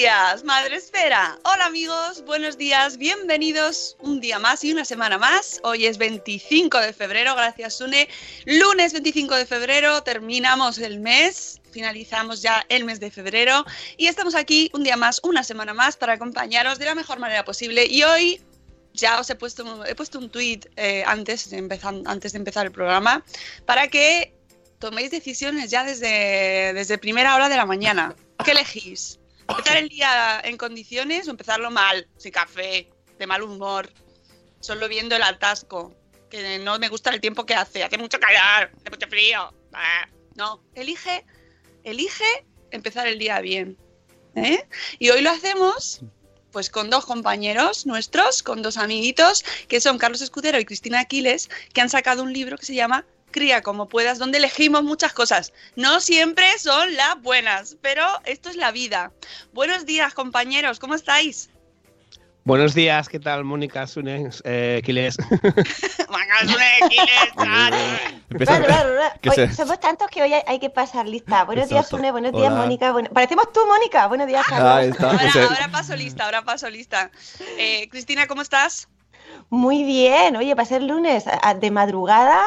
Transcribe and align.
días, 0.00 0.44
Madre 0.44 0.76
Esfera. 0.76 1.38
Hola 1.44 1.66
amigos, 1.66 2.24
buenos 2.24 2.56
días, 2.56 2.96
bienvenidos 2.96 3.98
un 4.00 4.18
día 4.18 4.38
más 4.38 4.64
y 4.64 4.72
una 4.72 4.86
semana 4.86 5.18
más. 5.18 5.60
Hoy 5.62 5.84
es 5.84 5.98
25 5.98 6.78
de 6.78 6.94
febrero, 6.94 7.34
gracias 7.34 7.76
Sune. 7.76 8.08
Lunes 8.46 8.94
25 8.94 9.34
de 9.34 9.44
febrero 9.44 10.02
terminamos 10.02 10.78
el 10.78 11.00
mes, 11.00 11.60
finalizamos 11.70 12.40
ya 12.40 12.64
el 12.70 12.86
mes 12.86 12.98
de 12.98 13.10
febrero 13.10 13.66
y 13.98 14.06
estamos 14.06 14.34
aquí 14.34 14.70
un 14.72 14.84
día 14.84 14.96
más, 14.96 15.20
una 15.22 15.44
semana 15.44 15.74
más 15.74 15.98
para 15.98 16.14
acompañaros 16.14 16.78
de 16.78 16.86
la 16.86 16.94
mejor 16.94 17.18
manera 17.18 17.44
posible. 17.44 17.84
Y 17.84 18.02
hoy 18.02 18.40
ya 18.94 19.20
os 19.20 19.28
he 19.28 19.34
puesto, 19.34 19.84
he 19.84 19.94
puesto 19.94 20.18
un 20.18 20.30
tweet 20.30 20.60
antes, 21.04 21.50
de 21.50 21.58
empezar, 21.58 21.94
antes 22.06 22.32
de 22.32 22.38
empezar 22.38 22.64
el 22.64 22.72
programa 22.72 23.22
para 23.66 23.88
que 23.88 24.32
toméis 24.78 25.10
decisiones 25.10 25.70
ya 25.70 25.84
desde, 25.84 26.72
desde 26.72 26.96
primera 26.96 27.34
hora 27.34 27.50
de 27.50 27.56
la 27.58 27.66
mañana. 27.66 28.16
¿Qué 28.42 28.52
elegís? 28.52 29.19
¿Empezar 29.50 29.76
el 29.76 29.88
día 29.88 30.40
en 30.44 30.56
condiciones 30.56 31.28
o 31.28 31.30
empezarlo 31.30 31.70
mal? 31.70 32.08
Sin 32.16 32.32
café, 32.32 32.90
de 33.18 33.26
mal 33.26 33.42
humor, 33.42 33.90
solo 34.60 34.88
viendo 34.88 35.16
el 35.16 35.22
atasco, 35.22 35.94
que 36.30 36.58
no 36.58 36.78
me 36.78 36.88
gusta 36.88 37.10
el 37.10 37.20
tiempo 37.20 37.44
que 37.44 37.54
hace, 37.54 37.82
hace 37.82 37.98
mucho 37.98 38.18
calor, 38.18 38.70
hace 38.76 38.90
mucho 38.90 39.08
frío. 39.08 39.52
No, 40.36 40.62
elige, 40.74 41.24
elige 41.84 42.46
empezar 42.70 43.06
el 43.06 43.18
día 43.18 43.40
bien. 43.40 43.76
¿eh? 44.36 44.66
Y 44.98 45.10
hoy 45.10 45.20
lo 45.22 45.30
hacemos 45.30 46.00
pues 46.52 46.68
con 46.68 46.90
dos 46.90 47.06
compañeros 47.06 47.86
nuestros, 47.86 48.42
con 48.42 48.62
dos 48.62 48.76
amiguitos, 48.76 49.44
que 49.68 49.80
son 49.80 49.98
Carlos 49.98 50.20
Escudero 50.20 50.58
y 50.58 50.64
Cristina 50.64 51.00
Aquiles, 51.00 51.48
que 51.72 51.80
han 51.80 51.88
sacado 51.88 52.22
un 52.22 52.32
libro 52.32 52.58
que 52.58 52.66
se 52.66 52.74
llama 52.74 53.06
Cría 53.30 53.62
como 53.62 53.88
puedas, 53.88 54.18
donde 54.18 54.38
elegimos 54.38 54.82
muchas 54.82 55.12
cosas. 55.12 55.52
No 55.76 56.00
siempre 56.00 56.46
son 56.58 56.94
las 56.96 57.20
buenas, 57.20 57.76
pero 57.80 58.04
esto 58.24 58.48
es 58.50 58.56
la 58.56 58.72
vida. 58.72 59.12
Buenos 59.52 59.86
días, 59.86 60.14
compañeros, 60.14 60.78
¿cómo 60.78 60.94
estáis? 60.94 61.50
Buenos 62.44 62.74
días, 62.74 63.08
¿qué 63.08 63.20
tal, 63.20 63.44
Mónica 63.44 63.86
Sunes, 63.86 64.42
eh, 64.46 64.80
Quiles? 64.84 65.16
Somos 69.56 69.80
tantos 69.80 70.08
que 70.08 70.22
hoy 70.22 70.32
hay, 70.32 70.42
hay 70.46 70.58
que 70.58 70.70
pasar 70.70 71.06
lista. 71.06 71.44
Buenos 71.44 71.68
días, 71.68 71.80
Exacto. 71.82 71.96
Sune. 71.98 72.10
Buenos 72.10 72.32
días, 72.32 72.50
Hola. 72.50 72.62
Mónica. 72.62 72.92
Bueno- 72.92 73.10
Parecemos 73.10 73.52
tú, 73.52 73.60
Mónica. 73.66 74.06
Buenos 74.06 74.26
días, 74.26 74.46
Carlos. 74.46 74.72
Ahí 74.72 74.88
está. 74.88 75.10
Ahora, 75.10 75.30
ahora 75.44 75.68
paso 75.70 75.96
lista, 75.96 76.24
ahora 76.24 76.42
paso 76.42 76.70
lista. 76.70 77.10
Eh, 77.58 77.88
Cristina, 77.90 78.26
¿cómo 78.26 78.42
estás? 78.42 78.88
Muy 79.48 79.84
bien. 79.84 80.36
Oye, 80.36 80.56
para 80.56 80.66
ser 80.66 80.82
lunes 80.82 81.24
de 81.60 81.70
madrugada, 81.70 82.42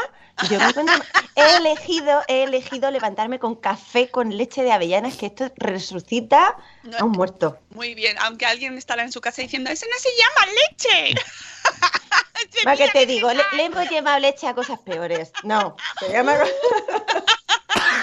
yo 0.49 0.59
me 0.59 0.65
encuentro... 0.65 0.95
He 1.35 1.57
elegido, 1.57 2.21
he 2.27 2.43
elegido 2.43 2.91
levantarme 2.91 3.39
con 3.39 3.55
café 3.55 4.09
con 4.09 4.37
leche 4.37 4.61
de 4.61 4.71
avellanas, 4.71 5.15
que 5.15 5.25
esto 5.27 5.51
resucita 5.57 6.57
No, 6.83 6.97
a 6.97 7.03
un 7.05 7.11
muerto. 7.11 7.57
Muy 7.71 7.95
bien, 7.95 8.15
aunque 8.19 8.45
alguien 8.45 8.77
estará 8.77 9.01
en 9.03 9.11
su 9.11 9.19
casa 9.19 9.41
diciendo, 9.41 9.71
eso 9.71 9.87
no 9.89 9.97
se 9.97 10.09
llama 10.15 10.53
leche. 10.53 11.21
Va 12.67 12.75
que 12.75 12.85
te 12.87 12.91
que 12.91 13.05
digo, 13.07 13.33
le, 13.33 13.41
le 13.53 13.65
hemos 13.65 13.89
llevado 13.89 14.19
leche 14.19 14.47
a 14.47 14.53
cosas 14.53 14.79
peores. 14.79 15.31
No, 15.43 15.75
se 15.99 16.11
llama... 16.11 16.37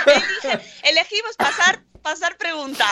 Elegimos 0.83 1.37
pasar, 1.37 1.83
pasar 2.03 2.37
pregunta. 2.37 2.87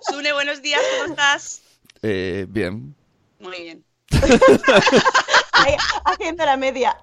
Sune, 0.00 0.32
buenos 0.32 0.62
días, 0.62 0.80
¿cómo 0.98 1.12
estás? 1.12 1.62
Eh, 2.02 2.46
bien. 2.48 2.94
Muy 3.38 3.62
bien. 3.62 3.87
Haciendo 6.04 6.44
la 6.44 6.56
media. 6.56 6.96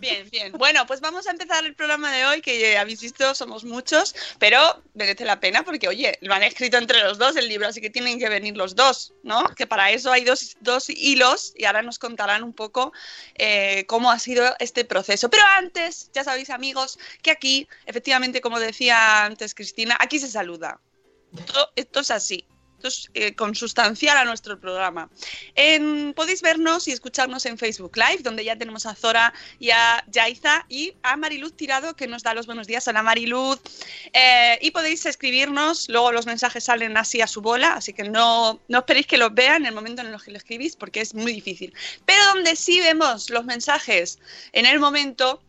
Bien, 0.00 0.28
bien. 0.30 0.52
Bueno, 0.52 0.86
pues 0.86 1.00
vamos 1.00 1.26
a 1.26 1.30
empezar 1.30 1.64
el 1.64 1.74
programa 1.74 2.12
de 2.12 2.24
hoy, 2.26 2.40
que 2.40 2.76
habéis 2.76 3.00
visto, 3.00 3.34
somos 3.34 3.64
muchos, 3.64 4.14
pero 4.38 4.82
merece 4.94 5.24
la 5.24 5.40
pena 5.40 5.62
porque, 5.64 5.88
oye, 5.88 6.18
lo 6.20 6.34
han 6.34 6.42
escrito 6.42 6.76
entre 6.76 7.02
los 7.02 7.18
dos 7.18 7.36
el 7.36 7.48
libro, 7.48 7.68
así 7.68 7.80
que 7.80 7.90
tienen 7.90 8.18
que 8.18 8.28
venir 8.28 8.56
los 8.56 8.74
dos, 8.74 9.14
¿no? 9.22 9.44
Que 9.56 9.66
para 9.66 9.90
eso 9.90 10.12
hay 10.12 10.24
dos, 10.24 10.56
dos 10.60 10.90
hilos 10.90 11.54
y 11.56 11.64
ahora 11.64 11.82
nos 11.82 11.98
contarán 11.98 12.42
un 12.42 12.52
poco 12.52 12.92
eh, 13.36 13.84
cómo 13.86 14.10
ha 14.10 14.18
sido 14.18 14.54
este 14.58 14.84
proceso. 14.84 15.30
Pero 15.30 15.44
antes, 15.56 16.10
ya 16.12 16.24
sabéis, 16.24 16.50
amigos, 16.50 16.98
que 17.22 17.30
aquí, 17.30 17.68
efectivamente, 17.86 18.40
como 18.40 18.60
decía 18.60 19.24
antes 19.24 19.54
Cristina, 19.54 19.96
aquí 20.00 20.18
se 20.18 20.28
saluda. 20.28 20.80
Esto 21.76 22.00
es 22.00 22.10
así. 22.10 22.46
Esto 22.82 22.88
es 22.88 23.10
eh, 23.14 23.34
consustancial 23.36 24.16
a 24.16 24.24
nuestro 24.24 24.58
programa. 24.58 25.08
Podéis 26.16 26.42
vernos 26.42 26.88
y 26.88 26.90
escucharnos 26.90 27.46
en 27.46 27.56
Facebook 27.56 27.96
Live, 27.96 28.24
donde 28.24 28.44
ya 28.44 28.56
tenemos 28.56 28.86
a 28.86 28.96
Zora 28.96 29.32
y 29.60 29.70
a 29.70 30.04
Yaiza 30.08 30.66
y 30.68 30.92
a 31.04 31.16
Mariluz 31.16 31.56
Tirado, 31.56 31.94
que 31.94 32.08
nos 32.08 32.24
da 32.24 32.34
los 32.34 32.46
buenos 32.46 32.66
días. 32.66 32.88
Hola 32.88 33.04
Mariluz. 33.04 33.60
Eh, 34.12 34.58
y 34.62 34.72
podéis 34.72 35.06
escribirnos, 35.06 35.88
luego 35.88 36.10
los 36.10 36.26
mensajes 36.26 36.64
salen 36.64 36.96
así 36.96 37.20
a 37.20 37.28
su 37.28 37.40
bola, 37.40 37.74
así 37.74 37.92
que 37.92 38.02
no, 38.02 38.60
no 38.66 38.78
esperéis 38.78 39.06
que 39.06 39.16
los 39.16 39.32
vean 39.32 39.62
en 39.62 39.66
el 39.66 39.74
momento 39.74 40.02
en 40.02 40.08
el 40.08 40.20
que 40.20 40.32
lo 40.32 40.38
escribís, 40.38 40.74
porque 40.74 41.02
es 41.02 41.14
muy 41.14 41.32
difícil. 41.34 41.72
Pero 42.04 42.24
donde 42.34 42.56
sí 42.56 42.80
vemos 42.80 43.30
los 43.30 43.44
mensajes 43.44 44.18
en 44.52 44.66
el 44.66 44.80
momento 44.80 45.40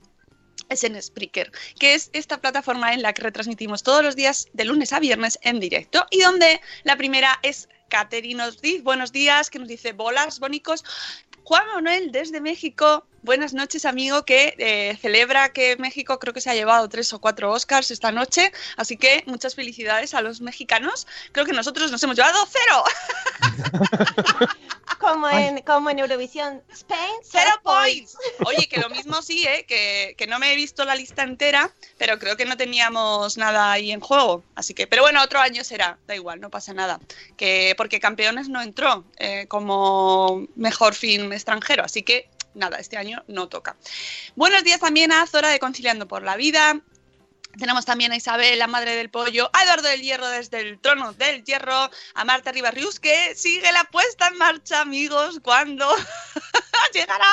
es 0.73 0.83
en 0.83 1.01
Spreaker, 1.01 1.51
que 1.79 1.93
es 1.93 2.09
esta 2.13 2.41
plataforma 2.41 2.93
en 2.93 3.01
la 3.01 3.13
que 3.13 3.21
retransmitimos 3.21 3.83
todos 3.83 4.03
los 4.03 4.15
días 4.15 4.47
de 4.53 4.65
lunes 4.65 4.91
a 4.91 4.99
viernes 4.99 5.39
en 5.41 5.59
directo 5.59 6.05
y 6.11 6.21
donde 6.21 6.59
la 6.83 6.97
primera 6.97 7.39
es 7.43 7.69
Caterina 7.87 8.47
Ortiz, 8.47 8.83
buenos 8.83 9.11
días, 9.11 9.49
que 9.49 9.59
nos 9.59 9.67
dice 9.67 9.93
bolas 9.93 10.39
bonicos. 10.39 10.83
Juan 11.43 11.67
Manuel 11.67 12.11
desde 12.11 12.39
México, 12.41 13.05
buenas 13.21 13.53
noches 13.53 13.85
amigo, 13.85 14.23
que 14.23 14.55
eh, 14.57 14.97
celebra 15.01 15.51
que 15.51 15.75
México 15.77 16.17
creo 16.17 16.33
que 16.33 16.41
se 16.41 16.49
ha 16.49 16.55
llevado 16.55 16.87
tres 16.89 17.11
o 17.13 17.19
cuatro 17.19 17.51
Oscars 17.51 17.91
esta 17.91 18.11
noche, 18.11 18.51
así 18.77 18.97
que 18.97 19.23
muchas 19.27 19.53
felicidades 19.53 20.13
a 20.13 20.21
los 20.21 20.41
mexicanos. 20.41 21.05
Creo 21.33 21.45
que 21.45 21.53
nosotros 21.53 21.91
nos 21.91 22.01
hemos 22.01 22.15
llevado 22.15 22.39
cero. 22.49 22.83
como 25.03 25.29
en, 25.29 25.61
como 25.61 25.89
en 25.89 25.99
Eurovisión. 25.99 26.63
Spain, 26.71 27.15
Cero 27.23 27.51
points. 27.61 28.17
Oye, 28.45 28.67
que 28.67 28.79
lo 28.79 28.89
mismo 28.89 29.21
sí, 29.21 29.45
¿eh? 29.45 29.65
que, 29.67 30.15
que 30.17 30.27
no 30.27 30.39
me 30.39 30.53
he 30.53 30.55
visto 30.55 30.85
la 30.85 30.95
lista 30.95 31.23
entera, 31.23 31.71
pero 31.97 32.17
creo 32.17 32.37
que 32.37 32.45
no 32.45 32.55
teníamos 32.55 33.37
nada 33.37 33.71
ahí 33.71 33.91
en 33.91 33.99
juego. 33.99 34.43
Así 34.55 34.73
que, 34.73 34.87
pero 34.87 35.03
bueno, 35.03 35.21
otro 35.21 35.39
año 35.39 35.63
será, 35.63 35.99
da 36.07 36.15
igual, 36.15 36.39
no 36.39 36.49
pasa 36.49 36.73
nada. 36.73 36.99
Que, 37.35 37.73
porque 37.77 37.99
Campeones 37.99 38.47
no 38.47 38.61
entró 38.61 39.03
eh, 39.17 39.45
como 39.47 40.47
mejor 40.55 40.95
film 40.95 41.33
extranjero, 41.33 41.83
así 41.83 42.03
que 42.03 42.29
nada, 42.53 42.77
este 42.77 42.97
año 42.97 43.23
no 43.27 43.49
toca. 43.49 43.75
Buenos 44.35 44.63
días 44.63 44.79
también 44.79 45.11
a 45.11 45.25
Zora 45.27 45.49
de 45.49 45.59
Conciliando 45.59 46.07
por 46.07 46.23
la 46.23 46.37
Vida. 46.37 46.81
Tenemos 47.57 47.85
también 47.85 48.11
a 48.11 48.15
Isabel, 48.15 48.57
la 48.57 48.67
madre 48.67 48.95
del 48.95 49.09
pollo, 49.09 49.49
a 49.53 49.63
Eduardo 49.63 49.87
del 49.87 50.01
Hierro 50.01 50.27
desde 50.27 50.59
el 50.59 50.79
trono 50.79 51.13
del 51.13 51.43
hierro, 51.43 51.89
a 52.15 52.25
Marta 52.25 52.51
Ribarrius, 52.51 52.99
que 52.99 53.35
sigue 53.35 53.71
la 53.71 53.83
puesta 53.85 54.27
en 54.27 54.37
marcha, 54.37 54.81
amigos, 54.81 55.39
¿cuándo 55.43 55.87
llegará? 56.93 57.31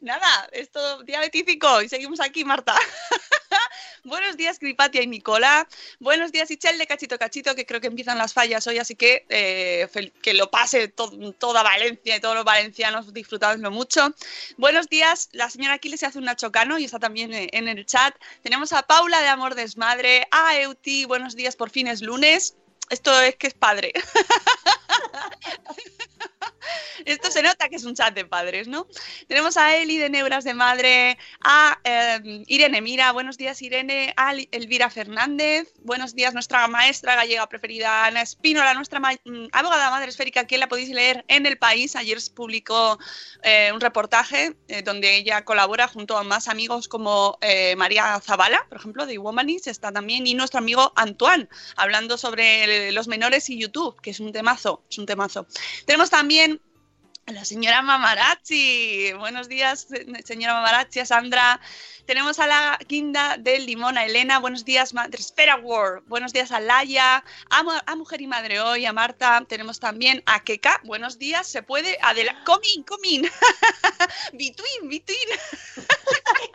Nada, 0.00 0.48
esto 0.52 1.02
día 1.02 1.18
betífico 1.20 1.82
y 1.82 1.88
seguimos 1.88 2.20
aquí, 2.20 2.44
Marta. 2.44 2.74
Buenos 4.04 4.36
días, 4.36 4.58
Gripatia 4.60 5.02
y 5.02 5.06
Nicola. 5.06 5.66
Buenos 5.98 6.30
días, 6.30 6.50
Ichel 6.50 6.78
de 6.78 6.86
Cachito 6.86 7.18
Cachito, 7.18 7.54
que 7.54 7.66
creo 7.66 7.80
que 7.80 7.88
empiezan 7.88 8.16
las 8.16 8.32
fallas 8.32 8.66
hoy, 8.68 8.78
así 8.78 8.94
que 8.94 9.26
eh, 9.28 9.88
que 10.22 10.34
lo 10.34 10.50
pase 10.50 10.88
to- 10.88 11.10
toda 11.38 11.62
Valencia 11.62 12.16
y 12.16 12.20
todos 12.20 12.36
los 12.36 12.44
valencianos 12.44 13.12
disfrutadlo 13.12 13.70
mucho. 13.70 14.14
Buenos 14.56 14.88
días, 14.88 15.28
la 15.32 15.50
señora 15.50 15.74
Aquiles 15.74 16.00
se 16.00 16.06
hace 16.06 16.18
un 16.18 16.24
Nacho 16.26 16.52
Cano 16.52 16.78
y 16.78 16.84
está 16.84 16.98
también 17.00 17.34
eh, 17.34 17.48
en 17.52 17.66
el 17.68 17.84
chat. 17.84 18.14
Tenemos 18.42 18.72
a 18.72 18.82
Paula 18.82 19.20
de 19.20 19.28
Amor 19.28 19.54
Desmadre, 19.56 20.28
a 20.30 20.56
Euti, 20.60 21.04
buenos 21.06 21.34
días, 21.34 21.56
por 21.56 21.70
fin 21.70 21.88
es 21.88 22.02
lunes. 22.02 22.54
Esto 22.88 23.20
es 23.20 23.36
que 23.36 23.48
es 23.48 23.54
padre. 23.54 23.92
Esto 27.04 27.30
se 27.30 27.42
nota 27.42 27.68
que 27.68 27.76
es 27.76 27.84
un 27.84 27.94
chat 27.94 28.14
de 28.14 28.24
padres, 28.24 28.68
¿no? 28.68 28.86
Tenemos 29.26 29.56
a 29.56 29.76
Eli 29.76 29.98
de 29.98 30.10
Neuras 30.10 30.44
de 30.44 30.54
Madre, 30.54 31.18
a 31.44 31.78
eh, 31.84 32.44
Irene 32.46 32.80
Mira, 32.80 33.12
buenos 33.12 33.36
días 33.36 33.60
Irene, 33.62 34.12
a 34.16 34.32
Elvira 34.50 34.90
Fernández, 34.90 35.72
buenos 35.82 36.14
días 36.14 36.34
nuestra 36.34 36.66
maestra 36.68 37.16
gallega 37.16 37.48
preferida, 37.48 38.06
Ana 38.06 38.22
Espínola, 38.22 38.74
nuestra 38.74 39.00
mm, 39.00 39.48
abogada 39.52 39.90
madre 39.90 40.08
esférica, 40.08 40.46
que 40.46 40.58
la 40.58 40.68
podéis 40.68 40.90
leer 40.90 41.24
en 41.28 41.46
El 41.46 41.58
País. 41.58 41.96
Ayer 41.96 42.18
publicó 42.34 42.98
eh, 43.42 43.70
un 43.72 43.80
reportaje 43.80 44.56
eh, 44.68 44.82
donde 44.82 45.16
ella 45.16 45.44
colabora 45.44 45.88
junto 45.88 46.16
a 46.16 46.22
más 46.22 46.48
amigos 46.48 46.88
como 46.88 47.38
eh, 47.40 47.76
María 47.76 48.20
Zavala, 48.20 48.66
por 48.68 48.78
ejemplo, 48.78 49.06
de 49.06 49.18
Womanis, 49.18 49.66
está 49.66 49.92
también, 49.92 50.26
y 50.26 50.34
nuestro 50.34 50.58
amigo 50.58 50.92
Antoine, 50.96 51.48
hablando 51.76 52.18
sobre 52.18 52.92
los 52.92 53.08
menores 53.08 53.48
y 53.50 53.58
YouTube, 53.58 54.00
que 54.00 54.10
es 54.10 54.20
un 54.20 54.32
temazo, 54.32 54.84
es 54.90 54.98
un 54.98 55.06
temazo. 55.06 55.46
Tenemos 55.86 56.10
también 56.10 56.37
a 56.40 57.32
la 57.32 57.44
señora 57.44 57.82
Mamarazzi. 57.82 59.12
Buenos 59.18 59.48
días, 59.48 59.86
se- 59.88 60.06
señora 60.24 60.54
Mamarazzi, 60.54 61.00
a 61.00 61.06
Sandra. 61.06 61.60
Tenemos 62.06 62.38
a 62.38 62.46
la 62.46 62.78
guinda 62.88 63.36
del 63.38 63.66
limón, 63.66 63.98
a 63.98 64.04
Elena. 64.06 64.38
Buenos 64.38 64.64
días, 64.64 64.94
Madre 64.94 65.18
Espera 65.20 65.56
World. 65.56 66.04
Buenos 66.06 66.32
días 66.32 66.52
a 66.52 66.60
Laia, 66.60 67.24
a, 67.50 67.82
a 67.86 67.96
Mujer 67.96 68.20
y 68.22 68.26
Madre 68.28 68.60
Hoy, 68.60 68.86
a 68.86 68.92
Marta. 68.92 69.44
Tenemos 69.48 69.80
también 69.80 70.22
a 70.26 70.42
Keka. 70.44 70.80
Buenos 70.84 71.18
días, 71.18 71.46
se 71.48 71.62
puede. 71.62 71.98
Adela 72.02 72.36
Comin, 72.44 72.84
comin. 72.84 73.22
between, 74.32 74.88
between. 74.88 75.28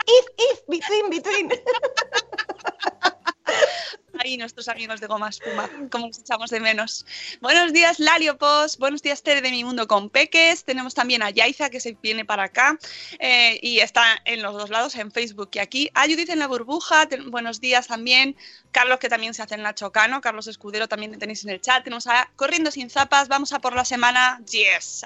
If, 0.06 0.25
if, 0.38 0.59
between, 0.68 1.09
between. 1.09 1.51
Ahí 4.19 4.38
nuestros 4.38 4.68
amigos 4.68 5.01
de 5.01 5.07
Goma 5.07 5.30
Espuma, 5.30 5.68
como 5.89 6.07
los 6.07 6.19
echamos 6.19 6.51
de 6.51 6.60
menos. 6.60 7.04
Buenos 7.42 7.74
días, 7.74 8.00
Lalio 8.00 8.38
Post. 8.38 8.77
Buenos 8.77 9.01
días, 9.01 9.24
Tere 9.24 9.42
de 9.42 9.50
Mi 9.50 9.63
Mundo 9.63 9.88
con 9.88 10.12
Peques. 10.12 10.63
Tenemos 10.63 10.94
también 10.94 11.24
a 11.24 11.31
Yaiza, 11.31 11.71
que 11.71 11.80
se 11.80 11.98
viene 12.00 12.24
para 12.24 12.44
acá 12.44 12.77
eh, 13.18 13.60
y 13.63 13.80
está 13.80 14.06
en 14.25 14.44
los 14.44 14.54
dos 14.54 14.69
lados, 14.69 14.95
en 14.95 15.12
Facebook 15.12 15.50
y 15.54 15.60
aquí. 15.60 15.89
A 15.95 16.04
Judith 16.04 16.30
en 16.30 16.39
la 16.39 16.48
burbuja. 16.48 17.07
Buenos 17.27 17.60
días 17.60 17.88
también. 17.88 18.36
Carlos, 18.71 19.00
que 19.00 19.10
también 19.10 19.33
se 19.33 19.42
hace 19.42 19.56
en 19.56 19.63
Nacho 19.63 19.92
Cano. 19.92 20.21
Carlos 20.21 20.45
Escudero 20.45 20.88
también 20.88 21.18
tenéis 21.18 21.44
en 21.44 21.50
el 21.50 21.59
chat. 21.59 21.83
Tenemos 21.83 22.06
a 22.06 22.30
Corriendo 22.36 22.69
sin 22.69 22.92
zapas. 22.92 23.27
Vamos 23.27 23.51
a 23.51 23.59
por 23.59 23.75
la 23.75 23.83
semana. 23.83 24.39
Yes. 24.45 25.06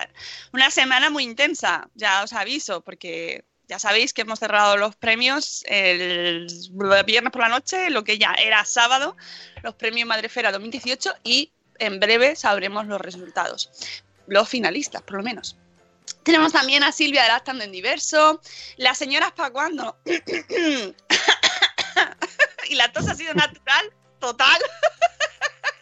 Una 0.52 0.70
semana 0.70 1.10
muy 1.10 1.24
intensa, 1.24 1.90
ya 1.96 2.24
os 2.24 2.34
aviso, 2.34 2.82
porque 2.82 3.46
ya 3.68 3.80
sabéis 3.80 4.14
que 4.14 4.22
hemos 4.22 4.40
cerrado 4.40 4.78
los 4.78 4.96
premios 4.96 5.64
el 5.68 6.48
viernes 7.06 7.32
por 7.32 7.42
la 7.42 7.50
noche, 7.50 7.90
lo 7.90 8.04
que 8.04 8.18
ya 8.18 8.34
era 8.34 8.64
sábado, 8.66 9.18
los 9.62 9.76
premios 9.76 10.08
Madrefera 10.08 10.52
2018 10.52 11.14
y 11.24 11.52
en 11.80 12.00
breve 12.00 12.36
sabremos 12.36 12.88
los 12.88 13.00
resultados, 13.02 13.70
los 14.28 14.48
finalistas 14.48 15.02
por 15.02 15.18
lo 15.18 15.24
menos. 15.24 15.58
Tenemos 16.24 16.54
también 16.54 16.84
a 16.84 16.92
Silvia 16.92 17.24
de 17.24 17.30
Lactando 17.30 17.64
en 17.64 17.72
Diverso, 17.72 18.42
las 18.78 18.98
señoras 18.98 19.32
pa' 19.34 19.50
cuando. 19.52 19.98
y 22.70 22.76
la 22.76 22.92
tos 22.92 23.08
ha 23.08 23.16
sido 23.16 23.34
natural, 23.34 23.94
total. 24.20 24.62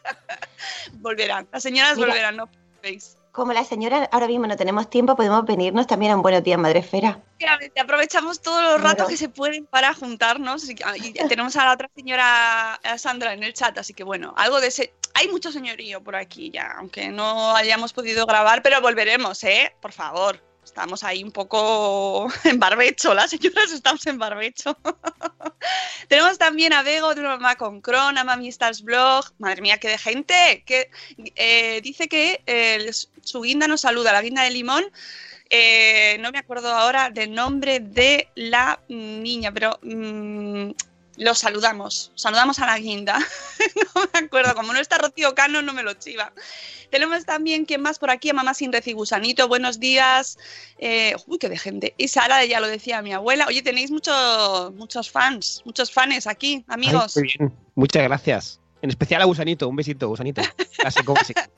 volverán, 0.93 1.47
las 1.51 1.63
señoras 1.63 1.97
Mira. 1.97 2.07
volverán, 2.07 2.37
no 2.37 2.49
veis. 2.81 3.17
Como 3.35 3.51
la 3.51 3.65
señora 3.65 4.07
ahora 4.13 4.27
mismo 4.27 4.47
no 4.47 4.55
tenemos 4.55 4.89
tiempo, 4.89 5.17
podemos 5.17 5.43
venirnos 5.43 5.87
también 5.87 6.13
a 6.13 6.15
un 6.15 6.21
Buenos 6.21 6.41
Días 6.41 6.57
Madre 6.57 6.79
Esfera. 6.79 7.19
Efectivamente, 7.31 7.81
aprovechamos 7.81 8.41
todos 8.41 8.63
los 8.63 8.81
ratos 8.81 9.09
que 9.09 9.17
se 9.17 9.27
pueden 9.27 9.65
para 9.65 9.93
juntarnos 9.93 10.69
y, 10.69 10.77
y 11.03 11.11
tenemos 11.27 11.53
a 11.57 11.65
la 11.65 11.73
otra 11.73 11.89
señora 11.93 12.75
a 12.75 12.97
Sandra 12.97 13.33
en 13.33 13.43
el 13.43 13.53
chat, 13.53 13.77
así 13.77 13.93
que 13.93 14.05
bueno, 14.05 14.33
algo 14.37 14.61
de 14.61 14.67
ese... 14.67 14.93
Hay 15.15 15.27
mucho 15.27 15.51
señorío 15.51 16.01
por 16.01 16.15
aquí 16.15 16.49
ya, 16.49 16.75
aunque 16.77 17.09
no 17.09 17.53
hayamos 17.53 17.91
podido 17.91 18.25
grabar, 18.25 18.61
pero 18.61 18.79
volveremos, 18.79 19.43
¿eh? 19.43 19.73
Por 19.81 19.91
favor. 19.91 20.41
Estamos 20.65 21.03
ahí 21.03 21.23
un 21.23 21.31
poco 21.31 22.27
en 22.43 22.59
barbecho, 22.59 23.13
las 23.13 23.29
señoras 23.29 23.71
estamos 23.71 24.05
en 24.07 24.17
barbecho. 24.17 24.75
Tenemos 26.09 26.37
también 26.39 26.73
a 26.73 26.81
Bego 26.81 27.13
de 27.13 27.21
una 27.21 27.29
mamá 27.37 27.55
con 27.55 27.81
Cron, 27.81 28.17
a 28.17 28.23
Mami 28.23 28.49
Stars 28.49 28.81
Blog. 28.81 29.25
Madre 29.37 29.61
mía, 29.61 29.77
qué 29.77 29.89
de 29.89 29.97
gente. 29.99 30.63
Que, 30.65 30.89
eh, 31.35 31.81
dice 31.81 32.07
que 32.07 32.41
eh, 32.47 32.91
su 33.21 33.41
guinda 33.41 33.67
nos 33.67 33.81
saluda, 33.81 34.11
la 34.11 34.23
guinda 34.23 34.41
de 34.41 34.49
limón. 34.49 34.83
Eh, 35.51 36.17
no 36.19 36.31
me 36.31 36.39
acuerdo 36.39 36.73
ahora 36.73 37.11
del 37.11 37.33
nombre 37.33 37.79
de 37.79 38.29
la 38.33 38.79
niña, 38.89 39.51
pero 39.51 39.79
mm, 39.83 40.71
lo 41.17 41.33
saludamos. 41.35 42.11
Saludamos 42.15 42.59
a 42.59 42.65
la 42.65 42.77
guinda. 42.77 43.19
no 43.95 44.01
me 44.13 44.19
acuerdo, 44.19 44.55
como 44.55 44.73
no 44.73 44.79
está 44.79 44.97
Rocío 44.97 45.35
Cano, 45.35 45.61
no 45.61 45.73
me 45.73 45.83
lo 45.83 45.93
chiva. 45.93 46.33
Tenemos 46.89 47.25
también, 47.25 47.65
¿quién 47.65 47.81
más 47.81 47.99
por 47.99 48.11
aquí? 48.11 48.29
A 48.29 48.33
Mamá 48.33 48.53
Sin 48.53 48.71
Reci 48.71 48.93
Gusanito, 48.93 49.47
buenos 49.47 49.79
días. 49.79 50.37
Eh, 50.77 51.15
uy, 51.27 51.37
qué 51.37 51.49
de 51.49 51.57
gente. 51.57 51.93
Y 51.97 52.07
Sara, 52.07 52.45
ya 52.45 52.59
lo 52.59 52.67
decía 52.67 53.01
mi 53.01 53.13
abuela. 53.13 53.45
Oye, 53.47 53.61
tenéis 53.61 53.91
muchos 53.91 54.73
muchos 54.73 55.09
fans, 55.09 55.61
muchos 55.65 55.91
fans 55.91 56.27
aquí, 56.27 56.63
amigos. 56.67 57.17
Ay, 57.17 57.23
muy 57.23 57.33
bien. 57.37 57.53
Muchas 57.75 58.03
gracias. 58.03 58.59
En 58.81 58.89
especial 58.89 59.21
a 59.21 59.25
Gusanito. 59.25 59.67
Un 59.67 59.75
besito, 59.75 60.07
Gusanito. 60.07 60.41
Clásico, 60.77 61.13
básico. 61.13 61.41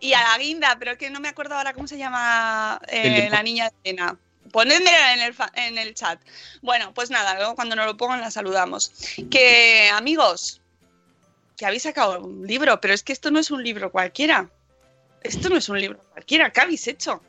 Y 0.00 0.12
a 0.12 0.20
la 0.20 0.38
guinda, 0.38 0.76
pero 0.76 0.98
que 0.98 1.08
no 1.08 1.20
me 1.20 1.28
acuerdo 1.28 1.54
ahora 1.54 1.72
cómo 1.72 1.86
se 1.86 1.96
llama 1.96 2.80
eh, 2.88 3.28
la 3.30 3.44
niña 3.44 3.66
de 3.66 3.90
Elena. 3.90 4.18
Ponedmela 4.52 5.14
en 5.14 5.20
el, 5.22 5.34
en 5.54 5.78
el 5.78 5.94
chat. 5.94 6.20
Bueno, 6.60 6.92
pues 6.94 7.10
nada, 7.10 7.34
luego 7.36 7.54
cuando 7.54 7.74
nos 7.74 7.86
lo 7.86 7.96
pongan 7.96 8.20
la 8.20 8.30
saludamos. 8.30 8.92
Que, 9.30 9.90
amigos, 9.92 10.60
que 11.56 11.66
habéis 11.66 11.82
sacado 11.82 12.20
un 12.20 12.46
libro, 12.46 12.80
pero 12.80 12.94
es 12.94 13.02
que 13.02 13.12
esto 13.12 13.30
no 13.30 13.38
es 13.38 13.50
un 13.50 13.64
libro 13.64 13.90
cualquiera. 13.90 14.50
Esto 15.22 15.48
no 15.48 15.56
es 15.56 15.68
un 15.68 15.80
libro 15.80 15.98
cualquiera. 16.12 16.52
¿Qué 16.52 16.60
habéis 16.60 16.86
hecho? 16.86 17.22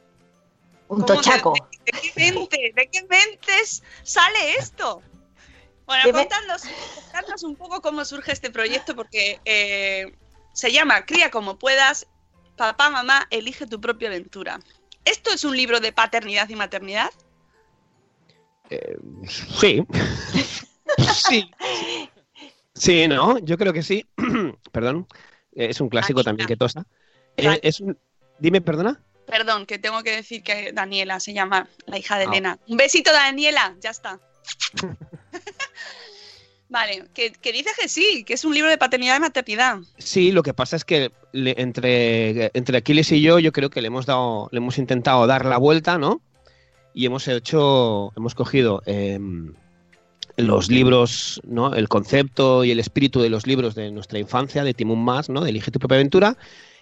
Un 0.87 1.01
¿Cómo 1.01 1.05
tochaco. 1.05 1.53
¿De, 1.53 1.91
de 1.91 1.99
qué 1.99 2.11
mente, 2.15 2.73
de 2.75 2.89
qué 2.89 3.03
mentes 3.09 3.83
sale 4.03 4.55
esto? 4.59 5.01
Bueno, 5.85 6.11
contadnos 6.11 7.43
un 7.43 7.55
poco 7.55 7.81
cómo 7.81 8.05
surge 8.05 8.31
este 8.31 8.49
proyecto, 8.49 8.95
porque 8.95 9.39
eh, 9.45 10.13
se 10.53 10.71
llama 10.71 11.05
Cría 11.05 11.29
como 11.29 11.59
puedas, 11.59 12.07
papá, 12.55 12.89
mamá, 12.89 13.27
elige 13.29 13.67
tu 13.67 13.81
propia 13.81 14.07
aventura. 14.07 14.59
¿Esto 15.05 15.31
es 15.31 15.43
un 15.43 15.55
libro 15.55 15.79
de 15.79 15.91
paternidad 15.91 16.47
y 16.49 16.55
maternidad? 16.55 17.09
Eh, 18.69 18.97
sí. 19.59 19.83
sí. 21.29 21.51
Sí, 22.73 23.07
¿no? 23.07 23.37
Yo 23.39 23.57
creo 23.57 23.73
que 23.73 23.83
sí. 23.83 24.05
Perdón. 24.71 25.07
Eh, 25.55 25.67
Es 25.69 25.79
un 25.81 25.89
clásico 25.89 26.19
Anita. 26.19 26.29
también 26.29 26.47
que 26.47 26.57
tosa. 26.57 26.85
Eh, 27.37 27.59
es 27.63 27.79
un... 27.79 27.97
Dime, 28.39 28.61
perdona. 28.61 29.01
Perdón, 29.27 29.65
que 29.65 29.79
tengo 29.79 30.03
que 30.03 30.15
decir 30.15 30.43
que 30.43 30.71
Daniela 30.73 31.19
se 31.19 31.33
llama 31.33 31.69
la 31.85 31.97
hija 31.97 32.17
de 32.17 32.25
Ah. 32.25 32.27
Elena. 32.29 32.59
Un 32.67 32.77
besito, 32.77 33.11
Daniela, 33.11 33.75
ya 33.79 33.91
está. 33.91 34.19
vale, 36.73 37.05
que, 37.13 37.31
que 37.31 37.51
dices 37.53 37.71
que 37.79 37.87
sí, 37.87 38.23
que 38.25 38.33
es 38.33 38.43
un 38.43 38.53
libro 38.53 38.69
de 38.69 38.77
paternidad 38.77 39.15
y 39.15 39.19
maternidad. 39.21 39.77
Sí, 39.97 40.31
lo 40.33 40.43
que 40.43 40.53
pasa 40.53 40.75
es 40.75 40.83
que 40.83 41.11
le- 41.31 41.55
entre, 41.61 42.51
entre 42.53 42.77
Aquiles 42.79 43.09
y 43.13 43.21
yo, 43.21 43.39
yo 43.39 43.51
creo 43.53 43.69
que 43.69 43.81
le 43.81 43.87
hemos 43.87 44.05
dado, 44.05 44.49
le 44.51 44.57
hemos 44.57 44.77
intentado 44.77 45.25
dar 45.27 45.45
la 45.45 45.57
vuelta, 45.57 45.97
¿no? 45.97 46.19
Y 46.93 47.05
hemos 47.05 47.27
hecho, 47.27 48.11
hemos 48.17 48.35
cogido 48.35 48.81
em, 48.85 49.53
los 50.35 50.69
libros, 50.69 51.39
¿no? 51.45 51.73
El 51.75 51.87
concepto 51.87 52.63
y 52.63 52.71
el 52.71 52.79
espíritu 52.79 53.21
de 53.21 53.29
los 53.29 53.47
libros 53.47 53.75
de 53.75 53.91
nuestra 53.91 54.19
infancia, 54.19 54.63
de 54.63 54.73
Timón 54.73 55.03
Más, 55.03 55.29
¿no? 55.29 55.41
De 55.41 55.51
Elige 55.51 55.71
tu 55.71 55.79
propia 55.79 55.95
aventura, 55.97 56.35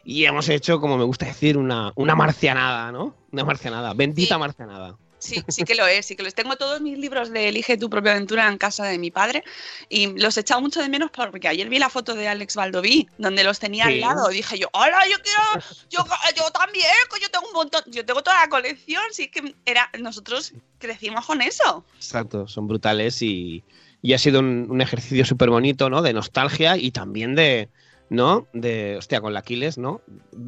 y 0.03 0.25
hemos 0.25 0.49
hecho, 0.49 0.79
como 0.81 0.97
me 0.97 1.03
gusta 1.03 1.27
decir, 1.27 1.57
una, 1.57 1.91
una 1.95 2.15
marcianada, 2.15 2.91
¿no? 2.91 3.13
Una 3.31 3.43
marcianada, 3.45 3.93
bendita 3.93 4.35
Sí. 4.35 4.39
marcianada. 4.39 4.97
Sí, 5.21 5.43
sí 5.47 5.63
que 5.63 5.75
lo 5.75 5.85
es, 5.85 6.07
sí 6.07 6.15
que 6.15 6.23
lo 6.23 6.27
es. 6.27 6.33
Tengo 6.33 6.55
todos 6.55 6.81
mis 6.81 6.97
libros 6.97 7.29
de 7.31 7.47
Elige 7.47 7.77
tu 7.77 7.89
propia 7.91 8.13
aventura 8.13 8.47
en 8.47 8.57
casa 8.57 8.85
de 8.85 8.97
mi 8.97 9.11
padre 9.11 9.43
y 9.87 10.07
los 10.19 10.35
he 10.35 10.41
echado 10.41 10.61
mucho 10.61 10.81
de 10.81 10.89
menos 10.89 11.11
porque 11.11 11.47
ayer 11.47 11.69
vi 11.69 11.77
la 11.77 11.89
foto 11.89 12.15
de 12.15 12.27
Alex 12.27 12.55
Valdoví, 12.55 13.07
donde 13.19 13.43
los 13.43 13.59
tenía 13.59 13.85
Sí. 13.85 13.93
al 13.93 13.99
lado. 14.01 14.27
Dije 14.29 14.57
yo, 14.57 14.67
hola, 14.73 14.97
yo 15.09 15.17
quiero, 15.21 15.65
yo, 15.91 15.99
yo 16.35 16.49
también, 16.51 16.85
yo 17.21 17.29
tengo 17.29 17.47
un 17.47 17.53
montón, 17.53 17.83
yo 17.87 18.03
tengo 18.03 18.23
toda 18.23 18.39
la 18.41 18.49
colección, 18.49 19.03
sí 19.11 19.27
que 19.29 19.53
era, 19.65 19.89
nosotros 19.99 20.53
crecimos 20.79 21.25
con 21.27 21.41
eso. 21.43 21.85
Exacto, 21.97 22.47
son 22.47 22.67
brutales 22.67 23.21
y, 23.21 23.63
y 24.01 24.13
ha 24.13 24.17
sido 24.17 24.39
un, 24.39 24.65
un 24.71 24.81
ejercicio 24.81 25.23
súper 25.23 25.51
bonito, 25.51 25.89
¿no? 25.91 26.01
De 26.01 26.13
nostalgia 26.13 26.77
y 26.77 26.89
también 26.89 27.35
de, 27.35 27.69
¿no? 28.09 28.47
De, 28.53 28.97
hostia, 28.97 29.21
con 29.21 29.33
la 29.33 29.39
Aquiles, 29.41 29.77
¿no? 29.77 30.01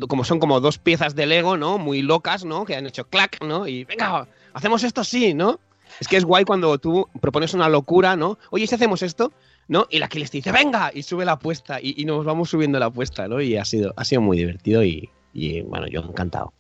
Como 0.10 0.25
son 0.25 0.39
como 0.39 0.60
dos 0.60 0.80
piezas 0.80 1.15
de 1.15 1.27
Lego, 1.27 1.56
¿no? 1.58 1.77
Muy 1.77 2.01
locas, 2.01 2.44
¿no? 2.44 2.65
Que 2.65 2.75
han 2.75 2.88
hecho 2.88 3.08
clac, 3.08 3.42
¿no? 3.44 3.68
Y 3.68 3.84
venga, 3.86 4.27
hacemos 4.53 4.83
esto 4.83 5.03
sí, 5.03 5.33
¿no? 5.33 5.60
Es 6.00 6.07
que 6.07 6.17
es 6.17 6.25
guay 6.25 6.43
cuando 6.45 6.77
tú 6.77 7.07
propones 7.22 7.53
una 7.53 7.69
locura, 7.69 8.15
¿no? 8.15 8.38
Oye, 8.50 8.63
¿y 8.63 8.67
si 8.67 8.75
hacemos 8.75 9.01
esto? 9.01 9.31
¿No? 9.67 9.88
Y 9.89 10.00
la 10.00 10.07
Aquiles 10.07 10.31
te 10.31 10.38
dice, 10.38 10.51
venga, 10.51 10.91
y 10.93 11.03
sube 11.03 11.24
la 11.24 11.33
apuesta 11.33 11.79
y, 11.79 11.93
y 11.98 12.05
nos 12.05 12.25
vamos 12.25 12.50
subiendo 12.50 12.79
la 12.79 12.88
apuesta, 12.88 13.27
¿no? 13.27 13.39
Y 13.41 13.57
ha 13.57 13.65
sido, 13.65 13.93
ha 13.95 14.03
sido 14.03 14.22
muy 14.22 14.38
divertido 14.38 14.83
y, 14.83 15.10
y, 15.33 15.62
bueno, 15.62 15.88
yo 15.88 16.01
encantado. 16.01 16.53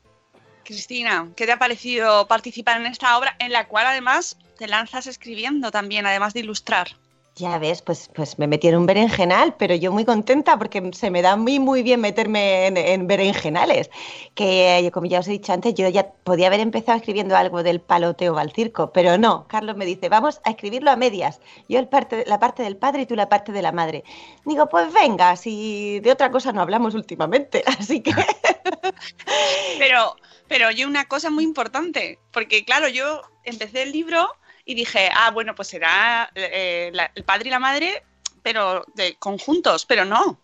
Cristina, 0.63 1.29
¿qué 1.35 1.45
te 1.45 1.51
ha 1.51 1.59
parecido 1.59 2.27
participar 2.27 2.79
en 2.79 2.87
esta 2.87 3.17
obra 3.17 3.35
en 3.39 3.51
la 3.51 3.67
cual 3.67 3.87
además 3.87 4.37
te 4.57 4.67
lanzas 4.67 5.07
escribiendo 5.07 5.71
también, 5.71 6.05
además 6.05 6.33
de 6.33 6.41
ilustrar? 6.41 6.95
Ya 7.35 7.57
ves, 7.57 7.81
pues, 7.81 8.11
pues 8.13 8.37
me 8.37 8.45
metí 8.45 8.67
en 8.67 8.75
un 8.75 8.85
berenjenal, 8.85 9.55
pero 9.57 9.73
yo 9.73 9.91
muy 9.91 10.05
contenta 10.05 10.55
porque 10.59 10.91
se 10.93 11.09
me 11.09 11.23
da 11.23 11.35
muy, 11.35 11.57
muy 11.59 11.81
bien 11.81 11.99
meterme 11.99 12.67
en, 12.67 12.77
en 12.77 13.07
berenjenales. 13.07 13.89
Que, 14.35 14.77
eh, 14.77 14.91
como 14.91 15.07
ya 15.07 15.19
os 15.19 15.27
he 15.27 15.31
dicho 15.31 15.51
antes, 15.51 15.73
yo 15.73 15.89
ya 15.89 16.11
podía 16.23 16.45
haber 16.47 16.59
empezado 16.59 16.95
escribiendo 16.95 17.35
algo 17.35 17.63
del 17.63 17.81
paloteo 17.81 18.37
al 18.37 18.51
circo, 18.51 18.91
pero 18.93 19.17
no. 19.17 19.47
Carlos 19.47 19.75
me 19.75 19.85
dice, 19.85 20.09
vamos 20.09 20.41
a 20.43 20.51
escribirlo 20.51 20.91
a 20.91 20.95
medias. 20.95 21.41
Yo 21.67 21.79
el 21.79 21.87
parte, 21.87 22.23
la 22.27 22.39
parte 22.39 22.61
del 22.61 22.77
padre 22.77 23.01
y 23.01 23.05
tú 23.07 23.15
la 23.15 23.29
parte 23.29 23.51
de 23.51 23.63
la 23.63 23.71
madre. 23.71 24.03
Digo, 24.45 24.69
pues 24.69 24.93
venga, 24.93 25.35
si 25.35 25.99
de 26.01 26.11
otra 26.11 26.29
cosa 26.29 26.51
no 26.51 26.61
hablamos 26.61 26.93
últimamente, 26.93 27.63
así 27.79 28.01
que... 28.01 28.13
Pero, 29.79 30.15
pero 30.47 30.71
yo 30.71 30.87
una 30.87 31.05
cosa 31.05 31.29
muy 31.29 31.43
importante, 31.43 32.19
porque 32.31 32.63
claro, 32.63 32.87
yo 32.87 33.21
empecé 33.43 33.83
el 33.83 33.91
libro 33.91 34.29
y 34.65 34.75
dije, 34.75 35.09
ah, 35.15 35.31
bueno, 35.31 35.55
pues 35.55 35.67
será 35.69 36.29
eh, 36.35 36.89
la- 36.93 37.11
el 37.15 37.23
padre 37.23 37.47
y 37.47 37.51
la 37.51 37.59
madre, 37.59 38.03
pero 38.41 38.83
de 38.95 39.15
conjuntos, 39.15 39.85
pero 39.85 40.05
no. 40.05 40.39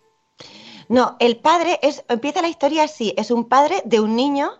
No, 0.88 1.18
el 1.20 1.38
padre 1.38 1.80
es, 1.84 2.04
empieza 2.10 2.42
la 2.42 2.48
historia 2.50 2.84
así, 2.84 3.14
es 3.18 3.30
un 3.32 3.48
padre 3.48 3.82
de 3.86 4.00
un 4.00 4.16
niño 4.16 4.52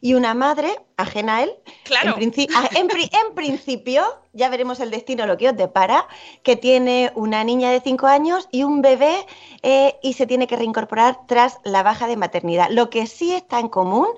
y 0.00 0.14
una 0.14 0.34
madre 0.34 0.76
ajena 0.96 1.36
a 1.36 1.42
él. 1.44 1.52
Claro. 1.84 2.16
En, 2.18 2.32
ah, 2.54 2.68
en 2.74 2.88
pri- 2.88 3.10
en 3.12 3.34
principio, 3.34 4.04
ya 4.32 4.48
veremos 4.48 4.80
el 4.80 4.90
destino, 4.90 5.26
lo 5.26 5.36
que 5.38 5.48
os 5.48 5.56
depara, 5.56 6.06
que 6.42 6.56
tiene 6.56 7.12
una 7.14 7.44
niña 7.44 7.70
de 7.70 7.80
5 7.80 8.06
años 8.08 8.48
y 8.50 8.64
un 8.64 8.82
bebé 8.82 9.24
eh, 9.62 9.96
y 10.02 10.14
se 10.14 10.26
tiene 10.26 10.46
que 10.46 10.56
reincorporar 10.56 11.26
tras 11.26 11.58
la 11.64 11.82
baja 11.82 12.06
de 12.08 12.16
maternidad. 12.16 12.68
Lo 12.70 12.90
que 12.90 13.06
sí 13.06 13.32
está 13.32 13.60
en 13.60 13.68
común 13.68 14.08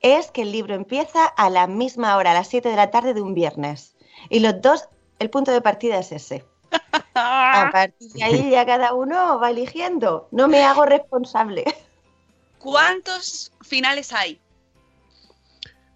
es 0.00 0.30
que 0.30 0.42
el 0.42 0.52
libro 0.52 0.74
empieza 0.74 1.24
a 1.24 1.48
la 1.48 1.66
misma 1.66 2.16
hora, 2.16 2.32
a 2.32 2.34
las 2.34 2.48
7 2.48 2.68
de 2.68 2.76
la 2.76 2.90
tarde 2.90 3.14
de 3.14 3.22
un 3.22 3.34
viernes. 3.34 3.93
Y 4.34 4.40
los 4.40 4.60
dos, 4.60 4.88
el 5.20 5.30
punto 5.30 5.52
de 5.52 5.60
partida 5.60 5.96
es 6.00 6.10
ese. 6.10 6.44
A 7.14 7.68
partir 7.70 8.10
de 8.10 8.24
ahí 8.24 8.50
ya 8.50 8.66
cada 8.66 8.92
uno 8.92 9.38
va 9.38 9.50
eligiendo. 9.50 10.26
No 10.32 10.48
me 10.48 10.64
hago 10.64 10.84
responsable. 10.86 11.62
¿Cuántos 12.58 13.52
finales 13.62 14.12
hay? 14.12 14.40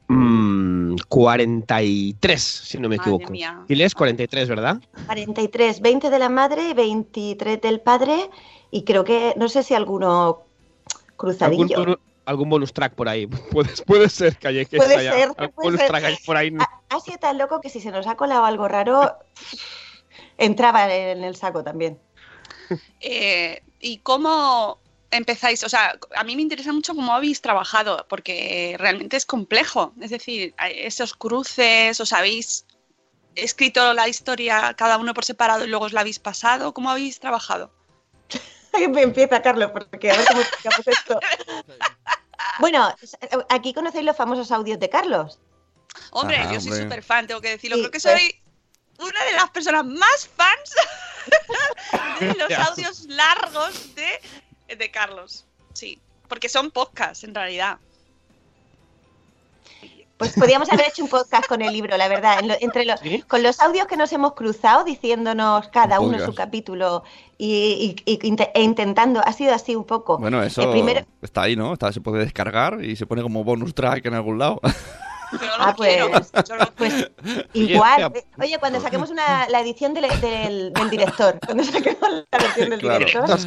Mm, 0.06 0.98
43, 1.08 2.40
si 2.40 2.78
no 2.78 2.88
me 2.88 2.96
Madre 2.96 3.10
equivoco. 3.10 3.32
mía. 3.32 3.58
Aquiles, 3.64 3.92
43, 3.96 4.48
¿verdad? 4.48 4.76
43, 5.06 5.80
20 5.80 6.08
de 6.08 6.18
la 6.20 6.28
madre, 6.28 6.74
23 6.74 7.60
del 7.60 7.80
padre 7.80 8.30
y 8.70 8.84
creo 8.84 9.02
que, 9.02 9.34
no 9.36 9.48
sé 9.48 9.64
si 9.64 9.74
alguno 9.74 10.44
¿Algún, 10.86 11.16
cruzadillo. 11.16 11.98
algún 12.24 12.48
bonus 12.50 12.72
track 12.72 12.94
por 12.94 13.08
ahí. 13.08 13.26
Puede, 13.50 13.70
puede 13.84 14.08
ser 14.08 14.36
que 14.36 14.46
haya 14.46 14.64
que 14.64 14.76
Puede 14.76 14.94
haya 14.94 15.12
ser, 15.12 15.22
algún 15.36 15.54
puede 15.56 15.70
bonus 15.70 15.80
ser. 15.80 15.88
track 15.88 16.24
por 16.24 16.36
ahí. 16.36 16.52
Ha, 16.88 17.00
sido 17.00 17.18
tan 17.18 17.38
loco 17.38 17.60
que 17.60 17.70
si 17.70 17.80
se 17.80 17.90
nos 17.90 18.06
ha 18.06 18.16
colado 18.16 18.44
algo 18.44 18.68
raro, 18.68 19.18
entraba 20.36 20.92
en 20.92 21.24
el 21.24 21.36
saco 21.36 21.62
también. 21.62 21.98
Eh, 23.00 23.62
¿Y 23.80 23.98
cómo 23.98 24.78
empezáis? 25.10 25.64
O 25.64 25.68
sea, 25.68 25.98
a 26.16 26.24
mí 26.24 26.36
me 26.36 26.42
interesa 26.42 26.72
mucho 26.72 26.94
cómo 26.94 27.14
habéis 27.14 27.40
trabajado, 27.40 28.06
porque 28.08 28.76
realmente 28.78 29.16
es 29.16 29.26
complejo. 29.26 29.92
Es 30.00 30.10
decir, 30.10 30.54
esos 30.58 31.14
cruces, 31.14 32.00
os 32.00 32.12
habéis 32.12 32.66
escrito 33.34 33.94
la 33.94 34.08
historia 34.08 34.74
cada 34.74 34.98
uno 34.98 35.14
por 35.14 35.24
separado 35.24 35.64
y 35.64 35.68
luego 35.68 35.86
os 35.86 35.92
la 35.92 36.00
habéis 36.00 36.18
pasado. 36.18 36.74
¿Cómo 36.74 36.90
habéis 36.90 37.20
trabajado? 37.20 37.70
Me 38.90 39.02
empieza 39.02 39.42
Carlos, 39.42 39.70
porque 39.70 40.10
a 40.10 40.16
ver 40.16 40.26
cómo 40.26 40.40
explicamos 40.40 40.86
esto. 40.86 41.20
Bueno, 42.60 42.92
aquí 43.50 43.72
conocéis 43.72 44.04
los 44.04 44.16
famosos 44.16 44.50
audios 44.50 44.80
de 44.80 44.88
Carlos. 44.88 45.38
Hombre, 46.10 46.38
Ah, 46.38 46.52
yo 46.52 46.60
soy 46.60 46.82
súper 46.82 47.02
fan, 47.02 47.26
tengo 47.26 47.40
que 47.40 47.50
decirlo. 47.50 47.76
Sí, 47.76 47.82
Creo 47.82 47.90
que 47.90 48.00
pues- 48.00 48.02
soy 48.02 48.34
una 48.98 49.24
de 49.24 49.32
las 49.32 49.50
personas 49.50 49.84
más 49.84 50.28
fans 50.36 50.74
de 52.20 52.34
los 52.34 52.50
audios 52.68 53.04
largos 53.08 53.94
de, 53.94 54.74
de 54.76 54.90
Carlos. 54.90 55.44
Sí, 55.72 56.00
porque 56.28 56.48
son 56.48 56.70
podcasts 56.70 57.24
en 57.24 57.34
realidad. 57.34 57.78
Pues 60.16 60.32
podríamos 60.32 60.68
haber 60.72 60.88
hecho 60.88 61.04
un 61.04 61.08
podcast 61.08 61.46
con 61.46 61.62
el 61.62 61.72
libro, 61.72 61.96
la 61.96 62.08
verdad. 62.08 62.40
En 62.40 62.48
lo- 62.48 62.56
entre 62.60 62.84
los, 62.84 62.98
¿Sí? 62.98 63.22
Con 63.28 63.44
los 63.44 63.60
audios 63.60 63.86
que 63.86 63.96
nos 63.96 64.12
hemos 64.12 64.34
cruzado, 64.34 64.82
diciéndonos 64.82 65.68
cada 65.68 66.00
Un 66.00 66.12
uno 66.14 66.24
su 66.26 66.34
capítulo 66.34 67.04
y, 67.38 67.94
y- 68.04 68.12
y 68.14 68.26
inte- 68.28 68.50
e 68.52 68.62
intentando, 68.62 69.20
ha 69.24 69.32
sido 69.32 69.54
así 69.54 69.76
un 69.76 69.84
poco. 69.84 70.18
Bueno, 70.18 70.42
eso 70.42 70.72
primero- 70.72 71.06
está 71.22 71.42
ahí, 71.42 71.54
¿no? 71.54 71.72
Está, 71.72 71.92
se 71.92 72.00
puede 72.00 72.24
descargar 72.24 72.82
y 72.84 72.96
se 72.96 73.06
pone 73.06 73.22
como 73.22 73.44
bonus 73.44 73.72
track 73.76 74.06
en 74.06 74.14
algún 74.14 74.38
lado. 74.40 74.60
Yo 75.32 75.38
Ah, 75.58 75.74
pues- 75.76 75.98
yo 75.98 76.56
Pues 76.76 77.10
igual. 77.52 78.04
hostia. 78.04 78.20
eh, 78.20 78.26
Oye, 78.40 78.58
cuando 78.58 78.80
saquemos 78.80 79.10
una, 79.10 79.48
la 79.48 79.60
edición 79.60 79.94
del, 79.94 80.08
del- 80.20 80.72
del 80.72 80.90
director, 80.90 81.38
cuando 81.44 81.64
saquemos 81.64 81.98
la 82.30 82.38
edición 82.38 82.70
del 82.70 82.80
Claro. 82.80 82.98
director, 83.04 83.38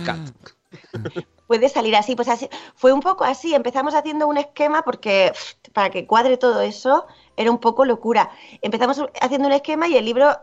puede 1.48 1.70
salir 1.70 1.96
así. 1.96 2.16
Pues 2.16 2.28
así, 2.28 2.50
fue 2.76 2.94
un 2.94 3.02
poco 3.02 3.24
así. 3.24 3.54
Empezamos 3.56 3.94
haciendo 3.96 4.28
un 4.28 4.38
esquema 4.38 4.84
porque 4.84 5.32
para 5.74 5.90
que 5.90 6.06
cuadre 6.08 6.38
todo 6.38 6.62
eso 6.62 7.06
era 7.38 7.52
un 7.52 7.58
poco 7.58 7.86
locura. 7.86 8.30
Empezamos 8.62 9.04
haciendo 9.20 9.48
un 9.48 9.54
esquema 9.54 9.88
y 9.88 9.98
el 9.98 10.06
libro 10.06 10.36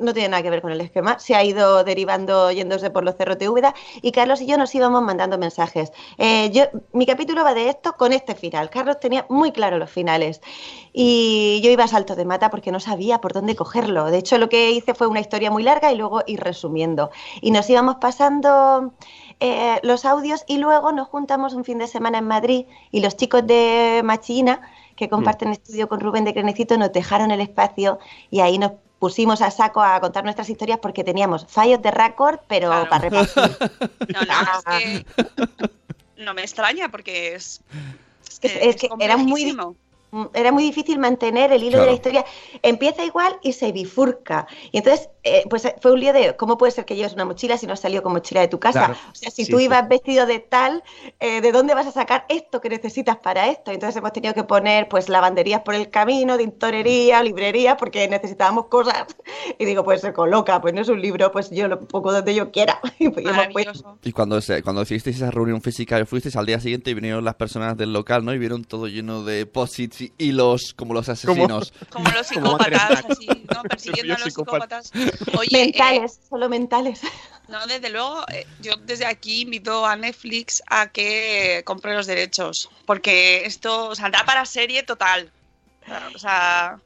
no 0.00 0.12
tiene 0.12 0.28
nada 0.28 0.42
que 0.42 0.50
ver 0.50 0.62
con 0.62 0.72
el 0.72 0.80
esquema. 0.80 1.18
Se 1.18 1.34
ha 1.34 1.44
ido 1.44 1.84
derivando, 1.84 2.50
yéndose 2.50 2.90
por 2.90 3.04
los 3.04 3.16
cerros 3.16 3.38
de 3.38 3.48
Úbeda 3.48 3.74
y 4.00 4.12
Carlos 4.12 4.40
y 4.40 4.46
yo 4.46 4.58
nos 4.58 4.74
íbamos 4.74 5.02
mandando 5.02 5.38
mensajes. 5.38 5.92
Eh, 6.18 6.50
yo, 6.50 6.64
mi 6.92 7.06
capítulo 7.06 7.44
va 7.44 7.54
de 7.54 7.68
esto 7.68 7.94
con 7.94 8.12
este 8.12 8.34
final. 8.34 8.70
Carlos 8.70 9.00
tenía 9.00 9.26
muy 9.28 9.52
claro 9.52 9.78
los 9.78 9.90
finales 9.90 10.40
y 10.92 11.60
yo 11.62 11.70
iba 11.70 11.84
a 11.84 11.88
salto 11.88 12.16
de 12.16 12.24
mata 12.24 12.50
porque 12.50 12.72
no 12.72 12.80
sabía 12.80 13.20
por 13.20 13.32
dónde 13.32 13.56
cogerlo. 13.56 14.10
De 14.10 14.18
hecho, 14.18 14.38
lo 14.38 14.48
que 14.48 14.70
hice 14.70 14.94
fue 14.94 15.06
una 15.06 15.20
historia 15.20 15.50
muy 15.50 15.62
larga 15.62 15.92
y 15.92 15.96
luego 15.96 16.22
ir 16.26 16.40
resumiendo. 16.40 17.10
Y 17.40 17.50
nos 17.50 17.68
íbamos 17.70 17.96
pasando 17.96 18.92
eh, 19.42 19.80
los 19.82 20.04
audios 20.04 20.44
y 20.46 20.58
luego 20.58 20.92
nos 20.92 21.08
juntamos 21.08 21.52
un 21.54 21.64
fin 21.64 21.78
de 21.78 21.86
semana 21.88 22.18
en 22.18 22.26
Madrid 22.26 22.66
y 22.90 23.00
los 23.00 23.16
chicos 23.16 23.46
de 23.46 24.00
Machina, 24.04 24.60
que 24.96 25.08
comparten 25.08 25.48
estudio 25.50 25.88
con 25.88 26.00
Rubén 26.00 26.24
de 26.24 26.32
Crenecito, 26.32 26.78
nos 26.78 26.92
dejaron 26.92 27.30
el 27.32 27.40
espacio 27.40 27.98
y 28.30 28.40
ahí 28.40 28.58
nos 28.58 28.72
pusimos 28.98 29.42
a 29.42 29.50
saco 29.50 29.82
a 29.82 29.98
contar 30.00 30.22
nuestras 30.22 30.48
historias 30.48 30.78
porque 30.78 31.02
teníamos 31.02 31.44
fallos 31.48 31.82
de 31.82 31.90
récord, 31.90 32.38
pero 32.46 32.68
Claro. 32.68 32.88
para 32.88 33.08
repartir. 33.08 33.42
No, 34.14 34.20
no, 34.20 34.78
es 34.78 35.04
que 36.16 36.24
no 36.24 36.34
me 36.34 36.42
extraña 36.42 36.88
porque 36.88 37.34
es, 37.34 37.60
es 38.42 38.44
Es- 38.44 38.56
es 38.62 38.76
que 38.76 38.88
era 39.00 39.16
muy. 39.16 39.56
Mm, 40.14 40.26
era 40.34 40.52
muy 40.52 40.62
difícil 40.62 40.98
mantener 40.98 41.52
el 41.52 41.62
hilo 41.62 41.80
de 41.80 41.86
la 41.86 41.92
historia. 41.92 42.22
Empieza 42.62 43.02
igual 43.02 43.34
y 43.42 43.54
se 43.54 43.72
bifurca. 43.72 44.46
Y 44.70 44.76
entonces, 44.76 45.08
eh, 45.24 45.44
pues 45.48 45.64
eh, 45.64 45.74
fue 45.80 45.92
un 45.92 46.00
lío 46.00 46.12
de 46.12 46.36
cómo 46.36 46.58
puede 46.58 46.72
ser 46.72 46.84
que 46.84 46.96
lleves 46.96 47.12
una 47.14 47.24
mochila 47.24 47.56
si 47.56 47.66
no 47.66 47.72
has 47.74 47.80
salido 47.80 48.02
con 48.02 48.12
mochila 48.12 48.40
de 48.40 48.48
tu 48.48 48.58
casa. 48.58 48.86
Claro. 48.86 49.00
O 49.10 49.14
sea, 49.14 49.30
si 49.30 49.44
Sí, 49.44 49.50
tú 49.50 49.58
sí. 49.58 49.64
ibas 49.64 49.88
vestido 49.88 50.26
de 50.26 50.38
tal, 50.40 50.82
eh, 51.20 51.40
¿de 51.40 51.52
dónde 51.52 51.74
vas 51.74 51.86
a 51.86 51.92
sacar 51.92 52.24
esto 52.28 52.60
que 52.60 52.68
necesitas 52.68 53.16
para 53.18 53.48
esto? 53.48 53.70
Entonces 53.70 53.96
hemos 53.96 54.12
tenido 54.12 54.34
que 54.34 54.44
poner 54.44 54.88
pues 54.88 55.08
lavanderías 55.08 55.60
por 55.62 55.74
el 55.74 55.90
camino, 55.90 56.36
tintorería, 56.38 57.22
librería, 57.22 57.76
porque 57.76 58.06
necesitábamos 58.08 58.66
cosas. 58.66 59.06
Y 59.58 59.64
digo, 59.64 59.84
pues 59.84 60.00
se 60.00 60.12
coloca, 60.12 60.60
pues 60.60 60.72
no 60.74 60.80
es 60.80 60.88
un 60.88 61.00
libro, 61.00 61.30
pues 61.32 61.50
yo 61.50 61.68
lo 61.68 61.78
pongo 61.80 62.12
donde 62.12 62.34
yo 62.34 62.50
quiera. 62.50 62.80
Y 62.98 63.08
pues. 63.08 63.24
Y 64.02 64.12
cuando, 64.12 64.40
se, 64.40 64.62
cuando 64.62 64.82
hicisteis 64.82 65.16
esa 65.16 65.30
reunión 65.30 65.60
física 65.62 66.04
fuisteis 66.06 66.36
al 66.36 66.46
día 66.46 66.60
siguiente 66.60 66.90
y 66.90 66.94
vinieron 66.94 67.24
las 67.24 67.34
personas 67.34 67.76
del 67.76 67.92
local, 67.92 68.24
¿no? 68.24 68.32
Y 68.34 68.38
vieron 68.38 68.64
todo 68.64 68.86
lleno 68.88 69.24
de 69.24 69.46
posits 69.46 70.00
y 70.00 70.12
hilos 70.18 70.74
como 70.74 70.94
los 70.94 71.08
asesinos. 71.08 71.72
Como 71.90 72.04
los 72.10 72.28
Como 72.32 72.58
psicópatas, 72.58 72.90
Madre 72.90 73.06
así, 73.10 73.26
¿no? 73.54 73.62
Persiguiendo 73.62 74.14
a 74.14 74.18
los 74.18 74.24
psicópatas. 74.24 74.92
Oye, 75.38 75.48
eh, 75.52 75.64
mentales, 75.66 76.20
solo 76.28 76.48
mentales. 76.48 77.00
no, 77.48 77.66
desde 77.66 77.90
luego, 77.90 78.24
eh, 78.32 78.46
yo 78.60 78.72
desde 78.84 79.06
aquí 79.06 79.42
invito 79.42 79.84
a 79.86 79.96
Netflix 79.96 80.62
a 80.68 80.88
que 80.90 81.62
compre 81.64 81.94
los 81.94 82.06
derechos, 82.06 82.68
porque 82.86 83.44
esto, 83.44 83.88
o 83.88 83.94
sea, 83.94 84.10
da 84.10 84.24
para 84.24 84.44
serie 84.46 84.82
total. 84.82 85.30
O 86.14 86.18
sea, 86.18 86.80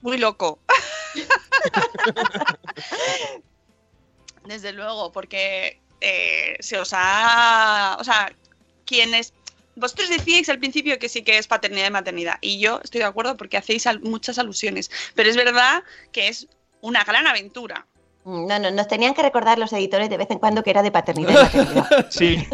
muy 0.00 0.18
loco. 0.18 0.58
desde 4.44 4.72
luego, 4.72 5.12
porque 5.12 5.80
eh, 6.00 6.56
se 6.60 6.78
os 6.78 6.90
ha, 6.92 7.96
o 7.98 8.04
sea, 8.04 8.32
quienes 8.84 9.32
vosotros 9.76 10.08
decíais 10.08 10.48
al 10.48 10.58
principio 10.58 10.98
que 10.98 11.08
sí 11.08 11.22
que 11.22 11.38
es 11.38 11.46
paternidad 11.46 11.88
y 11.88 11.90
maternidad, 11.92 12.38
y 12.40 12.60
yo 12.60 12.80
estoy 12.84 13.00
de 13.00 13.06
acuerdo 13.06 13.36
porque 13.36 13.56
hacéis 13.56 13.86
al- 13.86 14.00
muchas 14.00 14.38
alusiones, 14.38 14.90
pero 15.14 15.30
es 15.30 15.36
verdad 15.36 15.82
que 16.12 16.28
es 16.28 16.46
una 16.84 17.02
gran 17.02 17.26
aventura. 17.26 17.86
No, 18.26 18.58
no, 18.58 18.70
nos 18.70 18.88
tenían 18.88 19.12
que 19.12 19.22
recordar 19.22 19.58
los 19.58 19.72
editores 19.74 20.08
de 20.08 20.16
vez 20.16 20.30
en 20.30 20.38
cuando 20.38 20.62
que 20.62 20.70
era 20.70 20.82
de 20.82 20.90
paternidad 20.90 21.30
y 21.30 21.56
maternidad. 21.56 22.06
Sí. 22.10 22.46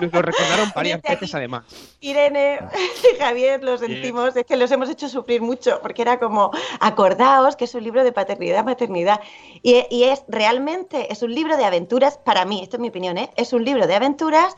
Nos 0.00 0.12
lo 0.12 0.22
recordaron 0.22 0.72
varias 0.74 1.02
veces 1.02 1.34
además. 1.34 1.64
Irene 2.00 2.60
y 3.02 3.18
Javier, 3.18 3.64
lo 3.64 3.78
sentimos, 3.78 4.36
es 4.36 4.44
que 4.44 4.56
los 4.56 4.70
hemos 4.70 4.88
hecho 4.90 5.08
sufrir 5.08 5.40
mucho, 5.42 5.80
porque 5.82 6.02
era 6.02 6.18
como, 6.18 6.50
acordaos 6.80 7.56
que 7.56 7.64
es 7.64 7.74
un 7.74 7.84
libro 7.84 8.04
de 8.04 8.12
paternidad, 8.12 8.64
maternidad. 8.64 9.20
Y, 9.62 9.86
y 9.90 10.04
es 10.04 10.22
realmente, 10.28 11.12
es 11.12 11.22
un 11.22 11.34
libro 11.34 11.56
de 11.56 11.64
aventuras, 11.64 12.18
para 12.18 12.44
mí, 12.44 12.60
esto 12.62 12.76
es 12.76 12.80
mi 12.80 12.88
opinión, 12.88 13.18
¿eh? 13.18 13.30
es 13.36 13.52
un 13.52 13.64
libro 13.64 13.86
de 13.86 13.94
aventuras 13.94 14.54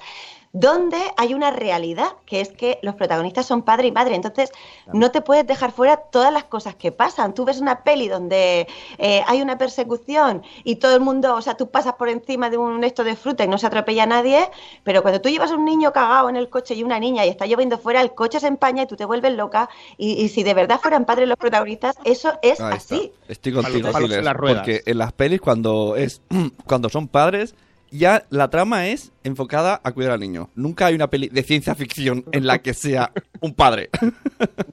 donde 0.53 0.99
hay 1.17 1.33
una 1.33 1.53
realidad, 1.53 2.17
que 2.27 2.41
es 2.41 2.49
que 2.49 2.81
los 2.83 2.97
protagonistas 2.97 3.47
son 3.47 3.63
padre 3.63 3.87
y 3.87 3.93
madre. 3.93 4.17
Entonces, 4.17 4.51
no 4.93 5.13
te 5.13 5.21
puedes 5.21 5.47
dejar 5.47 5.71
fuera 5.71 5.97
todas 5.97 6.33
las 6.33 6.45
cosas 6.45 6.75
que 6.75 6.91
pasan. 6.91 7.35
Tú 7.35 7.45
ves 7.45 7.61
una 7.61 7.85
peli 7.85 8.09
donde 8.09 8.67
eh, 8.99 9.23
hay 9.29 9.43
una 9.43 9.59
persecución 9.59 10.43
y 10.65 10.77
todo 10.77 10.95
el 10.95 11.01
mundo, 11.01 11.37
o 11.37 11.43
sea, 11.43 11.57
tú 11.57 11.71
pasas 11.71 11.95
por 11.95 12.09
encima 12.09 12.51
de 12.51 12.57
un 12.57 12.83
esto 12.83 13.05
de 13.05 13.15
fruta 13.15 13.45
y 13.45 13.49
no 13.49 13.59
se 13.59 13.67
atropella 13.67 14.03
a 14.03 14.07
nadie, 14.07 14.49
pero 14.83 15.03
cuando 15.03 15.21
tú 15.21 15.29
llevas 15.29 15.53
a 15.53 15.55
un 15.55 15.65
niño 15.65 15.93
cagado 15.93 16.29
en 16.29 16.37
el 16.37 16.49
coche 16.49 16.75
y 16.75 16.83
una 16.83 16.99
niña 16.99 17.25
y 17.25 17.29
está 17.29 17.47
lloviendo 17.47 17.79
fuera, 17.79 18.01
el 18.01 18.13
coche 18.13 18.41
se 18.41 18.49
empaña 18.49 18.83
y 18.83 18.87
tú 18.87 18.97
te 18.97 19.05
vuelves 19.05 19.33
loca. 19.35 19.69
Y, 19.99 20.13
y 20.13 20.29
si 20.31 20.43
de 20.43 20.55
verdad 20.55 20.81
fueran 20.81 21.05
padres 21.05 21.29
los 21.29 21.39
protagonistas, 21.39 21.97
eso 22.05 22.33
es 22.43 22.61
Ahí 22.61 22.75
está. 22.75 22.95
así. 22.97 23.13
Estoy 23.29 23.53
contigo, 23.53 23.93
Siles, 23.93 24.27
porque 24.35 24.83
en 24.85 24.99
las 24.99 25.13
pelis 25.13 25.41
cuando 25.41 25.95
es 25.95 26.23
cuando 26.67 26.89
son 26.89 27.07
padres 27.07 27.55
ya 27.91 28.25
la 28.31 28.49
trama 28.51 28.89
es 28.89 29.13
enfocada 29.25 29.81
a 29.83 29.93
cuidar 29.93 30.13
al 30.13 30.21
niño. 30.21 30.51
Nunca 30.55 30.87
hay 30.87 30.95
una 30.95 31.09
peli 31.09 31.29
de 31.29 31.43
ciencia 31.43 31.75
ficción 31.75 32.25
en 32.33 32.47
la 32.47 32.61
que 32.63 32.75
sea 32.75 33.13
un 33.41 33.55
padre. 33.55 33.91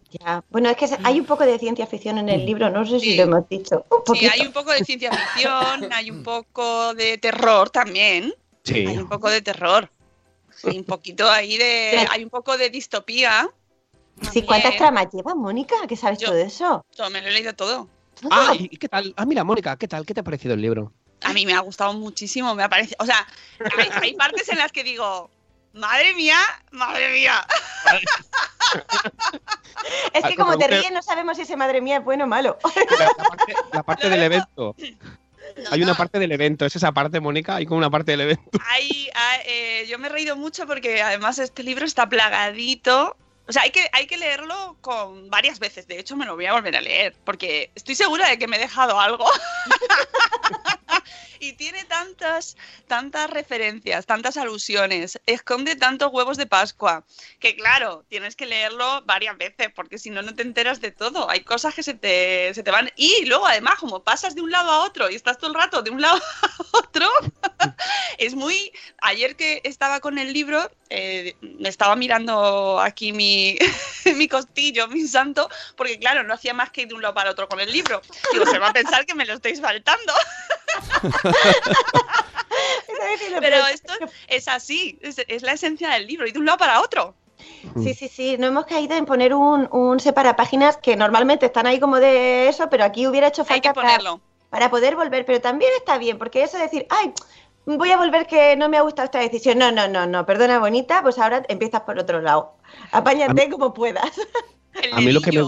Ya. 0.09 0.41
Bueno, 0.49 0.69
es 0.69 0.77
que 0.77 0.87
hay 1.03 1.19
un 1.19 1.25
poco 1.25 1.45
de 1.45 1.59
ciencia 1.59 1.85
ficción 1.85 2.17
en 2.17 2.29
el 2.29 2.45
libro, 2.45 2.69
no 2.69 2.85
sé 2.85 2.97
si 2.99 3.11
Sí. 3.11 3.17
lo 3.17 3.23
hemos 3.23 3.49
dicho. 3.49 3.85
Un 4.07 4.15
Sí, 4.15 4.25
hay 4.25 4.47
un 4.47 4.53
poco 4.53 4.71
de 4.71 4.83
ciencia 4.85 5.11
ficción, 5.11 5.91
hay 5.91 6.09
un 6.09 6.23
poco 6.23 6.93
de 6.95 7.17
terror 7.17 7.69
también. 7.69 8.33
Sí. 8.63 8.85
Hay 8.87 8.97
un 8.97 9.09
poco 9.09 9.29
de 9.29 9.41
terror. 9.41 9.91
Hay 10.63 10.77
un 10.79 10.85
poquito 10.85 11.29
ahí 11.29 11.57
de. 11.57 11.91
Sí. 11.99 12.05
Hay 12.09 12.23
un 12.23 12.29
poco 12.29 12.57
de 12.57 12.69
distopía. 12.69 13.49
Sí, 14.31 14.41
¿cuántas 14.43 14.77
tramas 14.77 15.07
lleva, 15.13 15.35
Mónica? 15.35 15.75
¿Qué 15.87 15.97
sabes 15.97 16.19
Yo- 16.19 16.27
todo 16.27 16.37
eso? 16.37 16.85
Yo 16.97 17.09
me 17.09 17.21
lo 17.21 17.27
he 17.27 17.31
leído 17.31 17.53
todo. 17.53 17.87
Ah, 18.31 18.53
¿y 18.57 18.69
y 18.71 18.77
qué 18.77 18.87
tal? 18.87 19.13
Ah, 19.17 19.25
mira, 19.25 19.43
Mónica, 19.43 19.75
¿qué 19.77 19.87
tal? 19.89 20.05
¿Qué 20.05 20.13
te 20.13 20.21
ha 20.21 20.23
parecido 20.23 20.53
el 20.55 20.61
libro? 20.61 20.93
A 21.23 21.33
mí 21.33 21.45
me 21.45 21.53
ha 21.53 21.59
gustado 21.59 21.93
muchísimo, 21.93 22.53
me 22.55 22.63
ha 22.63 22.69
parecido. 22.69 22.97
O 22.99 23.05
sea, 23.05 23.25
hay, 23.77 23.89
hay 24.01 24.13
partes 24.15 24.47
en 24.49 24.57
las 24.57 24.71
que 24.71 24.83
digo, 24.83 25.29
madre 25.73 26.13
mía, 26.15 26.39
madre 26.71 27.09
mía. 27.11 27.45
Es 30.13 30.23
Ah, 30.23 30.27
que 30.27 30.35
como 30.35 30.51
me 30.51 30.57
te 30.57 30.67
ríes 30.67 30.91
no 30.91 31.01
sabemos 31.01 31.37
si 31.37 31.43
ese 31.43 31.55
madre 31.55 31.81
mía 31.81 31.97
es 31.97 32.03
bueno 32.03 32.25
o 32.25 32.27
malo. 32.27 32.57
La, 32.99 33.05
la 33.05 33.13
parte, 33.23 33.55
la 33.73 33.83
parte 33.83 34.09
del 34.09 34.23
evento. 34.23 34.75
Hay 35.71 35.81
una 35.81 35.95
parte 35.95 36.19
del 36.19 36.31
evento, 36.31 36.65
es 36.65 36.75
esa 36.75 36.91
parte, 36.91 37.19
Mónica, 37.19 37.55
hay 37.55 37.65
como 37.65 37.77
una 37.79 37.89
parte 37.89 38.11
del 38.11 38.21
evento. 38.21 38.59
Hay- 38.69 39.09
hay, 39.15 39.39
eh, 39.45 39.85
yo 39.87 39.97
me 39.97 40.07
he 40.07 40.09
reído 40.11 40.35
mucho 40.35 40.67
porque 40.67 41.01
además 41.01 41.39
este 41.39 41.63
libro 41.63 41.85
está 41.85 42.07
plagadito. 42.09 43.15
O 43.47 43.53
sea, 43.53 43.61
hay 43.61 43.71
que, 43.71 43.89
hay 43.93 44.07
que 44.07 44.17
leerlo 44.17 44.75
con 44.81 45.29
varias 45.29 45.57
veces. 45.59 45.87
De 45.87 45.97
hecho, 45.97 46.17
me 46.17 46.25
lo 46.25 46.35
voy 46.35 46.45
a 46.47 46.53
volver 46.53 46.75
a 46.75 46.81
leer 46.81 47.15
porque 47.23 47.71
estoy 47.75 47.95
segura 47.95 48.27
de 48.27 48.37
que 48.37 48.45
me 48.47 48.57
he 48.57 48.59
dejado 48.59 48.99
algo. 48.99 49.25
y 51.39 51.53
tiene 51.53 51.85
tantas, 51.85 52.57
tantas 52.87 53.29
referencias, 53.29 54.05
tantas 54.05 54.37
alusiones, 54.37 55.19
esconde 55.25 55.75
tantos 55.75 56.11
huevos 56.11 56.37
de 56.37 56.45
Pascua, 56.45 57.03
que 57.39 57.55
claro, 57.55 58.05
tienes 58.09 58.35
que 58.35 58.45
leerlo 58.45 59.01
varias 59.05 59.37
veces 59.37 59.69
porque 59.75 59.97
si 59.97 60.09
no, 60.09 60.21
no 60.21 60.35
te 60.35 60.41
enteras 60.41 60.81
de 60.81 60.91
todo. 60.91 61.29
Hay 61.29 61.41
cosas 61.41 61.73
que 61.73 61.83
se 61.83 61.93
te, 61.93 62.53
se 62.53 62.63
te 62.63 62.71
van. 62.71 62.89
Y 62.95 63.25
luego, 63.25 63.47
además, 63.47 63.75
como 63.79 64.03
pasas 64.03 64.35
de 64.35 64.41
un 64.41 64.51
lado 64.51 64.71
a 64.71 64.83
otro 64.85 65.09
y 65.09 65.15
estás 65.15 65.37
todo 65.37 65.49
el 65.49 65.55
rato 65.55 65.81
de 65.81 65.91
un 65.91 66.01
lado 66.01 66.17
a 66.41 66.77
otro, 66.77 67.07
es 68.17 68.35
muy. 68.35 68.71
Ayer 69.01 69.35
que 69.35 69.61
estaba 69.63 69.99
con 69.99 70.17
el 70.17 70.33
libro, 70.33 70.69
eh, 70.89 71.35
me 71.41 71.69
estaba 71.69 71.95
mirando 71.95 72.79
aquí 72.79 73.13
mi, 73.13 73.57
mi 74.15 74.27
costillo, 74.27 74.87
mi 74.87 75.07
santo, 75.07 75.49
porque 75.75 75.99
claro, 75.99 76.23
no 76.23 76.33
hacía 76.33 76.53
más 76.53 76.71
que 76.71 76.81
ir 76.81 76.87
de 76.87 76.95
un 76.95 77.01
lado 77.01 77.13
para 77.13 77.31
otro 77.31 77.47
con 77.47 77.59
el 77.59 77.71
libro. 77.71 78.01
Digo, 78.33 78.45
se 78.45 78.59
va 78.59 78.69
a 78.69 78.73
pensar 78.73 79.05
que 79.05 79.15
me 79.15 79.25
lo 79.25 79.33
estáis 79.33 79.61
faltando. 79.61 80.13
Pero 83.39 83.67
esto 83.67 83.93
es 84.27 84.47
así, 84.47 84.97
es, 85.01 85.17
es 85.27 85.43
la 85.43 85.53
esencia 85.53 85.89
del 85.91 86.07
libro, 86.07 86.27
y 86.27 86.31
de 86.31 86.39
un 86.39 86.45
lado 86.45 86.57
para 86.57 86.81
otro. 86.81 87.13
Sí, 87.81 87.93
sí, 87.93 88.07
sí, 88.07 88.35
no 88.39 88.47
hemos 88.47 88.65
caído 88.65 88.95
en 88.95 89.05
poner 89.05 89.33
un, 89.33 89.67
un 89.71 89.99
separapáginas 89.99 90.77
que 90.77 90.95
normalmente 90.95 91.45
están 91.45 91.67
ahí 91.67 91.79
como 91.79 91.97
de 91.97 92.49
eso, 92.49 92.67
pero 92.69 92.83
aquí 92.83 93.05
hubiera 93.05 93.27
hecho 93.27 93.45
Hay 93.49 93.61
que 93.61 93.73
falta 93.73 94.19
para, 94.49 94.71
poder 94.71 94.95
volver, 94.95 95.25
pero 95.25 95.39
también 95.39 95.71
está 95.77 95.97
bien, 95.97 96.17
porque 96.17 96.43
eso 96.43 96.57
de 96.57 96.63
decir, 96.63 96.87
ay, 96.89 97.13
voy 97.65 97.91
a 97.91 97.97
volver 97.97 98.25
que 98.25 98.55
no 98.55 98.69
me 98.69 98.77
ha 98.77 98.81
gustado 98.81 99.05
esta 99.05 99.19
decisión, 99.19 99.59
no, 99.59 99.71
no, 99.71 99.87
no, 99.87 100.07
no, 100.07 100.25
perdona 100.25 100.59
bonita, 100.59 101.03
pues 101.03 101.19
ahora 101.19 101.43
empiezas 101.47 101.81
por 101.81 101.99
otro 101.99 102.21
lado, 102.21 102.55
apáñate 102.91 103.49
como 103.49 103.73
puedas. 103.73 104.11
A 104.91 105.01
mí 105.01 105.11
lo 105.11 105.21
que, 105.21 105.31
me, 105.31 105.43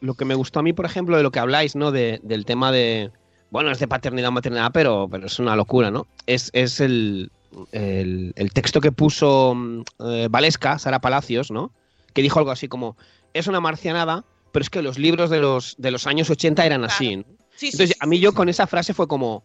lo 0.00 0.14
que 0.14 0.24
me 0.24 0.34
gustó 0.34 0.60
a 0.60 0.62
mí, 0.62 0.72
por 0.72 0.86
ejemplo, 0.86 1.16
de 1.16 1.22
lo 1.22 1.32
que 1.32 1.40
habláis, 1.40 1.74
¿no? 1.74 1.90
De- 1.90 2.20
del 2.22 2.44
tema 2.44 2.70
de. 2.72 3.10
Bueno, 3.50 3.70
es 3.70 3.78
de 3.78 3.88
paternidad 3.88 4.30
maternidad, 4.30 4.70
pero, 4.72 5.08
pero 5.10 5.26
es 5.26 5.38
una 5.38 5.56
locura, 5.56 5.90
¿no? 5.90 6.06
Es, 6.26 6.50
es 6.52 6.80
el, 6.80 7.30
el, 7.72 8.32
el 8.36 8.52
texto 8.52 8.80
que 8.80 8.92
puso 8.92 9.54
mm, 9.56 9.82
eh, 10.06 10.28
Valesca, 10.30 10.78
Sara 10.78 11.00
Palacios, 11.00 11.50
¿no? 11.50 11.72
Que 12.14 12.22
dijo 12.22 12.38
algo 12.38 12.52
así 12.52 12.68
como: 12.68 12.96
es 13.34 13.46
una 13.48 13.60
marcianada, 13.60 14.24
pero 14.52 14.62
es 14.62 14.70
que 14.70 14.82
los 14.82 14.98
libros 14.98 15.30
de 15.30 15.40
los, 15.40 15.74
de 15.78 15.90
los 15.90 16.06
años 16.06 16.30
80 16.30 16.64
eran 16.64 16.84
así. 16.84 17.16
¿no? 17.16 17.24
Sí, 17.56 17.66
Entonces, 17.66 17.90
sí, 17.90 17.94
a 18.00 18.06
mí 18.06 18.16
sí, 18.16 18.22
yo 18.22 18.30
sí. 18.30 18.36
con 18.36 18.48
esa 18.48 18.66
frase 18.66 18.94
fue 18.94 19.08
como. 19.08 19.42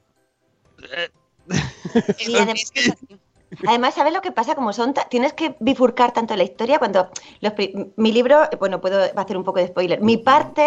Es- 0.80 2.28
Y 2.28 2.36
además- 2.36 2.72
Además, 3.64 3.94
¿sabes 3.96 4.14
lo 4.14 4.22
que 4.22 4.32
pasa? 4.32 4.56
Como 4.56 4.74
son, 4.74 4.94
tienes 5.10 5.34
que 5.34 5.56
bifurcar 5.60 6.12
tanto 6.14 6.36
la 6.36 6.44
historia 6.44 6.80
cuando 6.80 7.10
los 7.42 7.54
mi 7.98 8.12
libro, 8.12 8.40
bueno, 8.60 8.82
puedo 8.82 9.00
hacer 9.16 9.38
un 9.38 9.44
poco 9.44 9.60
de 9.60 9.68
spoiler. 9.68 10.02
Mi 10.02 10.18
parte, 10.18 10.66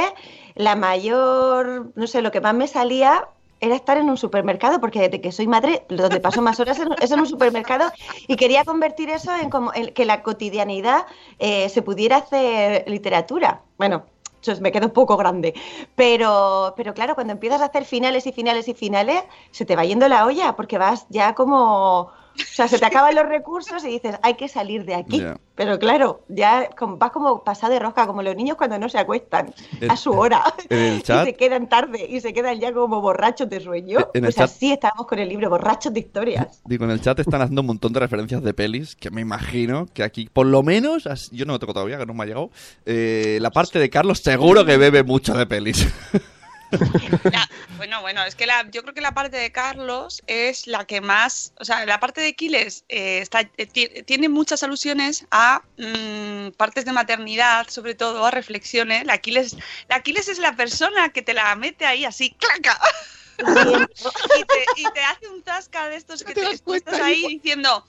la 0.54 0.76
mayor, 0.76 1.92
no 1.94 2.06
sé, 2.06 2.22
lo 2.22 2.30
que 2.30 2.40
más 2.40 2.54
me 2.54 2.66
salía 2.68 3.28
era 3.60 3.74
estar 3.74 3.96
en 3.98 4.08
un 4.08 4.16
supermercado, 4.16 4.80
porque 4.80 5.00
desde 5.00 5.20
que 5.20 5.32
soy 5.32 5.48
madre, 5.48 5.84
donde 5.88 6.20
paso 6.20 6.40
más 6.42 6.60
horas 6.60 6.78
es- 7.00 7.10
en 7.10 7.20
un 7.20 7.26
supermercado 7.26 7.90
y 8.28 8.36
quería 8.36 8.64
convertir 8.64 9.10
eso 9.10 9.34
en 9.34 9.50
como 9.50 9.72
en 9.74 9.92
que 9.92 10.04
la 10.04 10.22
cotidianidad 10.22 11.06
eh, 11.38 11.68
se 11.68 11.82
pudiera 11.82 12.16
hacer 12.18 12.84
literatura. 12.88 13.62
Bueno, 13.76 14.06
eso 14.40 14.60
me 14.60 14.70
queda 14.70 14.86
un 14.86 14.92
poco 14.92 15.16
grande, 15.16 15.54
pero, 15.96 16.72
pero 16.76 16.94
claro, 16.94 17.14
cuando 17.16 17.32
empiezas 17.32 17.60
a 17.60 17.66
hacer 17.66 17.84
finales 17.84 18.26
y 18.26 18.32
finales 18.32 18.68
y 18.68 18.74
finales, 18.74 19.22
se 19.50 19.64
te 19.64 19.74
va 19.76 19.84
yendo 19.84 20.08
la 20.08 20.24
olla, 20.26 20.54
porque 20.56 20.78
vas 20.78 21.06
ya 21.08 21.34
como... 21.34 22.12
O 22.40 22.54
sea, 22.54 22.68
se 22.68 22.78
te 22.78 22.86
acaban 22.86 23.14
los 23.14 23.26
recursos 23.26 23.84
y 23.84 23.88
dices, 23.88 24.16
hay 24.22 24.34
que 24.34 24.48
salir 24.48 24.84
de 24.84 24.94
aquí. 24.94 25.24
Pero 25.54 25.78
claro, 25.78 26.22
ya 26.28 26.68
vas 26.78 27.10
como 27.10 27.42
pasado 27.42 27.72
de 27.72 27.80
rosca, 27.80 28.06
como 28.06 28.22
los 28.22 28.36
niños 28.36 28.56
cuando 28.56 28.78
no 28.78 28.88
se 28.88 28.98
acuestan 28.98 29.52
a 29.88 29.96
su 29.96 30.12
hora. 30.12 30.42
en 30.68 30.78
el 30.78 30.98
Y 31.08 31.24
se 31.24 31.34
quedan 31.34 31.68
tarde 31.68 32.06
y 32.08 32.20
se 32.20 32.32
quedan 32.32 32.60
ya 32.60 32.72
como 32.72 33.00
borrachos 33.00 33.48
de 33.48 33.60
sueño. 33.60 33.98
En 34.14 34.24
el 34.24 34.32
Pues 34.32 34.38
así 34.38 34.72
estábamos 34.72 35.06
con 35.06 35.18
el 35.18 35.28
libro, 35.28 35.50
borrachos 35.50 35.92
de 35.92 36.00
historias. 36.00 36.60
Digo, 36.64 36.84
en 36.84 36.92
el 36.92 37.00
chat 37.00 37.18
están 37.18 37.42
haciendo 37.42 37.62
un 37.62 37.66
montón 37.66 37.92
de 37.92 38.00
referencias 38.00 38.42
de 38.42 38.54
pelis 38.54 38.94
que 38.94 39.10
me 39.10 39.20
imagino 39.20 39.86
que 39.92 40.04
aquí, 40.04 40.28
por 40.32 40.46
lo 40.46 40.62
menos, 40.62 41.08
yo 41.32 41.44
no 41.44 41.54
lo 41.54 41.58
toco 41.58 41.74
todavía, 41.74 41.98
que 41.98 42.06
no 42.06 42.14
me 42.14 42.22
ha 42.22 42.26
llegado. 42.26 42.50
eh, 42.86 43.38
la 43.40 43.50
parte 43.50 43.78
de 43.78 43.90
Carlos 43.90 44.20
seguro 44.20 44.64
que 44.64 44.76
bebe 44.76 45.02
mucho 45.02 45.34
de 45.34 45.46
pelis. 45.46 45.88
La- 47.32 47.48
bueno, 47.76 48.00
bueno, 48.00 48.22
es 48.24 48.34
que 48.34 48.46
la, 48.46 48.68
yo 48.70 48.82
creo 48.82 48.92
que 48.94 49.00
la 49.00 49.12
parte 49.12 49.36
de 49.36 49.52
Carlos 49.52 50.22
es 50.26 50.66
la 50.66 50.84
que 50.84 51.00
más, 51.00 51.52
o 51.58 51.64
sea, 51.64 51.86
la 51.86 52.00
parte 52.00 52.20
de 52.20 52.28
Aquiles 52.28 52.84
eh, 52.88 53.20
está, 53.20 53.40
eh, 53.56 53.66
ti- 53.66 54.02
tiene 54.04 54.28
muchas 54.28 54.62
alusiones 54.62 55.24
a 55.30 55.62
mm, 55.76 56.50
partes 56.56 56.84
de 56.84 56.92
maternidad, 56.92 57.68
sobre 57.68 57.94
todo 57.94 58.26
a 58.26 58.30
reflexiones. 58.30 59.04
La 59.04 59.14
Aquiles, 59.14 59.56
la 59.88 59.96
Aquiles 59.96 60.28
es 60.28 60.38
la 60.38 60.56
persona 60.56 61.10
que 61.10 61.22
te 61.22 61.34
la 61.34 61.54
mete 61.56 61.86
ahí 61.86 62.04
así, 62.04 62.34
claca, 62.34 62.78
y 63.38 64.44
te, 64.44 64.66
y 64.76 64.84
te 64.92 65.00
hace 65.04 65.28
un 65.28 65.42
zasca 65.44 65.88
de 65.88 65.96
estos 65.96 66.24
que 66.24 66.34
te 66.34 66.40
te, 66.42 66.74
estás 66.76 67.00
ahí 67.00 67.20
hijo. 67.20 67.28
diciendo, 67.28 67.86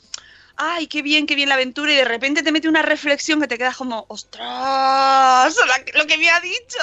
ay, 0.62 0.88
qué 0.88 1.02
bien, 1.02 1.26
qué 1.26 1.36
bien 1.36 1.48
la 1.48 1.56
aventura, 1.56 1.92
y 1.92 1.96
de 1.96 2.06
repente 2.06 2.44
te 2.44 2.52
mete 2.52 2.68
una 2.68 2.82
reflexión 2.82 3.40
que 3.40 3.48
te 3.48 3.58
quedas 3.58 3.78
como, 3.78 4.06
ostras, 4.10 5.56
lo 5.96 6.06
que 6.06 6.18
me 6.18 6.30
ha 6.30 6.40
dicho. 6.42 6.78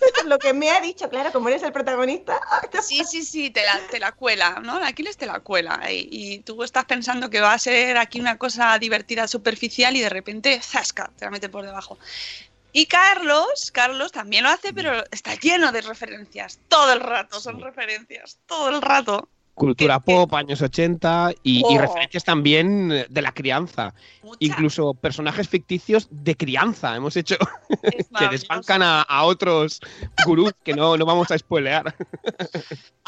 Lo 0.26 0.38
que 0.38 0.52
me 0.52 0.70
ha 0.70 0.80
dicho, 0.80 1.08
claro, 1.08 1.32
como 1.32 1.48
eres 1.48 1.62
el 1.62 1.72
protagonista. 1.72 2.40
Sí, 2.82 3.02
sí, 3.04 3.24
sí, 3.24 3.50
te 3.50 3.64
la, 3.64 3.78
te 3.90 3.98
la 3.98 4.12
cuela, 4.12 4.60
¿no? 4.62 4.76
Aquiles 4.84 5.16
te 5.16 5.26
la 5.26 5.40
cuela. 5.40 5.80
Y, 5.90 6.08
y 6.10 6.38
tú 6.40 6.62
estás 6.62 6.84
pensando 6.84 7.30
que 7.30 7.40
va 7.40 7.52
a 7.52 7.58
ser 7.58 7.96
aquí 7.96 8.20
una 8.20 8.38
cosa 8.38 8.78
divertida, 8.78 9.26
superficial, 9.26 9.96
y 9.96 10.00
de 10.00 10.08
repente, 10.08 10.60
zasca, 10.62 11.10
te 11.18 11.24
la 11.24 11.30
mete 11.30 11.48
por 11.48 11.64
debajo. 11.64 11.98
Y 12.72 12.86
Carlos, 12.86 13.70
Carlos 13.72 14.12
también 14.12 14.44
lo 14.44 14.50
hace, 14.50 14.72
pero 14.72 15.02
está 15.10 15.34
lleno 15.34 15.72
de 15.72 15.80
referencias. 15.80 16.60
Todo 16.68 16.92
el 16.92 17.00
rato 17.00 17.40
son 17.40 17.60
referencias, 17.60 18.38
todo 18.46 18.68
el 18.68 18.82
rato. 18.82 19.28
Cultura 19.58 19.98
¿Qué- 19.98 20.04
qué? 20.06 20.12
pop, 20.16 20.34
años 20.34 20.62
80 20.62 21.32
y, 21.42 21.58
y 21.58 21.62
Oh. 21.64 21.78
referencias 21.78 22.24
también 22.24 22.88
de 23.08 23.22
la 23.22 23.32
crianza. 23.32 23.92
Mucha. 24.22 24.36
Incluso 24.40 24.94
personajes 24.94 25.48
ficticios 25.48 26.06
de 26.10 26.36
crianza. 26.36 26.94
Hemos 26.96 27.16
hecho 27.16 27.36
que 28.18 28.28
desbancan 28.28 28.82
a, 28.82 29.02
a 29.02 29.24
otros 29.24 29.80
gurús 30.24 30.52
que 30.62 30.74
no, 30.74 30.96
no 30.96 31.04
vamos 31.04 31.30
a 31.30 31.38
spoilear. 31.38 31.94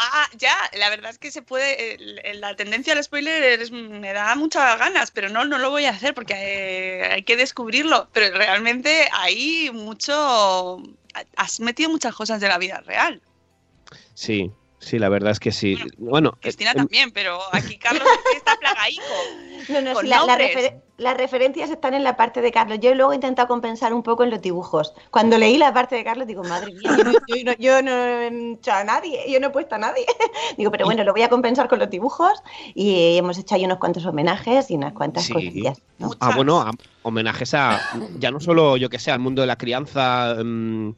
Ah, 0.03 0.27
ya, 0.39 0.57
la 0.79 0.89
verdad 0.89 1.11
es 1.11 1.19
que 1.19 1.31
se 1.31 1.43
puede. 1.43 1.99
la 2.37 2.57
tendencia 2.57 2.95
al 2.95 3.05
spoiler 3.05 3.61
es- 3.61 3.71
me 3.71 4.15
da 4.15 4.35
muchas 4.35 4.79
ganas, 4.79 5.11
pero 5.11 5.29
no, 5.29 5.45
no 5.45 5.59
lo 5.59 5.69
voy 5.69 5.85
a 5.85 5.91
hacer 5.91 6.15
porque 6.15 6.33
eh, 6.37 7.05
hay 7.13 7.23
que 7.23 7.37
descubrirlo. 7.37 8.09
Pero 8.13 8.35
realmente 8.35 9.09
hay 9.13 9.71
mucho. 9.75 10.79
Has 11.37 11.61
metido 11.61 11.91
muchas 11.91 12.15
cosas 12.15 12.41
de 12.41 12.49
la 12.49 12.57
vida 12.57 12.81
real. 12.87 13.21
Sí, 14.15 14.51
sí, 14.81 14.99
la 14.99 15.09
verdad 15.09 15.31
es 15.31 15.39
que 15.41 15.53
sí. 15.53 15.77
Bueno, 15.99 16.33
Cristina 16.41 16.73
eh, 16.73 16.75
también, 16.75 17.11
pero 17.13 17.39
aquí 17.53 17.79
Carlos 17.79 18.03
es 18.03 18.31
que 18.33 18.37
está 18.39 18.57
plagaico. 18.59 19.03
No, 19.69 19.81
no, 19.81 20.01
sí, 20.01 20.07
la- 20.09 20.17
la 20.17 20.27
nombres. 20.27 20.57
refer- 20.57 20.83
las 20.97 21.17
referencias 21.17 21.71
están 21.71 21.95
en 21.95 22.05
la 22.05 22.17
parte 22.17 22.43
de 22.43 22.51
Carlos. 22.53 22.79
Yo 22.81 22.95
luego 22.95 23.13
he 23.13 23.15
intentado 23.15 23.49
compensar 23.49 23.95
un 23.95 24.03
poco 24.03 24.23
en 24.25 24.31
los 24.31 24.43
dibujos. 24.43 24.93
Cuando 25.11 25.39
leí 25.39 25.57
la 25.57 25.73
parte 25.73 25.97
de 25.97 26.05
Carlos, 26.05 26.27
digo, 26.27 26.43
madre 26.45 26.73
mía, 26.75 26.91
yo 26.97 27.05
no, 27.05 27.13
yo 27.27 27.45
no- 27.45 27.53
yo 27.59 27.83
no 27.83 27.91
he 27.93 28.53
hecho 28.55 28.73
a 28.73 28.85
nadie, 28.85 29.25
yo 29.31 29.41
no 29.41 29.47
he 29.47 29.51
puesto 29.51 29.77
a 29.77 29.79
nadie. 29.79 30.05
Digo, 30.59 30.71
pero 30.71 30.85
bueno, 30.87 31.05
lo 31.05 31.13
voy 31.13 31.23
a 31.23 31.29
compensar 31.31 31.69
con 31.69 31.79
los 31.79 31.89
dibujos 31.89 32.33
y 32.75 33.17
hemos 33.17 33.39
hecho 33.39 33.55
ahí 33.55 33.65
unos 33.65 33.79
cuantos 33.79 34.05
homenajes 34.05 34.71
y 34.71 34.75
unas 34.77 34.93
cuantas 34.93 35.25
Sí. 35.25 35.33
cosillas. 35.33 35.81
Ah, 36.21 36.33
bueno, 36.35 36.61
a- 36.61 36.71
homenajes 37.03 37.55
a 37.55 37.81
ya 38.19 38.31
no 38.31 38.41
solo, 38.41 38.77
yo 38.77 38.89
que 38.91 38.99
sé, 38.99 39.11
al 39.11 39.21
mundo 39.21 39.41
de 39.43 39.47
la 39.47 39.57
crianza, 39.57 40.35
mm, 40.43 40.91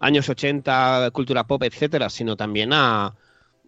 años 0.00 0.28
80, 0.28 1.10
cultura 1.12 1.46
pop, 1.46 1.62
etcétera, 1.62 2.10
sino 2.10 2.36
también 2.36 2.72
a 2.72 3.14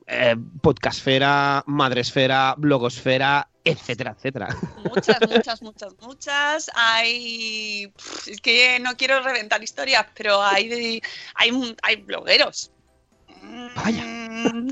eh, 0.06 0.36
podcastfera, 0.62 1.62
madresfera, 1.66 2.54
blogosfera, 2.56 3.48
etcétera, 3.64 4.14
etcétera. 4.16 4.48
Muchas, 4.84 5.18
muchas, 5.28 5.62
muchas, 5.62 5.94
muchas. 6.00 6.70
Hay. 6.74 7.92
Es 8.26 8.40
que 8.40 8.78
no 8.80 8.96
quiero 8.96 9.20
reventar 9.22 9.62
historias, 9.62 10.06
pero 10.14 10.42
hay, 10.42 10.68
de- 10.68 11.02
hay, 11.34 11.74
hay 11.82 11.96
blogueros. 11.96 12.70
Vaya. 13.74 14.02
Mm, 14.04 14.70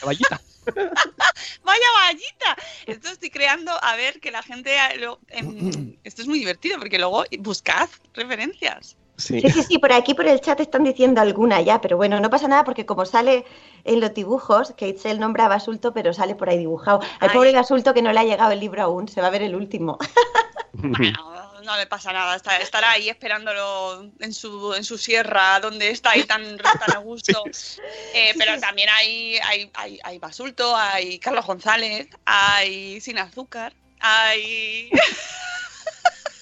Caballita. 0.00 0.40
Vaya 1.62 1.86
vallita. 1.94 2.56
Esto 2.86 3.08
estoy 3.10 3.30
creando 3.30 3.72
a 3.82 3.94
ver 3.96 4.18
que 4.20 4.30
la 4.32 4.42
gente. 4.42 4.74
lo- 4.98 5.20
em, 5.28 5.96
esto 6.04 6.22
es 6.22 6.28
muy 6.28 6.38
divertido 6.40 6.78
porque 6.78 6.98
luego 6.98 7.24
buscad 7.38 7.88
referencias. 8.14 8.96
Sí. 9.18 9.40
Sí, 9.40 9.50
sí, 9.50 9.62
sí, 9.62 9.78
por 9.78 9.92
aquí 9.92 10.12
por 10.14 10.26
el 10.26 10.40
chat 10.40 10.60
están 10.60 10.84
diciendo 10.84 11.20
alguna 11.20 11.60
ya, 11.62 11.80
pero 11.80 11.96
bueno, 11.96 12.20
no 12.20 12.28
pasa 12.28 12.48
nada 12.48 12.64
porque 12.64 12.84
como 12.84 13.06
sale 13.06 13.44
en 13.84 14.00
los 14.00 14.12
dibujos, 14.12 14.74
que 14.76 14.88
Itzel 14.88 15.18
nombra 15.18 15.46
a 15.46 15.48
Basulto, 15.48 15.92
pero 15.94 16.12
sale 16.12 16.34
por 16.34 16.50
ahí 16.50 16.58
dibujado. 16.58 17.00
Al 17.20 17.30
Ay. 17.30 17.34
pobre 17.34 17.52
Basulto 17.52 17.94
que 17.94 18.02
no 18.02 18.12
le 18.12 18.20
ha 18.20 18.24
llegado 18.24 18.52
el 18.52 18.60
libro 18.60 18.82
aún, 18.82 19.08
se 19.08 19.20
va 19.22 19.28
a 19.28 19.30
ver 19.30 19.42
el 19.42 19.54
último. 19.54 19.98
Bueno, 20.78 21.62
no 21.64 21.74
le 21.78 21.86
pasa 21.86 22.12
nada. 22.12 22.36
está- 22.36 22.58
estará 22.58 22.90
ahí 22.90 23.08
esperándolo 23.08 24.10
en 24.20 24.34
su, 24.34 24.74
en 24.74 24.84
su 24.84 24.98
sierra, 24.98 25.58
donde 25.60 25.88
está 25.88 26.10
ahí 26.10 26.24
tan, 26.24 26.58
tan 26.58 26.94
a 26.94 26.98
gusto. 26.98 27.42
Eh, 28.14 28.34
pero 28.38 28.60
también 28.60 28.88
hay, 28.90 29.38
hay, 29.38 29.70
hay, 29.74 29.98
hay 30.04 30.18
Basulto, 30.18 30.76
hay 30.76 31.18
Carlos 31.18 31.46
González, 31.46 32.08
hay 32.26 33.00
Sin 33.00 33.18
Azúcar, 33.18 33.72
hay. 34.00 34.90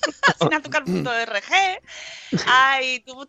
Sinazúcar.org, 0.41 1.43
hay. 2.47 3.01
Tú 3.01 3.27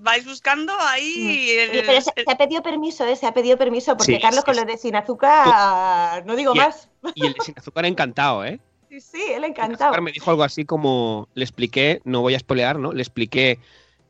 vais 0.00 0.24
buscando 0.24 0.72
ahí. 0.80 1.50
el- 1.50 1.70
Oye, 1.70 1.82
pero 1.86 2.00
se, 2.00 2.12
el- 2.16 2.24
se 2.24 2.30
ha 2.32 2.36
pedido 2.36 2.62
permiso, 2.62 3.06
¿eh? 3.06 3.16
Se 3.16 3.26
ha 3.26 3.34
pedido 3.34 3.56
permiso 3.56 3.96
porque 3.96 4.16
Sí, 4.16 4.20
Carlos 4.20 4.40
sí, 4.40 4.46
con 4.46 4.56
lo 4.56 4.64
de 4.64 4.76
sin 4.78 4.96
azúcar, 4.96 6.24
no 6.26 6.36
digo 6.36 6.54
Y 6.54 6.58
el- 6.58 6.64
más. 6.64 6.88
Y 7.14 7.26
el 7.26 7.32
de 7.34 7.40
sin 7.40 7.54
azúcar 7.58 7.84
encantado, 7.86 8.44
¿eh? 8.44 8.60
Sí, 8.88 9.00
sí, 9.00 9.22
él 9.28 9.42
Sin 9.42 9.44
encantado. 9.44 9.84
azúcar 9.90 10.02
me 10.02 10.12
dijo 10.12 10.30
algo 10.30 10.42
así 10.44 10.64
como, 10.64 11.28
le 11.34 11.44
expliqué, 11.44 12.00
no 12.04 12.20
voy 12.20 12.34
a 12.34 12.38
spoilear, 12.38 12.78
¿no? 12.78 12.92
Le 12.92 13.02
expliqué 13.02 13.58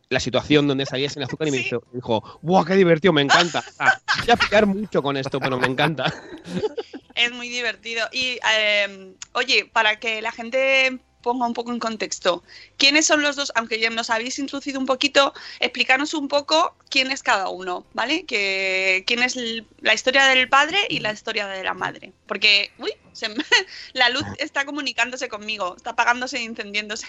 la 0.09 0.20
situación 0.20 0.66
donde 0.68 0.85
salía 0.87 1.09
sin 1.09 1.22
azúcar 1.22 1.48
y 1.48 1.53
me 1.53 1.59
dijo, 1.59 1.83
dijo, 1.92 2.38
¡buah, 2.42 2.64
qué 2.66 2.75
divertido, 2.75 3.12
me 3.12 3.22
encanta! 3.22 3.62
Ah, 3.79 3.98
voy 4.18 4.31
a 4.31 4.37
pillar 4.37 4.66
mucho 4.66 5.03
con 5.03 5.16
esto, 5.16 5.40
pero 5.40 5.59
me 5.59 5.66
encanta. 5.66 6.12
Es 7.14 7.31
muy 7.31 7.48
divertido. 7.51 8.07
Y, 8.11 8.38
eh, 8.57 9.14
oye, 9.35 9.68
para 9.70 10.01
que 10.01 10.22
la 10.22 10.33
gente 10.33 10.98
ponga 11.23 11.47
un 11.47 11.55
poco 11.55 11.73
en 11.73 11.79
contexto, 11.79 12.43
¿quiénes 12.77 13.07
son 13.07 13.23
los 13.23 13.37
dos? 13.37 13.53
Aunque 13.55 13.79
ya 13.81 13.89
nos 13.91 14.11
habéis 14.11 14.39
introducido 14.39 14.79
un 14.81 14.87
poquito, 14.87 15.33
explicarnos 15.61 16.13
un 16.15 16.29
poco 16.29 16.75
quién 16.91 17.11
es 17.11 17.23
cada 17.23 17.49
uno, 17.49 17.87
¿vale? 17.95 18.25
Que, 18.27 19.05
quién 19.07 19.23
es 19.23 19.37
la 19.81 19.95
historia 19.95 20.27
del 20.27 20.49
padre 20.49 20.79
y 20.91 20.99
la 21.01 21.13
historia 21.13 21.47
de 21.47 21.63
la 21.65 21.75
madre. 21.75 22.13
Porque, 22.27 22.71
uy, 22.79 22.93
se 23.13 23.29
me- 23.29 23.37
la 23.95 24.09
luz 24.11 24.25
está 24.39 24.65
comunicándose 24.65 25.29
conmigo, 25.29 25.75
está 25.77 25.91
apagándose 25.91 26.39
e 26.39 26.43
incendiéndose. 26.43 27.07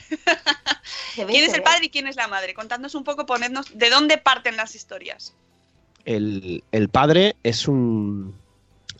Ve, 1.17 1.26
¿Quién 1.28 1.43
es 1.45 1.54
el 1.54 1.60
ve. 1.60 1.62
padre 1.62 1.86
y 1.86 1.89
quién 1.89 2.08
es 2.08 2.15
la 2.15 2.28
madre? 2.28 2.54
Contadnos 2.54 2.95
un 2.95 3.04
poco, 3.04 3.26
ponednos 3.26 3.78
de 3.78 3.89
dónde 3.89 4.17
parten 4.17 4.56
las 4.56 4.76
historias. 4.76 5.34
El, 6.06 6.63
el 6.71 6.89
padre 6.89 7.36
es 7.43 7.67
un... 7.67 8.36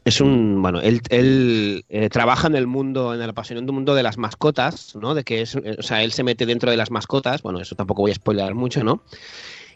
Es 0.05 0.19
un, 0.19 0.61
bueno, 0.61 0.81
él, 0.81 1.01
él, 1.09 1.85
eh, 1.87 2.09
trabaja 2.09 2.47
en 2.47 2.55
el 2.55 2.67
mundo, 2.67 3.13
en 3.13 3.21
el 3.21 3.29
apasionante 3.29 3.71
mundo 3.71 3.95
de 3.95 4.03
las 4.03 4.17
mascotas, 4.17 4.95
¿no? 4.95 5.15
De 5.15 5.23
que 5.23 5.41
es, 5.41 5.55
eh, 5.55 5.77
o 5.79 5.81
sea, 5.81 6.03
él 6.03 6.11
se 6.11 6.23
mete 6.23 6.45
dentro 6.45 6.69
de 6.69 6.77
las 6.77 6.91
mascotas, 6.91 7.41
bueno, 7.41 7.61
eso 7.61 7.75
tampoco 7.75 8.01
voy 8.01 8.11
a 8.11 8.15
spoiler 8.15 8.53
mucho, 8.53 8.83
¿no? 8.83 9.01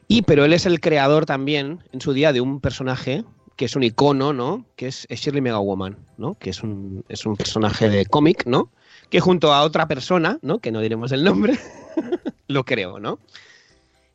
Y, 0.10 0.24
pero 0.24 0.44
él 0.44 0.54
es 0.54 0.66
el 0.66 0.82
creador 0.82 1.26
también, 1.26 1.80
en 1.94 2.02
su 2.02 2.14
día, 2.14 2.34
de 2.34 2.42
un 2.42 2.60
personaje 2.60 3.24
que 3.56 3.66
es 3.66 3.76
un 3.76 3.84
icono, 3.84 4.34
¿no? 4.34 4.66
Que 4.76 4.88
es, 4.88 5.06
es 5.10 5.20
Shirley 5.22 5.42
Mega 5.42 5.60
Woman, 5.60 5.98
¿no? 6.18 6.36
Que 6.36 6.52
es 6.52 6.62
un, 6.62 7.04
es 7.10 7.26
un 7.26 7.36
personaje 7.36 7.90
de 7.90 8.06
cómic, 8.06 8.46
¿no? 8.46 8.70
Que 9.10 9.20
junto 9.20 9.54
a 9.54 9.64
otra 9.64 9.88
persona, 9.88 10.40
¿no? 10.42 10.60
Que 10.60 10.72
no 10.72 10.82
diremos 10.82 11.12
el 11.12 11.24
nombre, 11.24 11.58
lo 12.48 12.66
creo, 12.66 13.00
¿no? 13.00 13.20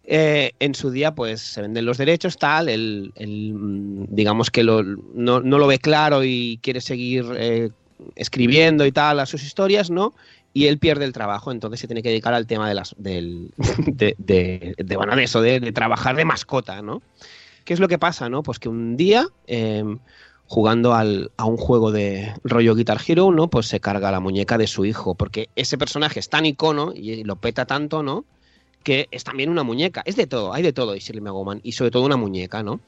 Eh, 0.05 0.53
en 0.59 0.75
su 0.75 0.91
día, 0.91 1.15
pues 1.15 1.41
se 1.41 1.63
venden 1.63 1.85
los 1.87 1.97
derechos, 1.99 2.37
tal, 2.37 2.69
él, 2.69 3.13
mm, 3.19 4.05
digamos 4.09 4.51
que 4.51 4.65
lo- 4.65 4.83
no, 4.83 5.41
lo 5.41 5.67
ve 5.67 5.79
claro 5.79 6.25
y 6.25 6.59
quiere 6.63 6.81
seguir 6.81 7.25
eh, 7.37 7.71
escribiendo 8.17 8.85
y 8.85 8.91
tal 8.93 9.21
a 9.21 9.27
sus 9.27 9.45
historias, 9.45 9.91
¿no? 9.91 10.13
Y 10.53 10.67
él 10.67 10.79
pierde 10.79 11.05
el 11.05 11.13
trabajo, 11.13 11.53
entonces 11.53 11.81
se 11.81 11.87
tiene 11.87 12.03
que 12.03 12.09
dedicar 12.09 12.35
al 12.35 12.47
tema 12.49 12.69
de 12.69 12.75
las 12.75 12.95
del, 12.99 13.51
de, 13.87 14.15
de, 14.19 14.75
de, 14.77 14.85
de 14.97 15.23
eso, 15.23 15.41
de 15.41 15.73
trabajar 15.73 16.17
de 16.17 16.25
mascota, 16.25 16.83
¿no? 16.83 17.01
¿Qué 17.65 17.73
es 17.75 17.81
lo 17.81 17.87
que 17.89 17.99
pasa, 17.99 18.29
no? 18.29 18.43
Pues 18.43 18.59
que 18.59 18.69
un 18.69 18.97
día, 18.97 19.27
eh, 19.47 19.85
jugando 20.47 20.95
al, 20.95 21.31
a 21.37 21.45
un 21.45 21.57
juego 21.57 21.93
de 21.93 22.35
rollo 22.43 22.75
Guitar 22.75 23.01
Hero, 23.07 23.31
¿no? 23.31 23.49
Pues 23.49 23.67
se 23.67 23.79
carga 23.81 24.11
la 24.11 24.21
muñeca 24.21 24.59
de 24.59 24.67
su 24.67 24.85
hijo, 24.85 25.15
porque 25.15 25.49
ese 25.55 25.79
personaje 25.79 26.19
es 26.21 26.29
tan 26.29 26.45
icono 26.45 26.93
y 26.95 27.23
lo 27.25 27.37
peta 27.37 27.67
tanto, 27.67 28.03
¿no? 28.03 28.25
Que 28.83 29.09
es 29.11 29.25
también 29.25 29.51
una 29.51 29.63
muñeca. 29.63 30.03
Es 30.05 30.17
de 30.17 30.27
todo, 30.27 30.53
hay 30.53 30.63
de 30.63 30.73
todo, 30.73 30.95
y 30.95 31.01
Shirley 31.01 31.23
y 31.63 31.73
sobre 31.73 31.91
todo 31.91 32.05
una 32.05 32.17
muñeca, 32.17 32.63
¿no? 32.63 32.81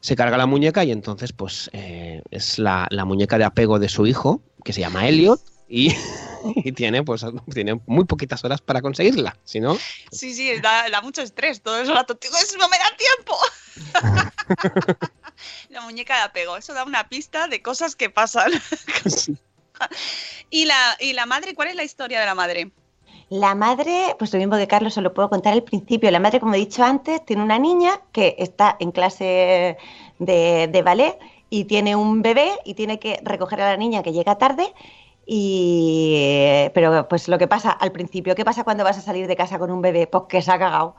Se 0.00 0.16
carga 0.16 0.36
la 0.36 0.46
muñeca 0.46 0.84
y 0.84 0.92
entonces, 0.92 1.32
pues, 1.32 1.70
eh, 1.72 2.22
es 2.30 2.58
la, 2.58 2.86
la 2.90 3.04
muñeca 3.04 3.38
de 3.38 3.44
apego 3.44 3.78
de 3.78 3.88
su 3.88 4.06
hijo, 4.06 4.42
que 4.62 4.72
se 4.72 4.80
llama 4.80 5.08
Elliot, 5.08 5.40
y, 5.68 5.94
y 6.56 6.72
tiene, 6.72 7.02
pues, 7.02 7.24
tiene 7.52 7.80
muy 7.86 8.04
poquitas 8.04 8.44
horas 8.44 8.60
para 8.60 8.82
conseguirla, 8.82 9.36
si 9.44 9.60
no, 9.60 9.78
Sí, 10.12 10.34
sí, 10.34 10.60
da, 10.60 10.90
da 10.90 11.00
mucho 11.00 11.22
estrés 11.22 11.62
todo 11.62 11.80
el 11.80 11.88
rato. 11.88 12.18
Eso 12.20 12.58
no 12.58 12.68
me 12.68 12.78
da 12.78 12.90
tiempo. 12.96 13.38
la 15.70 15.80
muñeca 15.80 16.16
de 16.16 16.22
apego, 16.22 16.56
eso 16.56 16.74
da 16.74 16.84
una 16.84 17.08
pista 17.08 17.48
de 17.48 17.62
cosas 17.62 17.96
que 17.96 18.10
pasan. 18.10 18.52
¿Y 20.50 20.66
la, 20.66 20.96
¿Y 21.00 21.12
la 21.14 21.26
madre? 21.26 21.54
¿Cuál 21.54 21.68
es 21.68 21.74
la 21.74 21.84
historia 21.84 22.20
de 22.20 22.26
la 22.26 22.34
madre? 22.34 22.70
La 23.28 23.54
madre, 23.54 24.14
pues 24.18 24.32
lo 24.32 24.38
mismo 24.38 24.56
que 24.56 24.66
Carlos, 24.66 24.96
os 24.96 25.02
lo 25.02 25.14
puedo 25.14 25.30
contar 25.30 25.52
al 25.52 25.62
principio. 25.62 26.10
La 26.10 26.20
madre, 26.20 26.40
como 26.40 26.54
he 26.54 26.58
dicho 26.58 26.84
antes, 26.84 27.24
tiene 27.24 27.42
una 27.42 27.58
niña 27.58 28.00
que 28.12 28.36
está 28.38 28.76
en 28.78 28.92
clase 28.92 29.76
de, 30.18 30.68
de 30.70 30.82
ballet 30.82 31.18
y 31.50 31.64
tiene 31.64 31.96
un 31.96 32.22
bebé 32.22 32.50
y 32.64 32.74
tiene 32.74 32.98
que 32.98 33.20
recoger 33.22 33.60
a 33.60 33.70
la 33.70 33.76
niña 33.76 34.02
que 34.02 34.12
llega 34.12 34.36
tarde. 34.38 34.72
Y, 35.26 36.68
pero 36.74 37.08
pues 37.08 37.28
lo 37.28 37.38
que 37.38 37.48
pasa 37.48 37.70
al 37.70 37.92
principio, 37.92 38.34
¿qué 38.34 38.44
pasa 38.44 38.62
cuando 38.62 38.84
vas 38.84 38.98
a 38.98 39.00
salir 39.00 39.26
de 39.26 39.36
casa 39.36 39.58
con 39.58 39.70
un 39.70 39.80
bebé? 39.80 40.06
Pues 40.06 40.24
que 40.28 40.42
se 40.42 40.52
ha 40.52 40.58
cagado. 40.58 40.96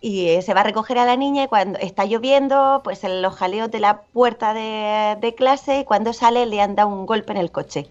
Y 0.00 0.28
eh, 0.30 0.42
se 0.42 0.52
va 0.54 0.62
a 0.62 0.64
recoger 0.64 0.98
a 0.98 1.04
la 1.04 1.16
niña 1.16 1.44
y 1.44 1.48
cuando 1.48 1.78
está 1.78 2.04
lloviendo, 2.04 2.80
pues 2.82 3.04
en 3.04 3.22
los 3.22 3.36
jaleos 3.36 3.70
de 3.70 3.78
la 3.80 4.02
puerta 4.02 4.52
de, 4.52 5.16
de 5.20 5.34
clase 5.34 5.80
y 5.80 5.84
cuando 5.84 6.12
sale 6.12 6.46
le 6.46 6.60
han 6.60 6.74
dado 6.74 6.88
un 6.88 7.06
golpe 7.06 7.32
en 7.32 7.38
el 7.38 7.52
coche. 7.52 7.86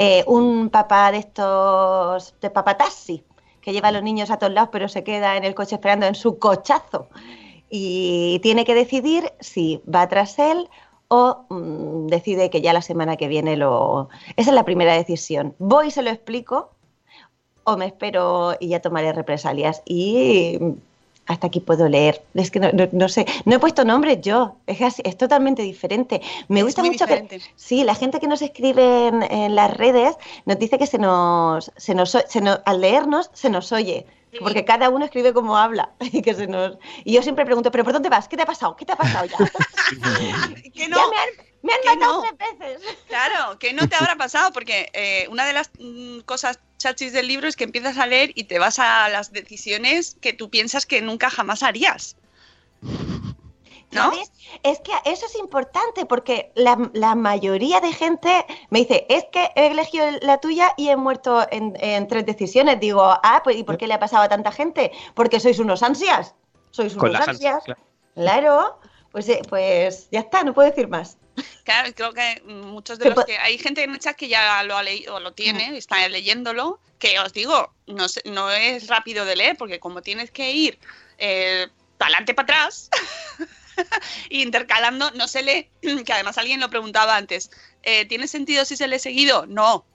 Eh, 0.00 0.22
un 0.28 0.70
papá 0.70 1.10
de 1.10 1.18
estos, 1.18 2.32
de 2.40 2.50
papataxi, 2.50 3.24
que 3.60 3.72
lleva 3.72 3.88
a 3.88 3.92
los 3.92 4.04
niños 4.04 4.30
a 4.30 4.38
todos 4.38 4.52
lados, 4.52 4.70
pero 4.70 4.88
se 4.88 5.02
queda 5.02 5.36
en 5.36 5.42
el 5.42 5.56
coche 5.56 5.74
esperando 5.74 6.06
en 6.06 6.14
su 6.14 6.38
cochazo. 6.38 7.08
Y 7.68 8.38
tiene 8.40 8.64
que 8.64 8.76
decidir 8.76 9.32
si 9.40 9.82
va 9.92 10.08
tras 10.08 10.38
él 10.38 10.68
o 11.08 11.46
mm, 11.48 12.06
decide 12.06 12.48
que 12.48 12.60
ya 12.60 12.72
la 12.72 12.80
semana 12.82 13.16
que 13.16 13.26
viene 13.26 13.56
lo... 13.56 14.08
Esa 14.36 14.50
es 14.50 14.54
la 14.54 14.64
primera 14.64 14.94
decisión. 14.94 15.56
Voy 15.58 15.88
y 15.88 15.90
se 15.90 16.02
lo 16.02 16.10
explico 16.10 16.70
o 17.64 17.76
me 17.76 17.86
espero 17.86 18.54
y 18.60 18.68
ya 18.68 18.80
tomaré 18.80 19.12
represalias. 19.12 19.82
Y 19.84 20.60
hasta 21.28 21.46
aquí 21.46 21.60
puedo 21.60 21.88
leer. 21.88 22.22
Es 22.34 22.50
que 22.50 22.58
no, 22.58 22.70
no- 22.72 22.88
no 22.90 23.08
sé, 23.08 23.24
no 23.44 23.54
he 23.54 23.58
puesto 23.60 23.84
nombres 23.84 24.20
yo, 24.20 24.56
es, 24.66 24.80
así, 24.82 25.02
es 25.04 25.16
totalmente 25.16 25.62
diferente. 25.62 26.20
Me 26.48 26.60
Es 26.60 26.66
gusta 26.66 26.82
mucho 26.82 27.04
diferente. 27.04 27.38
que 27.38 27.44
sí, 27.54 27.84
la 27.84 27.94
gente 27.94 28.18
que 28.18 28.26
nos 28.26 28.42
escribe 28.42 29.08
en, 29.08 29.22
en 29.22 29.54
las 29.54 29.76
redes 29.76 30.16
nos 30.46 30.58
dice 30.58 30.78
que 30.78 30.86
se 30.86 30.98
nos, 30.98 31.70
se 31.76 31.94
nos, 31.94 32.10
se 32.26 32.40
nos- 32.40 32.60
al 32.64 32.80
leernos 32.80 33.30
se 33.32 33.50
nos 33.50 33.70
oye. 33.72 34.06
Sí. 34.32 34.38
Porque 34.40 34.64
cada 34.66 34.90
uno 34.90 35.06
escribe 35.06 35.32
como 35.32 35.56
habla 35.56 35.90
y 36.00 36.20
que 36.20 36.34
se 36.34 36.46
nos 36.46 36.76
y 37.04 37.14
yo 37.14 37.22
siempre 37.22 37.46
pregunto, 37.46 37.70
pero 37.70 37.84
¿por 37.84 37.92
dónde 37.94 38.08
vas? 38.10 38.28
¿Qué 38.28 38.36
te 38.36 38.42
ha 38.42 38.46
pasado? 38.46 38.76
¿Qué 38.76 38.84
te 38.84 38.92
ha 38.92 38.96
pasado 38.96 39.24
ya? 39.26 39.36
Que 40.74 40.80
Ya 40.80 40.88
no, 40.88 40.96
me 41.10 41.16
han, 41.16 41.28
me 41.62 41.72
han 41.72 41.80
matado 41.84 42.22
no. 42.22 42.36
tres 42.36 42.58
veces. 42.58 42.96
claro, 43.08 43.58
que 43.58 43.72
no 43.72 43.88
te 43.88 43.96
habrá 43.96 44.16
pasado, 44.16 44.52
porque 44.52 44.90
eh, 44.92 45.26
una 45.30 45.46
de 45.46 45.52
las 45.52 45.70
mm, 45.78 46.20
cosas 46.20 46.60
chachis 46.78 47.12
del 47.12 47.28
libro 47.28 47.48
es 47.48 47.56
que 47.56 47.64
empiezas 47.64 47.98
a 47.98 48.06
leer 48.06 48.32
y 48.34 48.44
te 48.44 48.58
vas 48.58 48.78
a 48.78 49.08
las 49.08 49.32
decisiones 49.32 50.16
que 50.20 50.32
tú 50.32 50.50
piensas 50.50 50.86
que 50.86 51.02
nunca 51.02 51.30
jamás 51.30 51.62
harías. 51.62 52.16
¿No? 53.90 54.10
¿Sabes? 54.10 54.30
Es 54.62 54.80
que 54.80 54.92
eso 55.06 55.24
es 55.24 55.34
importante 55.36 56.04
porque 56.04 56.52
la, 56.54 56.90
la 56.92 57.14
mayoría 57.14 57.80
de 57.80 57.92
gente 57.92 58.44
me 58.68 58.80
dice, 58.80 59.06
es 59.08 59.24
que 59.32 59.48
he 59.56 59.68
elegido 59.68 60.04
la 60.20 60.38
tuya 60.38 60.74
y 60.76 60.90
he 60.90 60.96
muerto 60.96 61.46
en, 61.50 61.74
en 61.80 62.06
tres 62.06 62.26
decisiones. 62.26 62.80
Digo, 62.80 63.02
ah, 63.02 63.40
pues 63.42 63.56
¿y 63.56 63.64
por 63.64 63.78
qué 63.78 63.86
le 63.86 63.94
ha 63.94 63.98
pasado 63.98 64.24
a 64.24 64.28
tanta 64.28 64.52
gente? 64.52 64.92
Porque 65.14 65.40
sois 65.40 65.58
unos 65.58 65.82
ansias. 65.82 66.34
Sois 66.70 66.94
unos 66.96 67.14
ansias, 67.14 67.64
claro. 67.64 67.80
Claro. 68.14 68.78
Pues, 69.12 69.28
eh, 69.28 69.42
pues 69.48 70.08
ya 70.10 70.20
está, 70.20 70.44
no 70.44 70.54
puedo 70.54 70.68
decir 70.68 70.88
más. 70.88 71.17
Claro, 71.64 71.92
creo 71.94 72.12
que 72.12 72.42
muchos 72.44 72.98
de 72.98 73.10
los 73.10 73.24
que 73.24 73.38
hay 73.38 73.58
gente 73.58 73.82
en 73.82 73.92
el 73.92 73.98
chat 73.98 74.16
que 74.16 74.28
ya 74.28 74.62
lo 74.64 74.76
ha 74.76 74.82
leído 74.82 75.16
o 75.16 75.20
lo 75.20 75.32
tiene, 75.32 75.76
está 75.76 76.08
leyéndolo, 76.08 76.80
que 76.98 77.18
os 77.18 77.32
digo, 77.32 77.72
no, 77.86 78.06
no 78.24 78.50
es 78.50 78.88
rápido 78.88 79.24
de 79.24 79.36
leer, 79.36 79.56
porque 79.56 79.80
como 79.80 80.02
tienes 80.02 80.30
que 80.30 80.50
ir 80.50 80.78
eh, 81.18 81.68
para 81.96 82.10
adelante 82.10 82.34
para 82.34 82.44
atrás, 82.44 82.90
intercalando, 84.30 85.10
no 85.12 85.28
se 85.28 85.42
lee, 85.42 85.70
que 86.04 86.12
además 86.12 86.38
alguien 86.38 86.60
lo 86.60 86.70
preguntaba 86.70 87.16
antes, 87.16 87.50
eh, 87.82 88.06
¿tiene 88.06 88.26
sentido 88.28 88.64
si 88.64 88.76
se 88.76 88.88
lee 88.88 88.98
seguido? 88.98 89.46
No, 89.46 89.86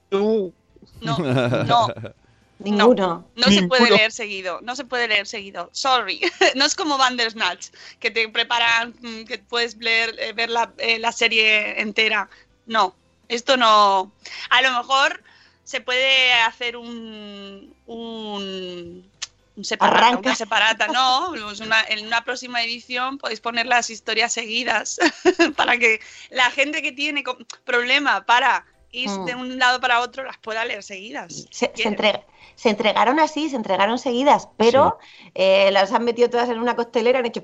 no, 1.01 1.17
no. 1.17 1.87
Ninguno. 2.63 3.27
No 3.35 3.47
se 3.51 3.63
puede 3.63 3.89
leer 3.89 4.11
seguido, 4.11 4.59
no 4.61 4.75
se 4.75 4.85
puede 4.85 5.07
leer 5.07 5.27
seguido. 5.27 5.69
Sorry. 5.73 6.21
no 6.55 6.65
es 6.65 6.75
como 6.75 6.97
Bandersnatch, 6.97 7.67
que 7.99 8.09
te 8.11 8.27
preparan, 8.29 8.93
mm, 9.01 9.23
que 9.25 9.39
puedes 9.39 9.75
leer, 9.77 10.15
eh, 10.19 10.33
ver 10.33 10.49
la, 10.49 10.71
eh, 10.77 10.99
la 10.99 11.11
serie 11.11 11.79
entera. 11.81 12.29
No, 12.65 12.95
esto 13.27 13.57
no. 13.57 14.11
A 14.49 14.61
lo 14.61 14.71
mejor 14.71 15.21
se 15.63 15.81
puede 15.81 16.33
hacer 16.33 16.77
un. 16.77 17.73
un 17.85 19.11
un 19.55 19.63
separata, 19.63 19.97
Arranca. 20.07 20.29
una 20.29 20.35
separata, 20.35 20.87
no, 20.87 21.31
pues 21.39 21.59
una- 21.59 21.83
en 21.87 22.07
una 22.07 22.23
próxima 22.23 22.63
edición 22.63 23.19
podéis 23.19 23.39
poner 23.39 23.67
las 23.67 23.91
historias 23.91 24.33
seguidas 24.33 24.97
para 25.55 25.77
que 25.77 25.99
la 26.31 26.49
gente 26.49 26.81
que 26.81 26.91
tiene 26.91 27.23
problema 27.63 28.25
para 28.25 28.65
ir 28.93 29.09
Mm. 29.09 29.25
de 29.25 29.35
un 29.35 29.59
lado 29.59 29.81
para 29.81 29.99
otro 29.99 30.23
las 30.23 30.37
pueda 30.37 30.63
leer 30.63 30.81
seguidas. 30.83 31.33
Se, 31.51 31.65
se 31.65 31.71
Quiere. 31.71 31.89
entrega- 31.89 32.23
se 32.55 32.69
entregaron 32.69 33.19
así, 33.19 33.49
se 33.49 33.55
entregaron 33.57 33.97
seguidas, 33.99 34.47
pero 34.57 34.97
eh, 35.35 35.69
las 35.71 35.91
han 35.91 36.05
metido 36.05 36.29
todas 36.29 36.47
en 36.49 36.59
una 36.59 36.75
costelera, 36.75 37.19
han 37.19 37.25
hecho 37.25 37.43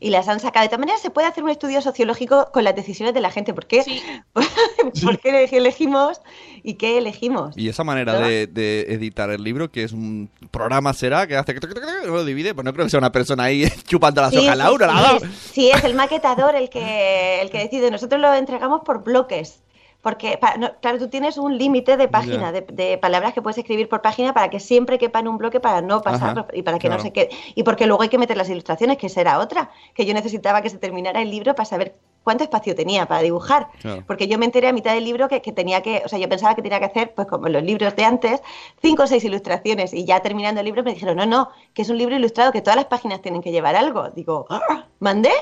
y 0.00 0.10
las 0.10 0.26
han 0.28 0.40
sacado. 0.40 0.64
De 0.64 0.68
todas 0.68 0.80
maneras, 0.80 1.00
se 1.00 1.10
puede 1.10 1.28
hacer 1.28 1.44
un 1.44 1.50
estudio 1.50 1.80
sociológico 1.80 2.50
con 2.52 2.64
las 2.64 2.74
decisiones 2.74 3.14
de 3.14 3.20
la 3.20 3.30
gente. 3.30 3.54
¿Por 3.54 3.66
qué? 3.66 3.82
Sí. 3.82 4.02
¿Por 5.02 5.18
qué 5.20 5.30
elegi- 5.46 5.56
elegimos 5.56 6.20
y 6.62 6.74
qué 6.74 6.98
elegimos? 6.98 7.56
Y 7.56 7.68
esa 7.68 7.84
manera 7.84 8.18
de, 8.20 8.46
de 8.46 8.82
editar 8.88 9.30
el 9.30 9.42
libro, 9.44 9.70
que 9.70 9.84
es 9.84 9.92
un 9.92 10.30
programa 10.50 10.92
será, 10.92 11.26
que 11.26 11.36
hace 11.36 11.54
que 11.54 11.60
lo 12.06 12.24
divide, 12.24 12.54
pues 12.54 12.64
no 12.64 12.72
creo 12.72 12.86
que 12.86 12.90
sea 12.90 12.98
una 12.98 13.12
persona 13.12 13.44
ahí 13.44 13.66
chupando 13.86 14.20
las 14.20 14.30
Sí, 14.30 14.38
hojas. 14.38 14.56
Laura, 14.56 14.88
sí, 14.88 14.94
la 14.94 15.16
es, 15.28 15.34
sí, 15.52 15.70
es 15.70 15.84
el 15.84 15.94
maquetador 15.94 16.54
el 16.56 16.68
que, 16.68 17.40
el 17.40 17.50
que 17.50 17.58
decide. 17.58 17.90
Nosotros 17.90 18.20
lo 18.20 18.34
entregamos 18.34 18.82
por 18.84 19.02
bloques. 19.04 19.62
Porque, 20.02 20.38
pa- 20.38 20.56
no, 20.56 20.70
claro, 20.80 20.98
tú 20.98 21.08
tienes 21.08 21.36
un 21.36 21.58
límite 21.58 21.96
de 21.98 22.08
página, 22.08 22.52
de, 22.52 22.62
de 22.62 22.96
palabras 22.98 23.34
que 23.34 23.42
puedes 23.42 23.58
escribir 23.58 23.88
por 23.88 24.00
página 24.00 24.32
para 24.32 24.48
que 24.48 24.58
siempre 24.58 24.98
quepa 24.98 25.18
en 25.18 25.28
un 25.28 25.36
bloque 25.36 25.60
para 25.60 25.82
no 25.82 26.00
pasarlo 26.00 26.42
Ajá, 26.42 26.50
y 26.54 26.62
para 26.62 26.78
que 26.78 26.88
claro. 26.88 26.96
no 26.96 27.02
se 27.02 27.12
quede. 27.12 27.28
Y 27.54 27.62
porque 27.64 27.86
luego 27.86 28.02
hay 28.02 28.08
que 28.08 28.16
meter 28.18 28.36
las 28.36 28.48
ilustraciones, 28.48 28.96
que 28.96 29.08
esa 29.08 29.20
era 29.20 29.38
otra, 29.38 29.70
que 29.94 30.06
yo 30.06 30.14
necesitaba 30.14 30.62
que 30.62 30.70
se 30.70 30.78
terminara 30.78 31.20
el 31.20 31.30
libro 31.30 31.54
para 31.54 31.66
saber 31.66 31.96
cuánto 32.22 32.44
espacio 32.44 32.74
tenía 32.74 33.06
para 33.06 33.20
dibujar. 33.22 33.68
Claro. 33.80 34.04
Porque 34.06 34.26
yo 34.26 34.38
me 34.38 34.46
enteré 34.46 34.68
a 34.68 34.72
mitad 34.72 34.94
del 34.94 35.04
libro 35.04 35.28
que, 35.28 35.42
que 35.42 35.52
tenía 35.52 35.82
que, 35.82 36.02
o 36.04 36.08
sea, 36.08 36.18
yo 36.18 36.28
pensaba 36.30 36.54
que 36.54 36.62
tenía 36.62 36.78
que 36.78 36.86
hacer, 36.86 37.12
pues 37.14 37.26
como 37.28 37.46
en 37.48 37.52
los 37.54 37.62
libros 37.62 37.94
de 37.94 38.04
antes, 38.04 38.42
cinco 38.80 39.02
o 39.02 39.06
seis 39.06 39.22
ilustraciones. 39.24 39.92
Y 39.92 40.06
ya 40.06 40.20
terminando 40.20 40.60
el 40.60 40.64
libro 40.66 40.82
me 40.82 40.94
dijeron, 40.94 41.16
no, 41.16 41.26
no, 41.26 41.50
que 41.74 41.82
es 41.82 41.90
un 41.90 41.98
libro 41.98 42.16
ilustrado, 42.16 42.52
que 42.52 42.62
todas 42.62 42.76
las 42.76 42.86
páginas 42.86 43.20
tienen 43.20 43.42
que 43.42 43.52
llevar 43.52 43.76
algo. 43.76 44.08
Digo, 44.10 44.46
"Ah, 44.48 44.86
¿mandé? 44.98 45.32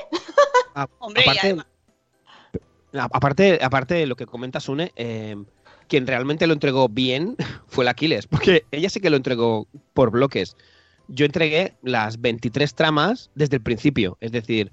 A- 0.75 0.87
Hombre, 0.99 1.23
y 1.25 1.37
además- 1.37 1.65
aparte, 2.93 3.59
aparte 3.61 3.93
de 3.95 4.07
lo 4.07 4.15
que 4.15 4.25
comenta 4.25 4.59
Sune, 4.59 4.91
eh, 4.95 5.35
quien 5.87 6.07
realmente 6.07 6.47
lo 6.47 6.53
entregó 6.53 6.89
bien 6.89 7.35
fue 7.67 7.85
la 7.85 7.91
Aquiles, 7.91 8.27
porque 8.27 8.65
ella 8.71 8.89
sí 8.89 8.99
que 8.99 9.09
lo 9.09 9.17
entregó 9.17 9.67
por 9.93 10.11
bloques. 10.11 10.55
Yo 11.07 11.25
entregué 11.25 11.73
las 11.81 12.21
23 12.21 12.75
tramas 12.75 13.31
desde 13.33 13.55
el 13.57 13.63
principio, 13.63 14.17
es 14.21 14.31
decir, 14.31 14.71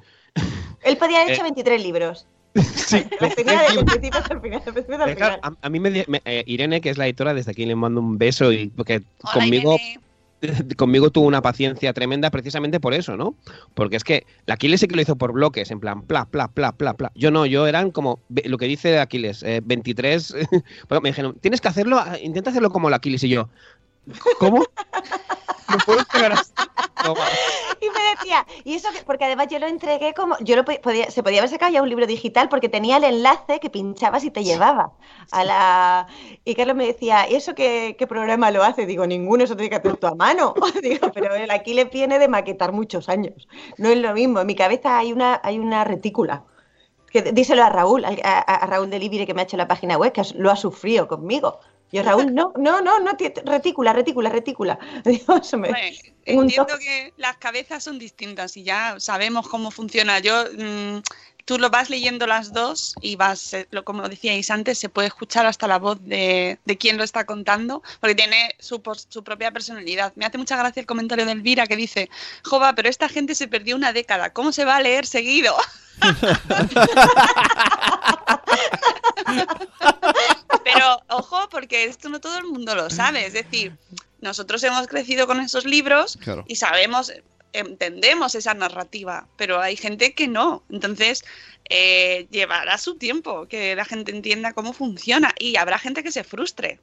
Él 0.85 0.97
podía 0.99 1.21
haber 1.23 1.33
hecho 1.33 1.41
Eh, 1.43 1.45
23 1.45 1.83
libros. 1.83 2.27
sí, 2.55 3.05
Las 3.21 3.35
tenía 3.35 3.63
desde 3.63 3.81
el 3.81 3.85
principio 3.87 4.21
hasta 4.21 4.35
el 4.35 4.41
final. 4.41 4.63
del 4.65 4.73
principio 4.75 5.03
al 5.03 5.15
claro, 5.17 5.35
final. 5.37 5.57
a, 5.63 5.67
a 5.67 5.71
mí 5.71 5.81
me, 5.81 6.05
me- 6.09 6.23
eh, 6.27 6.45
Irene, 6.47 6.81
que 6.83 6.91
es 6.91 6.99
la 6.99 7.07
editora, 7.07 7.33
desde 7.35 7.51
aquí 7.53 7.65
le 7.65 7.75
mando 7.75 8.01
un 8.01 8.19
beso 8.19 8.53
y 8.53 8.69
porque 8.69 9.03
Hola, 9.23 9.33
conmigo, 9.33 9.75
Irene. 9.77 10.01
conmigo 10.77 11.11
tuvo 11.11 11.27
una 11.27 11.43
paciencia 11.43 11.93
tremenda 11.93 12.31
precisamente 12.31 12.81
por 12.81 12.95
eso, 12.95 13.17
¿no? 13.17 13.37
Porque 13.75 13.97
es 13.97 14.05
que 14.05 14.27
Aquiles 14.47 14.81
sí 14.81 14.89
que 14.89 14.97
lo 14.97 15.03
hizo 15.03 15.17
por 15.17 15.33
bloques, 15.33 15.71
en 15.71 15.81
plan, 15.81 16.03
pla, 16.03 16.27
pla, 16.27 16.49
pla, 16.49 16.73
pla, 16.73 16.95
pla. 16.95 17.13
Yo 17.15 17.31
no, 17.31 17.47
yo 17.47 17.67
eran 17.67 17.91
como 17.91 18.21
lo 18.29 18.59
que 18.59 18.67
dice 18.67 18.99
Aquiles, 18.99 19.43
eh, 19.43 19.61
23. 19.65 20.35
bueno, 20.89 21.01
me 21.03 21.11
dijeron, 21.11 21.37
tienes 21.41 21.61
que 21.61 21.69
hacerlo, 21.69 22.03
intenta 22.23 22.51
hacerlo 22.51 22.71
como 22.71 22.91
la 22.91 22.97
Aquiles 22.97 23.25
y 23.25 23.29
yo. 23.29 23.49
¿Cómo? 24.39 24.65
No 25.71 25.79
puedo 25.85 26.01
esperar 26.01 26.33
así. 26.33 26.53
No. 27.05 27.15
Y 27.79 27.91
me 27.91 28.01
decía, 28.17 28.47
y 28.65 28.75
eso 28.75 28.89
que, 28.91 29.03
porque 29.05 29.27
además 29.27 29.49
yo 29.51 29.59
lo 29.59 29.67
entregué 29.67 30.15
como, 30.15 30.37
yo 30.41 30.57
lo 30.57 30.65
po- 30.65 30.81
podía, 30.83 31.11
se 31.11 31.23
podía 31.23 31.41
haber 31.41 31.51
sacado 31.51 31.71
ya 31.73 31.83
un 31.83 31.89
libro 31.91 32.07
digital 32.07 32.49
porque 32.49 32.71
tenía 32.71 32.97
el 32.97 33.05
enlace 33.05 33.61
que 33.61 33.69
pinchabas 33.69 34.25
y 34.25 34.31
te 34.31 34.43
llevaba 34.43 34.93
a 35.31 35.45
la... 35.45 36.07
Y 36.45 36.55
Carlos 36.55 36.75
me 36.75 36.87
decía, 36.87 37.29
¿y 37.31 37.35
eso 37.35 37.55
qué, 37.55 37.95
qué 37.99 38.07
programa 38.07 38.51
lo 38.51 38.63
hace? 38.65 38.87
Digo, 38.87 39.07
ninguno, 39.07 39.45
eso 39.45 39.57
tiene 39.57 39.69
que 39.71 39.77
hacer 39.77 39.97
tú 39.99 40.07
a 40.07 40.15
mano. 40.15 40.55
Digo, 40.83 41.13
pero 41.13 41.35
el 41.35 41.51
aquí 41.51 41.75
le 41.75 41.85
viene 41.85 42.19
de 42.19 42.29
maquetar 42.29 42.73
muchos 42.73 43.09
años. 43.11 43.47
No 43.77 43.91
es 43.91 43.99
lo 43.99 44.13
mismo, 44.15 44.41
en 44.41 44.47
mi 44.47 44.55
cabeza 44.55 44.99
hay 44.99 45.13
una, 45.13 45.39
hay 45.45 45.59
una 45.59 45.85
retícula. 45.85 46.45
Que, 47.13 47.23
díselo 47.23 47.63
a 47.63 47.69
Raúl, 47.69 48.05
a 48.07 48.67
Raúl 48.67 48.91
de 48.91 48.99
Libire 48.99 49.27
que 49.27 49.35
me 49.35 49.43
ha 49.43 49.45
hecho 49.45 49.57
la 49.59 49.69
página 49.69 49.97
web, 49.99 50.13
que 50.13 50.23
lo 50.35 50.51
ha 50.51 50.57
sufrido 50.57 51.07
conmigo. 51.09 51.61
Yo, 51.97 52.03
Raúl, 52.03 52.35
no, 52.35 52.53
no, 52.59 52.81
no, 52.83 53.01
no, 53.01 53.13
retícula, 53.47 53.93
retícula, 53.95 54.29
retícula. 54.31 54.79
Digo, 55.05 55.37
eso 55.37 55.57
me- 55.57 55.69
un 56.29 56.43
entiendo 56.43 56.67
toque. 56.67 56.85
que 56.85 57.13
las 57.17 57.37
cabezas 57.39 57.83
son 57.85 57.99
distintas 57.99 58.57
y 58.59 58.65
ya 58.65 58.97
sabemos 58.99 59.49
cómo 59.49 59.71
funciona. 59.71 60.19
Yo, 60.19 60.45
mm, 60.59 60.99
tú 61.47 61.59
lo 61.59 61.71
vas 61.71 61.89
leyendo 61.89 62.27
las 62.27 62.53
dos 62.53 62.95
y 63.01 63.17
vas, 63.17 63.55
eh, 63.55 63.67
lo, 63.71 63.83
como 63.85 64.07
decíais 64.09 64.51
antes, 64.51 64.79
se 64.79 64.89
puede 64.91 65.09
escuchar 65.09 65.47
hasta 65.47 65.67
la 65.67 65.79
voz 65.79 65.99
de, 66.05 66.59
de 66.67 66.77
quien 66.77 66.99
lo 66.99 67.05
está 67.05 67.25
contando, 67.25 67.83
porque 68.01 68.15
tiene 68.15 68.55
su, 68.59 68.83
su 69.09 69.25
propia 69.25 69.51
personalidad. 69.53 70.13
Me 70.17 70.27
hace 70.27 70.37
mucha 70.37 70.57
gracia 70.57 70.81
el 70.81 70.87
comentario 70.87 71.25
de 71.25 71.33
Elvira 71.33 71.67
que 71.67 71.77
dice, 71.77 72.11
Jova, 72.45 72.75
pero 72.75 72.89
esta 72.91 73.09
gente 73.09 73.35
se 73.35 73.49
perdió 73.49 73.75
una 73.77 73.93
década, 73.95 74.35
¿cómo 74.35 74.53
se 74.53 74.65
va 74.67 74.77
a 74.77 74.83
leer 74.83 75.07
seguido? 75.07 75.57
Pero 80.65 81.03
ojo, 81.09 81.49
porque 81.51 81.85
esto 81.85 82.09
no 82.09 82.21
todo 82.21 82.39
el 82.39 82.45
mundo 82.45 82.75
lo 82.75 82.91
sabe. 82.91 83.27
Es 83.27 83.33
decir, 83.33 83.77
nosotros 84.21 84.63
hemos 84.65 84.87
crecido 84.87 85.27
con 85.27 85.41
esos 85.41 85.65
libros 85.65 86.19
Claro. 86.23 86.45
y 86.49 86.57
sabemos, 86.57 87.13
entendemos 87.53 88.35
esa 88.35 88.55
narrativa, 88.55 89.29
pero 89.37 89.61
hay 89.61 89.77
gente 89.77 90.15
que 90.15 90.29
no. 90.29 90.63
Entonces, 90.71 91.25
eh, 91.69 92.27
llevará 92.31 92.79
su 92.79 92.97
tiempo 92.97 93.47
que 93.47 93.75
la 93.77 93.85
gente 93.85 94.13
entienda 94.13 94.53
cómo 94.53 94.73
funciona 94.73 95.35
y 95.39 95.57
habrá 95.57 95.79
gente 95.79 96.03
que 96.03 96.13
se 96.13 96.25
frustre. 96.25 96.81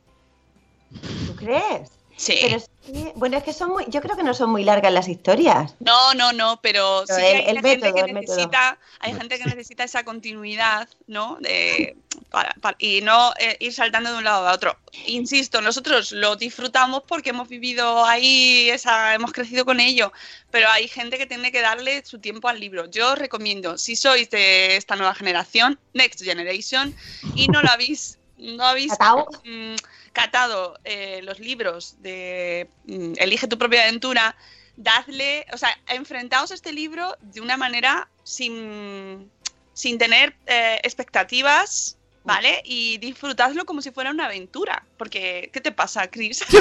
¿Tú 1.28 1.36
crees? 1.36 1.90
Sí. 2.26 2.38
Pero 2.42 2.60
sí, 2.60 3.12
bueno, 3.16 3.38
es 3.38 3.44
que 3.44 3.52
son 3.52 3.72
muy, 3.72 3.84
yo 3.90 4.00
creo 4.02 4.16
que 4.16 4.24
no 4.24 4.34
son 4.34 4.50
muy 4.50 4.64
largas 4.64 4.94
las 4.94 5.10
historias. 5.10 5.76
No, 5.80 6.14
no, 6.14 6.32
no, 6.32 6.60
pero 6.62 7.02
sí 7.02 7.14
Pero 7.16 7.20
el- 7.28 7.36
hay 7.36 7.42
el 7.42 7.56
gente 7.62 7.78
método, 7.92 7.94
que 8.06 8.14
necesita, 8.14 8.80
hay 9.00 9.14
gente 9.14 9.38
que 9.40 9.46
necesita 9.46 9.84
esa 9.84 10.06
continuidad, 10.06 10.88
¿no? 11.08 11.38
De- 11.42 11.98
para- 12.30 12.54
para- 12.62 12.78
y 12.80 13.02
no 13.02 13.34
eh, 13.40 13.58
ir 13.60 13.74
saltando 13.74 14.12
de 14.12 14.18
un 14.20 14.24
lado 14.24 14.48
a 14.48 14.54
otro. 14.54 14.78
Insisto, 15.08 15.60
nosotros 15.60 16.14
lo 16.14 16.38
disfrutamos 16.38 17.04
porque 17.06 17.32
hemos 17.32 17.50
vivido 17.50 18.06
ahí, 18.06 18.70
esa, 18.70 19.14
hemos 19.16 19.34
crecido 19.34 19.66
con 19.66 19.82
ello, 19.82 20.14
pero 20.50 20.70
hay 20.70 20.88
gente 20.88 21.18
que 21.18 21.26
tiene 21.26 21.52
que 21.52 21.60
darle 21.62 22.06
su 22.06 22.20
tiempo 22.20 22.48
al 22.48 22.60
libro. 22.60 22.90
Yo 22.90 23.12
os 23.14 23.18
recomiendo, 23.20 23.78
si 23.78 23.96
sois 23.98 24.30
de 24.30 24.78
esta 24.78 24.96
nueva 24.96 25.14
generación, 25.14 25.78
Next 25.94 26.22
Generation, 26.24 26.96
y 27.36 27.48
no 27.50 27.62
lo 27.62 27.70
habéis, 27.70 28.18
no 28.44 28.64
habéis 28.66 28.92
mm, 29.46 29.76
catado 30.14 30.78
eh, 30.84 31.22
los 31.24 31.40
libros 31.40 31.96
de 32.00 32.70
mm, 32.86 33.14
Elige 33.18 33.48
tu 33.48 33.58
propia 33.58 33.84
aventura, 33.84 34.36
dadle, 34.76 35.46
o 35.54 35.58
sea, 35.58 35.70
enfrentaos 35.88 36.52
a 36.52 36.56
este 36.56 36.72
libro 36.74 37.16
de 37.22 37.42
una 37.42 37.58
manera 37.58 38.08
sin, 38.24 39.30
sin 39.74 39.98
tener 39.98 40.36
eh, 40.48 40.80
expectativas, 40.84 41.98
¿vale? 42.24 42.62
Y 42.64 42.98
disfrutadlo 43.00 43.66
como 43.66 43.82
si 43.82 43.92
fuera 43.92 44.12
una 44.12 44.26
aventura. 44.26 44.84
Porque, 44.98 45.50
¿qué 45.54 45.62
te 45.62 45.72
pasa, 45.72 46.08
Chris? 46.10 46.44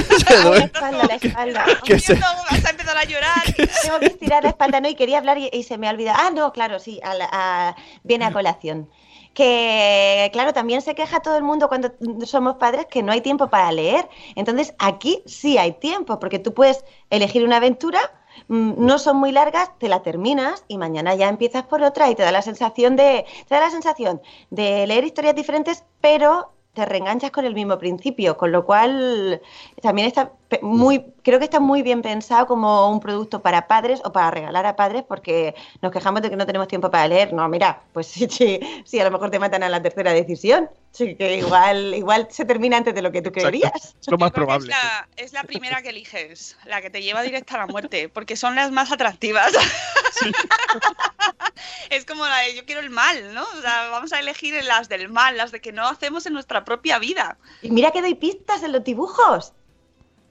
La 0.59 0.65
espalda, 0.65 1.05
la 1.07 1.15
espalda. 1.15 1.65
Que 1.85 1.99
se- 2.01 2.15
Vas 2.17 2.65
a 2.65 2.71
empezar 2.71 2.97
a 2.99 3.05
llorar. 3.05 3.43
Tengo 3.83 3.99
que 4.01 4.07
estirar 4.07 4.43
la 4.43 4.51
espalda, 4.51 4.81
no, 4.81 4.89
y 4.89 4.95
quería 4.95 5.19
hablar 5.19 5.39
y, 5.39 5.49
y 5.53 5.63
se 5.63 5.79
me 5.79 5.87
ha 5.89 5.91
olvidado. 5.91 6.19
Ah, 6.21 6.31
no, 6.35 6.53
claro, 6.53 6.79
sí, 6.81 7.01
a 7.05 7.15
la- 7.15 7.29
a- 7.33 7.77
viene 8.03 8.25
a 8.25 8.33
colación. 8.33 8.91
Que, 9.35 10.29
claro, 10.33 10.53
también 10.53 10.83
se 10.83 10.95
queja 10.95 11.21
todo 11.21 11.37
el 11.37 11.43
mundo 11.43 11.69
cuando 11.69 11.93
somos 12.27 12.57
padres 12.57 12.87
que 12.87 13.03
no 13.03 13.13
hay 13.13 13.21
tiempo 13.23 13.49
para 13.49 13.73
leer. 13.73 14.09
Entonces, 14.37 14.75
aquí 14.79 15.23
sí 15.27 15.59
hay 15.59 15.73
tiempo, 15.73 16.19
porque 16.19 16.39
tú 16.39 16.53
puedes 16.55 16.85
elegir 17.11 17.45
una 17.45 17.57
aventura, 17.57 18.01
mm, 18.49 18.75
no 18.77 18.99
son 18.99 19.17
muy 19.17 19.33
largas, 19.33 19.71
te 19.79 19.89
la 19.89 20.03
terminas 20.03 20.65
y 20.69 20.79
mañana 20.79 21.15
ya 21.15 21.29
empiezas 21.29 21.65
por 21.65 21.83
otra 21.83 22.11
y 22.11 22.15
te 22.15 22.23
da 22.23 22.33
la 22.33 22.43
sensación 22.43 22.97
de, 22.97 23.25
te 23.49 23.55
da 23.55 23.61
la 23.63 23.71
sensación 23.71 24.21
de 24.51 24.87
leer 24.87 25.05
historias 25.05 25.35
diferentes, 25.35 25.85
pero 26.01 26.53
te 26.75 26.87
reenganchas 26.87 27.31
con 27.31 27.45
el 27.45 27.55
mismo 27.55 27.79
principio, 27.79 28.37
con 28.37 28.51
lo 28.53 28.65
cual 28.65 29.43
también 29.83 30.09
está 30.09 30.33
muy, 30.61 31.05
creo 31.23 31.39
que 31.39 31.45
está 31.45 31.61
muy 31.61 31.83
bien 31.83 32.03
pensado 32.03 32.47
como 32.47 32.91
un 32.91 33.01
producto 33.01 33.41
para 33.41 33.69
padres 33.69 34.01
o 34.05 34.13
para 34.13 34.31
regalar 34.31 34.67
a 34.67 34.77
padres, 34.77 35.05
porque 35.07 35.55
nos 35.81 35.93
quejamos 35.93 36.23
de 36.23 36.31
que 36.31 36.37
no 36.37 36.47
tenemos 36.47 36.69
tiempo 36.69 36.91
para 36.91 37.09
leer. 37.09 37.33
No, 37.33 37.49
mira, 37.49 37.83
pues 37.93 38.09
sí, 38.09 38.27
sí, 38.29 38.61
sí, 38.85 39.01
a 39.01 39.05
lo 39.05 39.11
mejor 39.11 39.31
te 39.31 39.39
matan 39.39 39.63
a 39.63 39.69
la 39.69 39.83
tercera 39.83 40.13
decisión. 40.13 40.69
Sí, 40.91 41.15
que 41.15 41.39
igual, 41.39 41.95
igual 41.95 42.29
se 42.31 42.45
termina 42.45 42.77
antes 42.77 42.95
de 42.95 43.01
lo 43.01 43.11
que 43.11 43.23
tú 43.23 43.33
querías. 43.33 43.95
Es 44.01 44.09
lo 44.09 44.19
más 44.19 44.29
Yo 44.29 44.35
creo 44.35 44.35
que 44.35 44.35
probable. 44.35 44.73
Es 44.73 44.77
la, 44.77 45.09
es 45.17 45.33
la 45.33 45.45
primera 45.45 45.81
que 45.81 45.89
eliges, 45.89 46.59
la 46.67 46.83
que 46.83 46.91
te 46.91 47.03
lleva 47.03 47.23
directa 47.23 47.55
a 47.55 47.59
la 47.59 47.67
muerte, 47.67 48.11
porque 48.11 48.37
son 48.37 48.55
las 48.55 48.71
más 48.71 48.93
atractivas. 48.93 49.53
es 51.91 52.05
como 52.05 52.27
la 52.27 52.41
de 52.41 52.55
yo 52.55 52.67
quiero 52.67 52.83
el 52.83 52.91
mal, 52.91 53.33
¿no? 53.33 53.43
O 53.43 53.63
sea, 53.63 53.89
vamos 53.89 54.13
a 54.13 54.21
elegir 54.21 54.63
las 54.65 54.89
del 54.89 55.09
mal, 55.09 55.37
las 55.37 55.51
de 55.51 55.61
que 55.61 55.73
no 55.73 55.87
hacemos 55.87 56.27
en 56.27 56.35
nuestra 56.35 56.65
propia 56.65 56.99
vida. 56.99 57.39
Y 57.63 57.71
mira 57.71 57.91
que 57.91 58.03
doy 58.03 58.15
pistas 58.15 58.63
en 58.63 58.73
los 58.73 58.85
dibujos. 58.85 59.53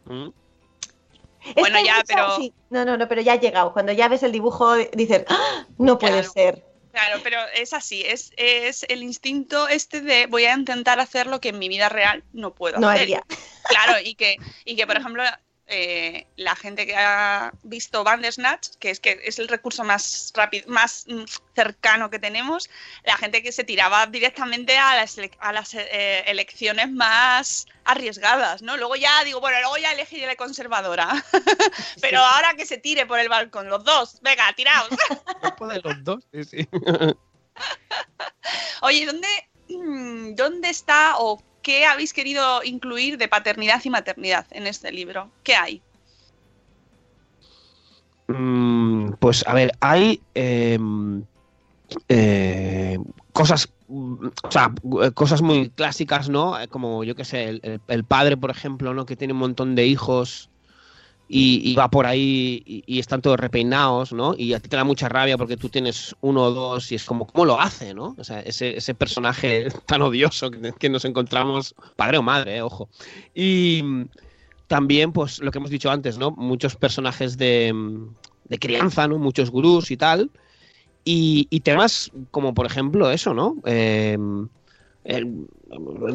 ¿Mm? 0.05 0.29
Bueno, 1.55 1.79
ya, 1.83 2.03
pero- 2.07 2.35
sí. 2.37 2.53
No, 2.69 2.85
no, 2.85 2.97
no, 2.97 3.07
pero 3.07 3.21
ya 3.21 3.33
ha 3.33 3.39
llegado. 3.39 3.73
Cuando 3.73 3.91
ya 3.91 4.07
ves 4.07 4.23
el 4.23 4.31
dibujo 4.31 4.75
dices, 4.93 5.25
¡Ah! 5.27 5.65
no 5.77 5.97
puede 5.97 6.13
Claro. 6.19 6.31
ser. 6.31 6.65
Claro, 6.91 7.21
pero 7.23 7.37
es 7.55 7.71
así, 7.73 8.03
es, 8.05 8.33
es 8.35 8.83
el 8.89 9.01
instinto 9.01 9.69
este 9.69 10.01
de 10.01 10.25
voy 10.27 10.43
a 10.45 10.53
intentar 10.53 10.99
hacer 10.99 11.25
lo 11.25 11.39
que 11.39 11.49
en 11.49 11.57
mi 11.59 11.69
vida 11.69 11.87
real 11.87 12.23
no 12.33 12.53
puedo 12.53 12.79
No 12.79 12.89
hacer. 12.89 13.03
haría. 13.03 13.23
Claro, 13.69 13.93
y 14.03 14.13
que, 14.15 14.35
y 14.65 14.75
que 14.75 14.85
por 14.85 14.97
ejemplo, 14.97 15.23
eh, 15.73 16.27
la 16.36 16.53
gente 16.57 16.86
que 16.86 16.97
ha 16.97 17.53
visto 17.63 18.03
Bandersnatch, 18.03 18.75
que 18.77 18.89
es 18.89 18.99
que 18.99 19.21
es 19.23 19.39
el 19.39 19.47
recurso 19.47 19.86
más 19.86 20.34
rápido, 20.36 20.67
más 20.67 21.05
mm, 21.07 21.23
cercano 21.55 22.10
que 22.10 22.19
tenemos, 22.19 22.69
la 23.05 23.15
gente 23.15 23.41
que 23.41 23.53
se 23.53 23.63
tiraba 23.63 24.05
directamente 24.05 24.77
a 24.77 24.97
las, 24.97 25.17
a 25.39 25.53
las 25.53 25.73
eh, 25.73 26.23
elecciones 26.27 26.91
más 26.91 27.67
arriesgadas, 27.86 28.62
¿no? 28.62 28.75
Luego 28.75 28.97
ya 28.97 29.23
digo, 29.23 29.39
bueno, 29.39 29.62
luego 29.62 29.77
ya 29.77 29.93
elegiré 29.93 30.27
la 30.27 30.36
conservadora. 30.36 31.23
Pero 32.01 32.19
ahora 32.19 32.53
que 32.55 32.65
se 32.65 32.77
tire 32.77 33.05
por 33.05 33.19
el 33.19 33.29
balcón, 33.29 33.69
los 33.69 33.86
dos, 33.86 34.19
venga, 34.21 34.51
tiraos. 34.53 34.89
De 35.71 35.81
los 35.81 36.03
dos, 36.03 36.27
sí, 36.34 36.43
sí. 36.43 36.69
Oye, 38.81 39.05
¿dónde, 39.05 39.27
mm, 39.69 40.36
¿dónde 40.36 40.69
está 40.69 41.17
o 41.17 41.41
qué 41.62 41.86
habéis 41.86 42.13
querido 42.13 42.63
incluir 42.63 43.17
de 43.17 43.28
paternidad 43.28 43.82
y 43.84 43.89
maternidad 43.89 44.45
en 44.52 44.67
este 44.67 44.91
libro? 44.91 45.32
¿Qué 45.43 45.56
hay? 45.56 45.82
Mm, 48.28 49.13
pues 49.19 49.45
a 49.47 49.54
ver, 49.54 49.71
hay 49.82 50.21
em, 50.34 51.24
eh, 52.08 52.97
cosas, 53.34 53.74
mm, 53.88 54.28
o 54.43 54.52
sea, 54.52 54.74
eh, 55.04 55.12
cosas 55.12 55.41
muy 55.41 55.69
clásicas, 55.71 56.30
¿no? 56.30 56.60
Eh, 56.60 56.67
Como 56.67 57.04
yo 57.04 57.15
que 57.15 57.26
sé, 57.26 57.50
el, 57.50 57.60
el- 57.63 57.82
el 57.88 58.06
padre, 58.06 58.38
por 58.38 58.52
ejemplo, 58.52 58.93
¿no? 58.93 59.06
Que 59.06 59.17
tiene 59.17 59.34
un 59.34 59.39
montón 59.39 59.76
de 59.76 59.86
hijos 59.88 60.50
y, 61.33 61.75
va 61.75 61.89
por 61.89 62.05
ahí 62.05 62.61
y, 62.65 62.99
están 62.99 63.21
todos 63.21 63.39
repeinados, 63.39 64.11
¿no? 64.11 64.35
Y 64.37 64.53
a 64.53 64.59
ti 64.59 64.67
te 64.67 64.75
da 64.75 64.83
mucha 64.83 65.07
rabia 65.07 65.37
porque 65.37 65.55
tú 65.55 65.69
tienes 65.69 66.13
uno 66.19 66.43
o 66.43 66.51
dos 66.51 66.91
y 66.91 66.95
es 66.95 67.05
como, 67.05 67.25
¿cómo 67.25 67.45
lo 67.45 67.59
hace, 67.59 67.93
no? 67.93 68.15
O 68.17 68.23
sea, 68.23 68.41
ese, 68.41 68.77
ese 68.77 68.93
personaje 68.93 69.69
tan 69.85 70.01
odioso 70.01 70.51
que, 70.51 70.89
nos 70.89 71.05
encontramos, 71.05 71.73
padre 71.95 72.17
o 72.17 72.21
madre, 72.21 72.57
eh, 72.57 72.61
ojo. 72.61 72.89
Y 73.33 73.81
también, 74.67 75.13
pues, 75.13 75.39
lo 75.39 75.51
que 75.51 75.59
hemos 75.59 75.71
dicho 75.71 75.89
antes, 75.89 76.17
¿no? 76.17 76.31
Muchos 76.31 76.75
personajes 76.75 77.37
de, 77.37 77.73
de 78.45 78.59
crianza, 78.59 79.07
¿no? 79.07 79.17
Muchos 79.17 79.51
gurús 79.51 79.89
y 79.91 79.97
tal. 79.97 80.31
Y, 81.05 81.47
y 81.49 81.61
temas 81.61 82.11
como, 82.31 82.53
por 82.53 82.65
ejemplo, 82.65 83.09
eso, 83.09 83.33
¿no? 83.33 83.55
Eh, 83.65 84.17
el- 85.05 85.47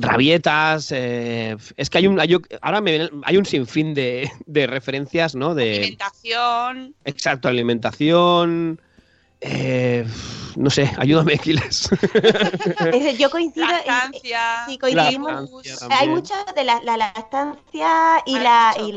rabietas. 0.01 0.93
eh, 0.93 1.57
es 1.77 1.91
que 1.91 1.99
hay 1.99 2.07
un. 2.07 2.21
Hay, 2.21 2.37
ahora 2.61 2.81
me 2.81 2.91
viene- 2.93 3.11
hay 3.25 3.37
un 3.37 3.45
sinfín 3.47 3.95
de, 3.95 4.31
de 4.47 4.67
referencias, 4.67 5.35
¿no? 5.35 5.55
De. 5.55 5.77
Alimentación. 5.79 6.95
Exacto, 7.05 7.49
alimentación. 7.49 8.81
eh, 9.41 10.07
no 10.57 10.71
sé, 10.71 10.91
ayúdame, 10.97 11.35
Aquiles. 11.35 11.89
Yo 13.19 13.31
coincido. 13.31 13.67
en- 13.67 13.73
Lactancia. 13.73 14.65
sí, 14.67 14.79
coincidimos. 14.79 15.51
Lactancia 15.51 15.99
Hay 15.99 16.09
mucho 16.09 16.35
de 16.55 16.65
la, 16.65 16.81
la 16.83 16.97
lactancia 16.97 18.23
y 18.25 18.35
Hay 18.37 18.43
la, 18.43 18.75
y 18.81 18.93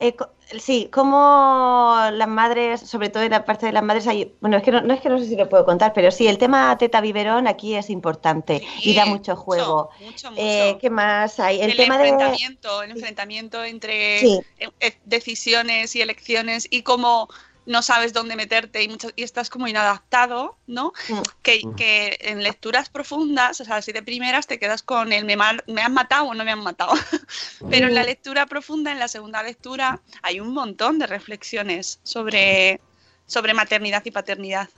eh, 0.00 0.14
sí, 0.60 0.88
como 0.92 1.96
las 2.12 2.28
madres, 2.28 2.80
sobre 2.80 3.08
todo 3.08 3.22
en 3.22 3.30
la 3.32 3.44
parte 3.44 3.66
de 3.66 3.72
las 3.72 3.82
madres, 3.82 4.06
hay, 4.06 4.32
bueno, 4.40 4.56
es 4.56 4.62
que 4.62 4.70
no, 4.70 4.80
no 4.80 4.94
es 4.94 5.00
que 5.00 5.08
no 5.08 5.18
sé 5.18 5.26
si 5.26 5.36
lo 5.36 5.48
puedo 5.48 5.64
contar, 5.64 5.92
pero 5.92 6.10
sí, 6.10 6.26
el 6.28 6.38
tema 6.38 6.76
teta 6.78 7.00
biberón 7.00 7.46
aquí 7.48 7.74
es 7.74 7.90
importante 7.90 8.60
Sí, 8.60 8.90
y 8.90 8.94
da 8.94 9.06
mucho 9.06 9.36
juego. 9.36 9.90
Mucho, 10.00 10.30
mucho. 10.30 10.42
Eh, 10.42 10.78
¿Qué 10.80 10.90
más 10.90 11.40
hay? 11.40 11.60
El, 11.60 11.70
el 11.72 11.76
tema 11.76 11.98
de 11.98 12.08
enfrentamiento, 12.08 12.82
el 12.82 12.90
enfrentamiento 12.92 13.64
entre 13.64 14.20
Sí. 14.20 14.40
eh, 14.80 14.92
decisiones 15.04 15.96
y 15.96 16.00
elecciones 16.02 16.68
y 16.70 16.82
cómo 16.82 17.28
no 17.66 17.82
sabes 17.82 18.12
dónde 18.12 18.36
meterte 18.36 18.82
y, 18.82 18.88
mucho- 18.88 19.10
y 19.16 19.22
estás 19.24 19.50
como 19.50 19.66
inadaptado, 19.68 20.56
¿no? 20.66 20.92
Mm. 21.08 21.20
Que, 21.42 21.62
que 21.76 22.16
en 22.20 22.42
lecturas 22.42 22.88
profundas, 22.88 23.60
o 23.60 23.64
sea, 23.64 23.82
si 23.82 23.92
de 23.92 24.02
primeras 24.02 24.46
te 24.46 24.58
quedas 24.58 24.82
con 24.82 25.12
el 25.12 25.24
me, 25.24 25.36
ma- 25.36 25.58
me 25.66 25.82
han 25.82 25.92
matado 25.92 26.26
o 26.26 26.34
no 26.34 26.44
me 26.44 26.52
han 26.52 26.60
matado. 26.62 26.92
Pero 27.70 27.88
en 27.88 27.94
la 27.94 28.04
lectura 28.04 28.46
profunda, 28.46 28.92
en 28.92 28.98
la 28.98 29.08
segunda 29.08 29.42
lectura, 29.42 30.00
hay 30.22 30.40
un 30.40 30.54
montón 30.54 30.98
de 30.98 31.06
reflexiones 31.06 31.98
sobre, 32.04 32.80
sobre 33.26 33.52
maternidad 33.54 34.02
y 34.04 34.10
paternidad. 34.12 34.68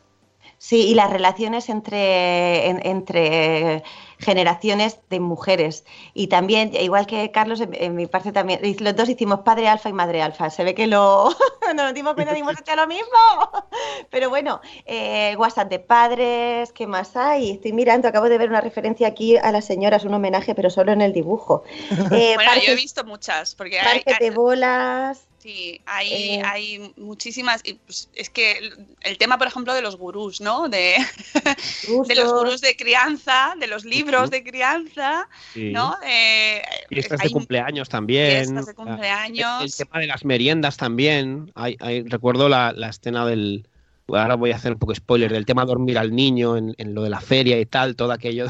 Sí, 0.57 0.89
y 0.89 0.95
las 0.95 1.11
relaciones 1.11 1.69
entre, 1.69 2.67
en- 2.69 2.85
entre 2.85 3.83
generaciones 4.19 4.99
de 5.11 5.21
mujeres. 5.21 5.85
Y 6.15 6.27
también, 6.27 6.75
igual 6.75 7.07
que 7.07 7.31
Carlos, 7.31 7.61
en, 7.61 7.71
en 7.75 7.95
mi 7.95 8.07
parte 8.07 8.33
también, 8.33 8.61
los 8.81 8.97
dos 8.97 9.09
hicimos 9.09 9.41
padre 9.41 9.69
alfa 9.69 9.89
y 9.89 9.93
madre 9.93 10.23
alfa. 10.23 10.51
Se 10.51 10.65
ve 10.65 10.75
que 10.75 10.87
lo 10.87 11.31
no 11.75 11.85
nos 11.85 11.95
dimos 11.95 12.15
cuenta, 12.15 12.35
dimos 12.35 12.59
hecho 12.59 12.75
lo 12.77 12.87
mismo. 12.87 13.07
Pero 14.11 14.29
bueno, 14.29 14.61
eh, 14.87 15.37
WhatsApp 15.37 15.69
de 15.69 15.79
padres, 15.79 16.73
¿qué 16.73 16.87
más 16.87 17.17
hay? 17.17 17.53
Estoy 17.53 17.73
mirando, 17.73 18.09
acabo 18.09 18.29
de 18.29 18.39
ver 18.39 18.49
una 18.49 18.61
referencia 18.61 19.09
aquí 19.09 19.37
a 19.37 19.53
las 19.53 19.65
señoras, 19.65 20.05
un 20.05 20.15
homenaje, 20.15 20.55
pero 20.55 20.71
solo 20.71 20.93
en 20.93 21.03
el 21.03 21.13
dibujo. 21.13 21.63
Eh, 22.11 22.35
Bueno, 22.37 22.53
yo 22.65 22.73
he 22.73 22.77
visto 22.77 23.05
muchas, 23.05 23.55
porque 23.55 23.79
hay, 23.79 24.03
de 24.19 24.31
bolas. 24.31 25.27
Sí, 25.49 25.81
hay, 25.87 26.13
Eh. 26.13 26.43
hay 26.45 26.93
muchísimas. 26.99 27.63
y, 27.65 27.73
pues, 27.75 28.11
es 28.15 28.29
que 28.29 28.59
el, 28.59 28.75
el 29.01 29.17
tema, 29.17 29.39
por 29.39 29.47
ejemplo, 29.47 29.73
de 29.73 29.81
los 29.81 29.97
gurús, 29.97 30.43
¿no? 30.43 30.69
De, 30.69 30.97
de 32.07 32.15
los 32.15 32.31
gurús 32.35 32.61
de 32.61 32.77
crianza, 32.77 33.55
de 33.59 33.67
los 33.67 33.87
libros 33.87 34.31
de 34.31 34.45
crianza, 34.45 35.27
Sí. 35.55 35.71
¿no? 35.73 35.97
Eh, 36.07 36.61
Fiestas 36.91 37.21
hay 37.23 37.29
de 37.29 37.33
cumpleaños 37.33 37.89
también. 37.89 38.45
fiestas 38.45 38.67
de 38.67 38.75
cumpleaños. 38.75 39.61
El, 39.61 39.67
el 39.69 39.75
tema 39.75 40.01
de 40.01 40.07
las 40.07 40.25
meriendas 40.27 40.77
también. 40.77 41.51
Hay, 41.55 41.77
hay- 41.81 42.03
recuerdo 42.03 42.51
la, 42.51 42.73
la 42.73 42.91
escena 42.91 43.25
del. 43.25 43.67
Ahora 44.09 44.35
voy 44.35 44.53
a 44.53 44.57
hacer 44.57 44.73
un 44.73 44.79
poco 44.79 44.95
spoiler 44.95 45.33
del 45.33 45.47
tema 45.47 45.65
dormir 45.65 45.97
al 45.99 46.15
niño 46.15 46.59
en, 46.59 46.75
en 46.77 46.95
lo 46.95 47.03
de 47.03 47.09
la 47.11 47.21
feria 47.23 47.59
y 47.59 47.65
tal, 47.65 47.97
todo 47.97 48.13
aquello. 48.13 48.47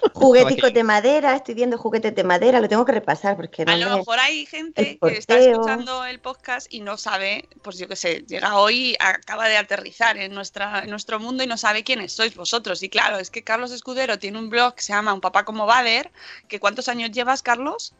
Jugueticos 0.14 0.72
de 0.72 0.84
madera, 0.84 1.36
estoy 1.36 1.54
viendo 1.54 1.78
juguetes 1.78 2.14
de 2.14 2.24
madera, 2.24 2.60
lo 2.60 2.68
tengo 2.68 2.84
que 2.84 2.92
repasar 2.92 3.36
porque 3.36 3.64
no 3.64 3.72
A 3.72 3.76
lo 3.76 3.90
me- 3.90 3.96
mejor 3.96 4.18
hay 4.18 4.46
gente 4.46 4.98
que 5.00 5.12
está 5.12 5.38
escuchando 5.38 6.04
el 6.04 6.20
podcast 6.20 6.72
y 6.72 6.80
no 6.80 6.96
sabe, 6.96 7.48
pues 7.62 7.78
yo 7.78 7.88
qué 7.88 7.96
sé, 7.96 8.24
llega 8.26 8.56
hoy, 8.56 8.96
acaba 8.98 9.48
de 9.48 9.56
aterrizar 9.56 10.16
en, 10.16 10.32
nuestra, 10.34 10.80
en 10.80 10.90
nuestro 10.90 11.18
mundo 11.20 11.42
y 11.42 11.46
no 11.46 11.56
sabe 11.56 11.84
quiénes 11.84 12.12
sois 12.12 12.34
vosotros. 12.34 12.82
Y 12.82 12.88
claro, 12.88 13.18
es 13.18 13.30
que 13.30 13.42
Carlos 13.42 13.72
Escudero 13.72 14.18
tiene 14.18 14.38
un 14.38 14.50
blog 14.50 14.74
que 14.74 14.82
se 14.82 14.92
llama 14.92 15.12
Un 15.12 15.20
papá 15.20 15.44
como 15.44 15.66
Bader, 15.66 16.10
que 16.48 16.60
¿cuántos 16.60 16.88
años 16.88 17.10
llevas, 17.10 17.42
Carlos? 17.42 17.94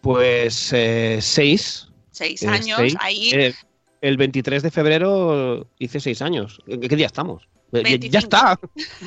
Pues 0.00 0.72
eh, 0.72 1.18
seis. 1.20 1.88
Seis 2.10 2.42
eh, 2.42 2.48
años, 2.48 2.78
seis. 2.78 2.96
ahí. 3.00 3.30
Eh, 3.32 3.54
el 4.00 4.16
23 4.16 4.62
de 4.62 4.70
febrero 4.70 5.66
hice 5.78 6.00
seis 6.00 6.22
años. 6.22 6.60
¿En 6.66 6.80
¿Qué 6.80 6.96
día 6.96 7.06
estamos? 7.06 7.48
Eh, 7.72 7.82
ya- 7.82 7.82
25. 7.82 8.10
Ya 8.12 8.18
está. 8.20 8.58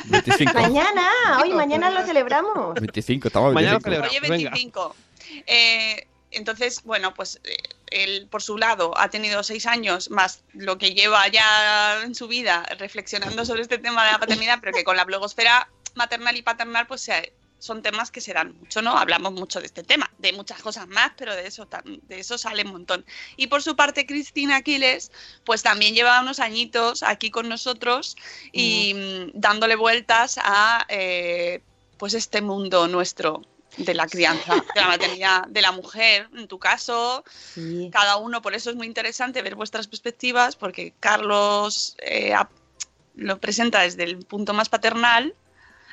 25. 0.05 0.53
Mañana, 0.53 1.09
hoy 1.41 1.51
mañana 1.53 1.89
lo 1.89 2.05
celebramos. 2.05 2.75
25, 2.75 3.27
estamos 3.27 3.53
Mañana 3.53 3.79
25. 3.79 3.89
celebra- 3.89 4.09
Oye, 4.09 4.19
venga. 4.19 4.49
25. 4.51 4.95
Eh, 5.47 6.07
entonces, 6.31 6.83
bueno, 6.83 7.13
pues 7.13 7.39
eh, 7.43 7.55
él 7.87 8.27
por 8.29 8.41
su 8.41 8.57
lado 8.57 8.97
ha 8.97 9.09
tenido 9.09 9.43
seis 9.43 9.65
años 9.65 10.09
más 10.11 10.43
lo 10.53 10.77
que 10.77 10.93
lleva 10.93 11.27
ya 11.27 12.01
en 12.03 12.15
su 12.15 12.27
vida 12.27 12.63
reflexionando 12.77 13.45
sobre 13.45 13.61
este 13.63 13.77
tema 13.77 14.05
de 14.05 14.11
la 14.13 14.19
paternidad, 14.19 14.59
pero 14.61 14.73
que 14.73 14.83
con 14.83 14.95
la 14.95 15.03
blogosfera 15.05 15.69
maternal 15.95 16.37
y 16.37 16.41
paternal 16.41 16.87
pues 16.87 17.01
se- 17.01 17.33
son 17.61 17.83
temas 17.83 18.09
que 18.09 18.21
se 18.21 18.33
dan 18.33 18.57
mucho, 18.59 18.81
¿no? 18.81 18.97
Hablamos 18.97 19.33
mucho 19.33 19.59
de 19.59 19.67
este 19.67 19.83
tema, 19.83 20.09
de 20.17 20.33
muchas 20.33 20.59
cosas 20.63 20.87
más, 20.87 21.11
pero 21.15 21.35
de 21.35 21.45
eso, 21.45 21.67
de 21.85 22.19
eso 22.19 22.39
sale 22.39 22.63
un 22.63 22.71
montón. 22.71 23.05
Y 23.37 23.47
por 23.47 23.61
su 23.61 23.75
parte, 23.75 24.07
Cristina 24.07 24.55
Aquiles, 24.55 25.11
pues 25.45 25.61
también 25.61 25.93
lleva 25.93 26.21
unos 26.21 26.39
añitos 26.39 27.03
aquí 27.03 27.29
con 27.29 27.47
nosotros 27.47 28.17
y 28.51 28.95
mm, 28.95 29.39
dándole 29.39 29.75
vueltas 29.75 30.39
a 30.43 30.87
eh, 30.89 31.61
pues 31.97 32.15
este 32.15 32.41
mundo 32.41 32.87
nuestro 32.87 33.43
de 33.77 33.93
la 33.93 34.07
crianza, 34.07 34.55
de 34.55 34.81
la 34.81 34.87
maternidad, 34.87 35.47
de 35.47 35.61
la 35.61 35.71
mujer, 35.71 36.29
en 36.35 36.47
tu 36.47 36.57
caso, 36.57 37.23
Sí. 37.53 37.91
cada 37.93 38.17
uno, 38.17 38.41
por 38.41 38.55
eso 38.55 38.71
es 38.71 38.75
muy 38.75 38.87
interesante 38.87 39.43
ver 39.43 39.53
vuestras 39.53 39.87
perspectivas, 39.87 40.55
porque 40.55 40.95
Carlos 40.99 41.95
eh, 41.99 42.33
lo 43.13 43.39
presenta 43.39 43.81
desde 43.81 44.03
el 44.03 44.17
punto 44.25 44.53
más 44.55 44.67
paternal, 44.67 45.35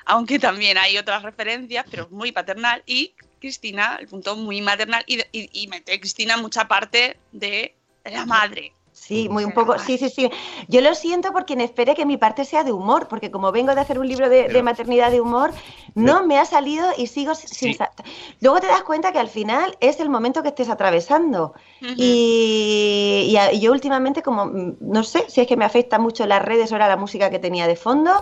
aunque 0.09 0.39
también 0.39 0.79
hay 0.79 0.99
otras 0.99 1.23
referencias, 1.23 1.87
pero 1.91 2.09
muy 2.11 2.33
paternal, 2.33 2.83
y 2.87 3.15
Cristina, 3.41 3.97
el 4.01 4.09
punto 4.09 4.37
muy 4.37 4.61
maternal, 4.63 5.05
y, 5.07 5.21
y- 5.33 5.51
y 5.53 5.69
mete 5.69 6.01
Cristina 6.01 6.37
mucha 6.39 6.67
parte 6.67 7.23
de 7.31 7.77
la 8.05 8.25
madre. 8.27 8.78
Sí, 9.01 9.29
muy 9.31 9.45
un 9.45 9.53
poco, 9.53 9.79
sí, 9.79 9.97
sí, 9.97 10.11
sí. 10.11 10.31
Yo 10.69 10.81
lo 10.83 10.95
siento 10.95 11.33
por 11.33 11.47
quien 11.47 11.61
espere 11.63 11.95
que 11.95 12.05
mi 12.05 12.17
parte 12.19 12.45
sea 12.45 12.63
de 12.65 12.73
humor, 12.73 13.09
porque 13.09 13.31
como 13.31 13.53
vengo 13.53 13.75
de 13.75 13.81
hacer 13.81 13.99
un 13.99 14.07
libro 14.07 14.29
de, 14.29 14.63
maternidad 14.63 15.11
de 15.11 15.21
humor, 15.21 15.53
no 15.95 16.27
me 16.27 16.39
ha 16.39 16.45
salido 16.45 16.87
y 16.97 17.07
sigo 17.07 17.35
sin... 17.35 17.49
Sí. 17.73 17.79
Luego 18.41 18.61
te 18.61 18.67
das 18.67 18.83
cuenta 18.83 19.11
que 19.13 19.19
al 19.19 19.29
final 19.29 19.77
es 19.81 19.99
el 20.01 20.11
momento 20.11 20.43
que 20.43 20.49
estés 20.49 20.69
atravesando. 20.69 21.55
Y, 21.97 23.29
y 23.31 23.37
a- 23.37 23.53
y 23.53 23.61
yo 23.61 23.73
últimamente, 23.73 24.23
como, 24.23 24.47
mm, 24.47 24.77
no 24.81 25.03
sé 25.05 25.25
si 25.29 25.41
es 25.41 25.47
que 25.47 25.57
me 25.57 25.65
afecta 25.65 25.99
mucho 25.99 26.27
las 26.27 26.43
redes 26.43 26.71
o 26.73 26.77
era 26.77 26.89
la 26.89 26.97
música 26.97 27.31
que 27.31 27.39
tenía 27.39 27.67
de 27.67 27.77
fondo, 27.77 28.13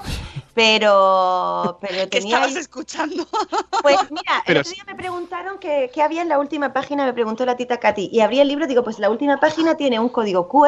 pero, 0.54 1.78
pero 1.80 1.94
¿Qué 2.10 2.18
tenía... 2.20 2.36
estabas 2.36 2.54
ahí- 2.54 2.60
escuchando? 2.60 3.26
Pues 3.82 3.96
mira, 4.10 4.42
Pero 4.46 4.60
el 4.60 4.66
otro 4.66 4.72
día 4.72 4.84
me 4.86 4.94
preguntaron 4.94 5.58
qué, 5.58 5.90
qué 5.92 6.02
había 6.02 6.22
en 6.22 6.28
la 6.28 6.38
última 6.38 6.72
página, 6.72 7.04
me 7.04 7.12
preguntó 7.12 7.44
la 7.46 7.56
tita 7.56 7.78
Katy, 7.78 8.08
y 8.12 8.20
abrí 8.20 8.40
el 8.40 8.48
libro, 8.48 8.66
digo, 8.66 8.82
pues 8.82 8.98
la 8.98 9.10
última 9.10 9.38
página 9.38 9.76
tiene 9.76 10.00
un 10.00 10.08
código 10.08 10.48
QR 10.48 10.65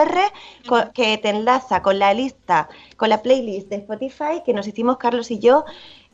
que 0.94 1.18
te 1.18 1.28
enlaza 1.28 1.82
con 1.82 1.98
la 1.98 2.14
lista, 2.14 2.68
con 2.96 3.08
la 3.08 3.22
playlist 3.22 3.68
de 3.68 3.76
Spotify 3.76 4.42
que 4.44 4.52
nos 4.52 4.66
hicimos 4.66 4.96
Carlos 4.98 5.30
y 5.30 5.38
yo 5.38 5.64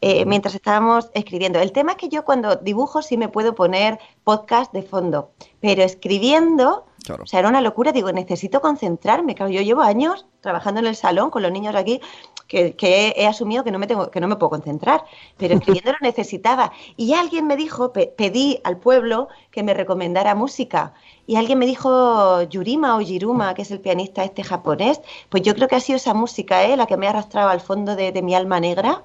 eh, 0.06 0.24
mientras 0.26 0.54
estábamos 0.54 1.10
escribiendo. 1.14 1.58
El 1.60 1.72
tema 1.72 1.92
es 1.92 1.98
que 1.98 2.08
yo 2.08 2.24
cuando 2.24 2.56
dibujo 2.56 3.00
sí 3.00 3.16
me 3.16 3.28
puedo 3.28 3.54
poner 3.54 3.98
podcast 4.22 4.72
de 4.72 4.82
fondo, 4.82 5.30
pero 5.60 5.82
escribiendo... 5.82 6.86
Claro. 7.04 7.24
O 7.24 7.26
sea, 7.26 7.40
era 7.40 7.50
una 7.50 7.60
locura, 7.60 7.92
digo, 7.92 8.10
necesito 8.12 8.62
concentrarme. 8.62 9.34
Claro, 9.34 9.50
yo 9.52 9.60
llevo 9.60 9.82
años 9.82 10.24
trabajando 10.40 10.80
en 10.80 10.86
el 10.86 10.96
salón 10.96 11.28
con 11.28 11.42
los 11.42 11.52
niños 11.52 11.74
aquí, 11.74 12.00
que, 12.48 12.74
que 12.76 13.12
he, 13.16 13.26
asumido 13.26 13.62
que 13.62 13.70
no 13.70 13.78
me 13.78 13.86
tengo, 13.86 14.10
que 14.10 14.20
no 14.20 14.26
me 14.26 14.36
puedo 14.36 14.48
concentrar, 14.48 15.04
pero 15.36 15.54
escribiendo 15.58 15.92
lo 15.92 15.98
necesitaba. 16.00 16.72
Y 16.96 17.12
alguien 17.12 17.46
me 17.46 17.56
dijo, 17.56 17.92
pe- 17.92 18.06
pedí 18.16 18.58
al 18.64 18.78
pueblo 18.78 19.28
que 19.50 19.62
me 19.62 19.74
recomendara 19.74 20.34
música. 20.34 20.94
Y 21.26 21.36
alguien 21.36 21.58
me 21.58 21.66
dijo 21.66 22.40
Yurima 22.44 22.96
o 22.96 23.00
Jiruma, 23.00 23.52
que 23.52 23.62
es 23.62 23.70
el 23.70 23.80
pianista 23.80 24.24
este 24.24 24.42
japonés. 24.42 25.02
Pues 25.28 25.42
yo 25.42 25.54
creo 25.54 25.68
que 25.68 25.76
ha 25.76 25.80
sido 25.80 25.96
esa 25.98 26.14
música, 26.14 26.64
¿eh? 26.64 26.74
la 26.74 26.86
que 26.86 26.96
me 26.96 27.06
ha 27.06 27.10
arrastrado 27.10 27.50
al 27.50 27.60
fondo 27.60 27.96
de, 27.96 28.12
de 28.12 28.22
mi 28.22 28.34
alma 28.34 28.60
negra. 28.60 29.02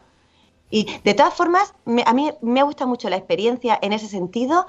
Y 0.71 0.87
de 1.03 1.13
todas 1.13 1.33
formas, 1.33 1.73
me- 1.85 2.03
a 2.05 2.13
mí 2.13 2.31
me 2.41 2.63
gusta 2.63 2.85
mucho 2.85 3.09
la 3.09 3.15
experiencia 3.17 3.77
en 3.81 3.93
ese 3.93 4.07
sentido, 4.07 4.67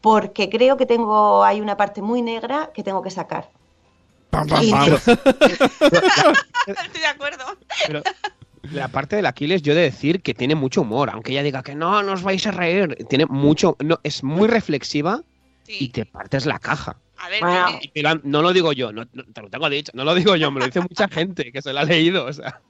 porque 0.00 0.48
creo 0.48 0.76
que 0.76 0.86
tengo, 0.86 1.42
hay 1.44 1.60
una 1.60 1.76
parte 1.76 2.02
muy 2.02 2.22
negra 2.22 2.70
que 2.72 2.82
tengo 2.82 3.02
que 3.02 3.10
sacar. 3.10 3.50
Pam, 4.30 4.46
pam, 4.46 4.62
Y- 4.62 4.70
pam. 4.70 4.94
Estoy 6.66 7.00
de 7.00 7.06
acuerdo. 7.06 7.44
Pero 7.86 8.02
la 8.62 8.88
parte 8.88 9.16
del 9.16 9.26
Aquiles, 9.26 9.62
yo 9.62 9.72
he 9.72 9.76
de 9.76 9.82
decir 9.82 10.22
que 10.22 10.34
tiene 10.34 10.54
mucho 10.54 10.82
humor, 10.82 11.10
aunque 11.10 11.32
ella 11.32 11.42
diga 11.42 11.62
que 11.62 11.74
no, 11.74 12.02
no 12.02 12.12
os 12.12 12.22
vais 12.22 12.46
a 12.46 12.50
reír. 12.52 12.96
Tiene 13.08 13.26
mucho, 13.26 13.76
no, 13.80 13.98
es 14.04 14.22
muy 14.22 14.48
reflexiva 14.48 15.22
y 15.66 15.72
Sí. 15.72 15.88
te 15.88 16.04
partes 16.06 16.46
la 16.46 16.58
caja. 16.58 16.96
A 17.22 17.28
ver, 17.28 17.42
Y 17.82 18.02
no 18.24 18.40
lo 18.42 18.52
digo 18.52 18.72
yo, 18.72 18.92
no, 18.92 19.04
no- 19.12 19.24
te 19.24 19.42
lo 19.42 19.50
tengo 19.50 19.68
dicho, 19.68 19.92
no 19.94 20.04
lo 20.04 20.14
digo 20.14 20.36
yo, 20.36 20.50
me 20.50 20.60
lo 20.60 20.66
dice 20.66 20.80
mucha 20.80 21.06
gente 21.08 21.52
que 21.52 21.60
se 21.60 21.72
lo 21.72 21.80
ha 21.80 21.84
leído, 21.84 22.24
o 22.24 22.32
sea, 22.32 22.60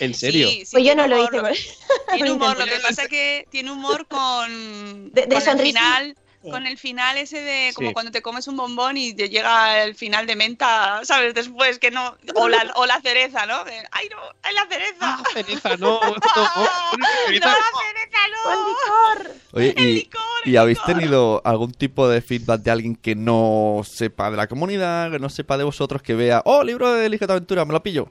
en 0.00 0.12
serio. 0.14 0.48
Sí, 0.48 0.64
sí, 0.66 0.68
Pues 0.72 0.84
yo 0.84 0.94
no 0.94 1.06
lo 1.06 1.22
hice. 1.24 1.64
Tiene 2.12 2.30
humor, 2.32 2.58
lo 2.58 2.64
que 2.66 2.78
pasa 2.82 3.04
es 3.04 3.08
que 3.08 3.46
tiene 3.50 3.70
humor 3.72 4.06
con, 4.06 5.10
De- 5.12 5.22
de 5.22 5.26
con 5.28 5.36
el 5.36 5.42
sonrisa. 5.42 5.78
final. 5.80 6.16
Con 6.50 6.66
el 6.66 6.78
final 6.78 7.16
ese 7.18 7.40
de 7.40 7.72
como 7.74 7.88
Sí. 7.88 7.94
cuando 7.94 8.12
te 8.12 8.22
comes 8.22 8.46
un 8.48 8.56
bombón 8.56 8.96
y 8.96 9.14
te 9.14 9.28
llega 9.28 9.82
el 9.84 9.94
final 9.94 10.26
de 10.26 10.36
menta, 10.36 11.00
¿sabes? 11.04 11.34
Después 11.34 11.78
que 11.78 11.90
no. 11.90 12.16
O 12.34 12.48
la, 12.48 12.72
o 12.76 12.86
la 12.86 13.00
cereza, 13.00 13.46
¿no? 13.46 13.64
De, 13.64 13.72
¡Ay, 13.90 14.08
no! 14.10 14.16
¡Ay, 14.42 14.54
la 14.54 14.66
cereza! 14.68 14.96
Ah, 15.00 15.22
cereza, 15.32 15.76
no, 15.76 16.00
no, 16.00 16.10
¡No, 16.10 17.06
cereza, 17.26 17.48
la 17.48 17.54
cereza, 17.54 18.18
¡Con 18.44 18.54
no! 18.54 18.68
licor! 18.68 19.36
Oye, 19.52 19.74
El 19.76 19.84
y, 19.88 19.94
licor, 19.94 20.20
el 20.44 20.52
¿y 20.52 20.56
habéis 20.56 20.78
licor. 20.78 20.94
tenido 20.94 21.42
algún 21.44 21.72
tipo 21.72 22.08
de 22.08 22.20
feedback 22.20 22.60
de 22.62 22.70
alguien 22.70 22.94
que 22.96 23.14
no 23.14 23.82
sepa 23.84 24.30
de 24.30 24.36
la 24.36 24.46
comunidad, 24.46 25.10
que 25.10 25.18
no 25.18 25.28
sepa 25.30 25.56
de 25.58 25.64
vosotros, 25.64 26.02
que 26.02 26.14
vea, 26.14 26.42
oh, 26.44 26.62
libro 26.64 26.92
de 26.92 27.08
Ligeta 27.08 27.32
Aventura, 27.32 27.64
me 27.64 27.72
lo 27.72 27.82
pillo? 27.82 28.08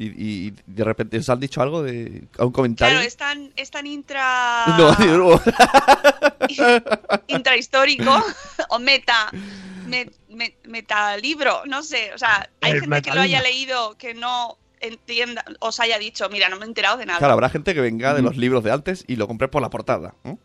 Y, 0.00 0.46
y 0.48 0.54
de 0.66 0.84
repente 0.84 1.18
os 1.18 1.28
han 1.28 1.40
dicho 1.40 1.60
algo 1.60 1.82
de 1.82 2.22
un 2.38 2.52
comentario. 2.52 2.94
Claro, 2.94 3.04
es 3.08 3.16
tan, 3.16 3.52
es 3.56 3.68
tan 3.72 3.84
intra. 3.84 4.64
No, 4.78 4.94
digo, 4.94 5.40
intrahistórico 7.26 8.22
o 8.70 8.78
meta. 8.78 9.30
me- 9.86 10.10
me- 10.28 10.54
metalibro, 10.68 11.62
no 11.66 11.82
sé. 11.82 12.12
O 12.14 12.18
sea, 12.18 12.48
hay 12.60 12.72
El 12.72 12.80
gente 12.82 13.02
que 13.02 13.14
lo 13.14 13.20
haya 13.22 13.42
leído 13.42 13.96
que 13.98 14.14
no 14.14 14.56
entienda, 14.80 15.44
os 15.60 15.80
haya 15.80 15.98
dicho, 15.98 16.28
mira, 16.30 16.48
no 16.48 16.56
me 16.56 16.64
he 16.64 16.68
enterado 16.68 16.96
de 16.98 17.06
nada. 17.06 17.18
claro, 17.18 17.34
habrá 17.34 17.48
gente 17.50 17.74
que 17.74 17.80
venga 17.80 18.14
de 18.14 18.22
los 18.22 18.36
libros 18.36 18.62
de 18.62 18.70
antes 18.70 19.04
y 19.08 19.16
lo 19.16 19.26
compré 19.26 19.48
por 19.48 19.60
la 19.62 19.70
portada. 19.70 20.14
¿no? 20.22 20.38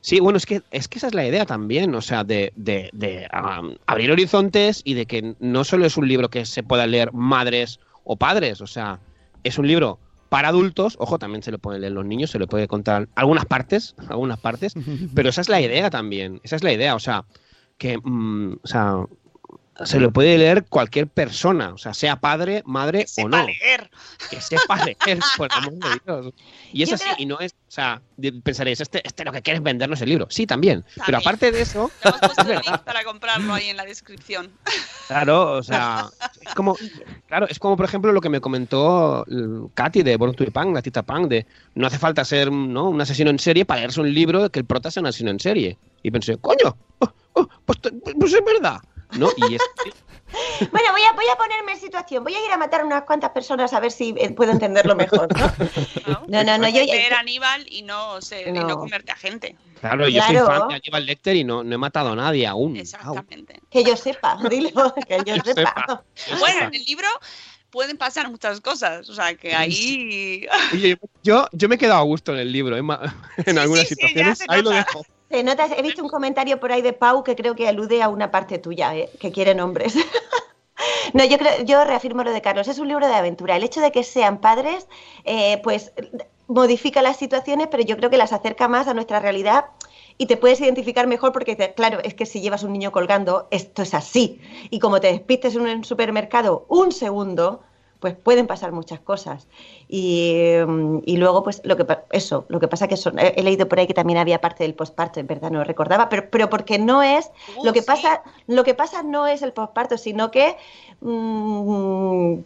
Sí, 0.00 0.18
bueno, 0.20 0.38
es 0.38 0.46
que, 0.46 0.62
es 0.70 0.88
que 0.88 0.98
esa 0.98 1.08
es 1.08 1.14
la 1.14 1.26
idea 1.26 1.44
también, 1.44 1.94
o 1.94 2.00
sea, 2.00 2.24
de, 2.24 2.52
de- 2.56 2.88
de, 2.94 3.28
um, 3.34 3.74
abrir 3.86 4.10
horizontes 4.10 4.80
y 4.84 4.94
de 4.94 5.04
que 5.06 5.34
no 5.38 5.64
solo 5.64 5.84
es 5.84 5.96
un 5.98 6.08
libro 6.08 6.30
que 6.30 6.46
se 6.46 6.62
pueda 6.62 6.86
leer 6.86 7.12
madres 7.12 7.78
o 8.04 8.16
padres, 8.16 8.60
o 8.60 8.66
sea, 8.66 9.00
es 9.44 9.58
un 9.58 9.66
libro 9.66 9.98
para 10.28 10.48
adultos, 10.48 10.96
ojo, 10.98 11.18
también 11.18 11.42
se 11.42 11.50
lo 11.50 11.58
pueden 11.58 11.82
leer 11.82 11.92
los 11.92 12.06
niños, 12.06 12.30
se 12.30 12.38
le 12.38 12.46
puede 12.46 12.66
contar 12.66 13.08
algunas 13.14 13.44
partes, 13.44 13.94
algunas 14.08 14.38
partes, 14.38 14.74
pero 15.14 15.28
esa 15.28 15.40
es 15.42 15.48
la 15.48 15.60
idea 15.60 15.90
también, 15.90 16.40
esa 16.42 16.56
es 16.56 16.64
la 16.64 16.72
idea, 16.72 16.94
o 16.94 16.98
sea, 16.98 17.24
que, 17.76 17.98
mm, 17.98 18.58
o 18.62 18.66
sea, 18.66 19.04
se 19.84 19.98
lo 19.98 20.12
puede 20.12 20.36
leer 20.38 20.64
cualquier 20.64 21.06
persona, 21.08 21.72
o 21.72 21.78
sea, 21.78 21.94
sea 21.94 22.16
padre, 22.16 22.62
madre 22.66 23.06
Que 23.16 23.22
o 23.24 23.28
no 23.28 23.44
leer. 23.46 23.90
que 24.30 24.40
sepa 24.40 24.84
leer, 24.84 25.18
por 25.36 25.48
amor 25.52 25.72
de 25.74 25.88
Dios. 26.06 26.34
Y 26.72 26.82
es 26.82 26.90
Yo 26.90 26.94
así, 26.96 27.04
creo- 27.04 27.16
y 27.18 27.26
no 27.26 27.40
es, 27.40 27.52
o 27.52 27.70
sea, 27.70 28.02
pensaréis, 28.44 28.80
este, 28.80 29.00
este 29.06 29.24
lo 29.24 29.32
que 29.32 29.40
quiere 29.42 29.56
es 29.56 29.62
vendernos 29.62 30.00
el 30.02 30.10
libro. 30.10 30.26
Sí, 30.30 30.46
también. 30.46 30.84
Pero 31.06 31.18
aparte 31.18 31.50
de 31.50 31.62
eso, 31.62 31.90
Te 32.02 32.08
hemos 32.08 32.20
puesto 32.34 32.42
el 32.52 32.58
link 32.58 32.78
para 32.84 33.02
comprarlo 33.02 33.54
ahí 33.54 33.70
en 33.70 33.76
la 33.78 33.84
descripción. 33.84 34.50
claro, 35.08 35.52
o 35.52 35.62
sea, 35.62 36.06
es 36.46 36.54
como, 36.54 36.76
claro, 37.26 37.46
es 37.48 37.58
como 37.58 37.76
por 37.76 37.86
ejemplo 37.86 38.12
lo 38.12 38.20
que 38.20 38.28
me 38.28 38.40
comentó 38.40 39.24
mm, 39.26 39.66
Katy 39.74 40.02
de 40.02 40.16
Born 40.16 40.34
to 40.34 40.44
Punk, 40.52 40.74
la 40.74 40.82
tita 40.82 41.02
Punk, 41.02 41.28
de 41.28 41.46
no 41.74 41.86
hace 41.86 41.98
falta 41.98 42.24
ser 42.24 42.52
¿no? 42.52 42.90
un 42.90 43.00
asesino 43.00 43.30
en 43.30 43.38
serie 43.38 43.64
para 43.64 43.80
leerse 43.80 44.00
un 44.00 44.12
libro 44.12 44.50
que 44.50 44.58
el 44.60 44.66
prota 44.66 44.90
sea 44.90 45.00
un 45.00 45.06
asesino 45.06 45.30
en 45.30 45.40
serie. 45.40 45.78
Y 46.02 46.10
pensé, 46.10 46.36
coño, 46.36 46.76
oh, 46.98 47.12
oh, 47.34 47.48
pues, 47.64 47.78
pues 48.18 48.32
es 48.34 48.44
verdad. 48.44 48.78
¿No? 49.16 49.30
Y 49.36 49.54
es, 49.56 49.62
Bueno, 50.70 50.92
voy 50.92 51.02
a, 51.02 51.12
voy 51.12 51.24
a 51.32 51.36
ponerme 51.36 51.72
en 51.72 51.80
situación. 51.80 52.24
Voy 52.24 52.34
a 52.34 52.44
ir 52.44 52.50
a 52.50 52.56
matar 52.56 52.80
a 52.80 52.84
unas 52.84 53.02
cuantas 53.04 53.30
personas 53.30 53.72
a 53.72 53.80
ver 53.80 53.90
si 53.92 54.14
eh, 54.16 54.30
puedo 54.30 54.52
enterlo 54.52 54.94
mejor, 54.96 55.28
¿no? 55.38 55.46
¿no? 56.06 56.22
No, 56.28 56.42
no, 56.44 56.56
no, 56.58 56.68
yo- 56.68 56.84
leer 56.84 57.12
Aníbal 57.14 57.66
y 57.68 57.82
no, 57.82 58.20
sé, 58.22 58.48
y 58.48 58.52
no 58.52 58.62
No. 58.66 58.78
comerte 58.78 59.12
a 59.12 59.16
gente. 59.16 59.56
claro, 59.80 60.08
yo 60.08 60.22
soy 60.22 60.36
fan 60.36 60.68
de 60.68 60.74
Aníbal 60.76 61.04
Lecter 61.06 61.36
y 61.36 61.44
no, 61.44 61.62
no 61.64 61.74
he 61.74 61.78
matado 61.78 62.12
a 62.12 62.16
nadie 62.16 62.46
aún. 62.46 62.76
Exactamente. 62.76 63.60
Que 63.70 63.84
yo 63.84 63.96
sepa, 63.96 64.38
dilo, 64.48 64.94
que 65.08 65.18
yo 65.26 65.36
Yo 65.36 65.42
sepa. 65.44 66.04
Bueno, 66.38 66.66
en 66.68 66.74
el 66.74 66.84
libro 66.84 67.08
pueden 67.70 67.96
pasar 67.98 68.30
muchas 68.30 68.60
cosas. 68.60 69.08
O 69.08 69.14
sea, 69.14 69.34
que 69.34 69.54
ahí... 69.54 70.46
Oye, 70.72 70.96
yo, 71.22 71.46
yo 71.52 71.68
me 71.68 71.74
he 71.74 71.78
quedado 71.78 72.00
a 72.00 72.04
gusto 72.04 72.32
en 72.32 72.38
el 72.38 72.52
libro, 72.52 72.76
en, 72.76 72.84
ma- 72.86 73.14
en 73.38 73.54
Sí, 73.54 73.58
algunas 73.60 73.88
sí, 73.88 73.94
situaciones. 73.94 74.40
Ahí 74.48 74.62
lo 74.62 74.70
dejo. 74.70 75.04
He 75.32 75.82
visto 75.82 76.02
un 76.02 76.08
comentario 76.08 76.60
por 76.60 76.72
ahí 76.72 76.82
de 76.82 76.92
Pau 76.92 77.24
que 77.24 77.34
creo 77.34 77.54
que 77.54 77.66
alude 77.66 78.02
a 78.02 78.08
una 78.08 78.30
parte 78.30 78.58
tuya, 78.58 78.94
¿eh? 78.94 79.10
que 79.18 79.32
quiere 79.32 79.54
nombres. 79.54 79.94
No, 81.14 81.24
yo 81.24 81.38
creo, 81.38 81.62
yo 81.64 81.84
reafirmo 81.84 82.24
lo 82.24 82.32
de 82.32 82.40
Carlos, 82.40 82.68
es 82.68 82.78
un 82.78 82.88
libro 82.88 83.06
de 83.06 83.14
aventura. 83.14 83.56
El 83.56 83.64
hecho 83.64 83.80
de 83.80 83.92
que 83.92 84.02
sean 84.02 84.40
padres, 84.40 84.88
eh, 85.24 85.60
pues 85.62 85.92
modifica 86.48 87.02
las 87.02 87.18
situaciones, 87.18 87.68
pero 87.70 87.82
yo 87.82 87.96
creo 87.96 88.10
que 88.10 88.16
las 88.16 88.32
acerca 88.32 88.66
más 88.66 88.88
a 88.88 88.94
nuestra 88.94 89.20
realidad 89.20 89.66
y 90.18 90.26
te 90.26 90.36
puedes 90.36 90.60
identificar 90.60 91.06
mejor 91.06 91.32
porque, 91.32 91.56
claro, 91.74 91.98
es 92.02 92.14
que 92.14 92.26
si 92.26 92.40
llevas 92.40 92.62
un 92.62 92.72
niño 92.72 92.92
colgando, 92.92 93.48
esto 93.50 93.82
es 93.82 93.94
así. 93.94 94.40
Y 94.70 94.78
como 94.78 95.00
te 95.00 95.08
despistes 95.08 95.54
en 95.54 95.62
un 95.62 95.84
supermercado 95.84 96.66
un 96.68 96.92
segundo, 96.92 97.62
pues 98.02 98.16
pueden 98.16 98.48
pasar 98.48 98.72
muchas 98.72 98.98
cosas. 98.98 99.46
Y, 99.88 100.54
mm, 100.66 101.02
y 101.06 101.16
luego, 101.18 101.44
pues 101.44 101.62
lo 101.64 101.76
que 101.76 101.86
eso, 102.10 102.44
lo 102.48 102.58
que 102.58 102.66
pasa 102.66 102.88
que 102.88 102.96
son, 102.96 103.16
he, 103.18 103.40
leído 103.42 103.68
por 103.68 103.78
ahí 103.78 103.86
que 103.86 103.94
también 103.94 104.18
había 104.18 104.40
parte 104.40 104.64
del 104.64 104.74
posparto, 104.74 105.20
en 105.20 105.28
verdad 105.28 105.52
no 105.52 105.60
lo 105.60 105.64
recordaba, 105.64 106.08
pero, 106.08 106.28
pero 106.28 106.50
porque 106.50 106.78
no 106.78 107.02
es, 107.02 107.30
Uh, 107.56 107.64
lo 107.64 107.72
que 107.72 107.80
sí. 107.80 107.86
pasa, 107.86 108.22
lo 108.48 108.64
que 108.64 108.74
pasa 108.74 109.02
no 109.02 109.26
es 109.26 109.42
el 109.42 109.52
posparto, 109.52 109.96
sino 109.96 110.30
que 110.32 110.56
mm, 111.00 112.38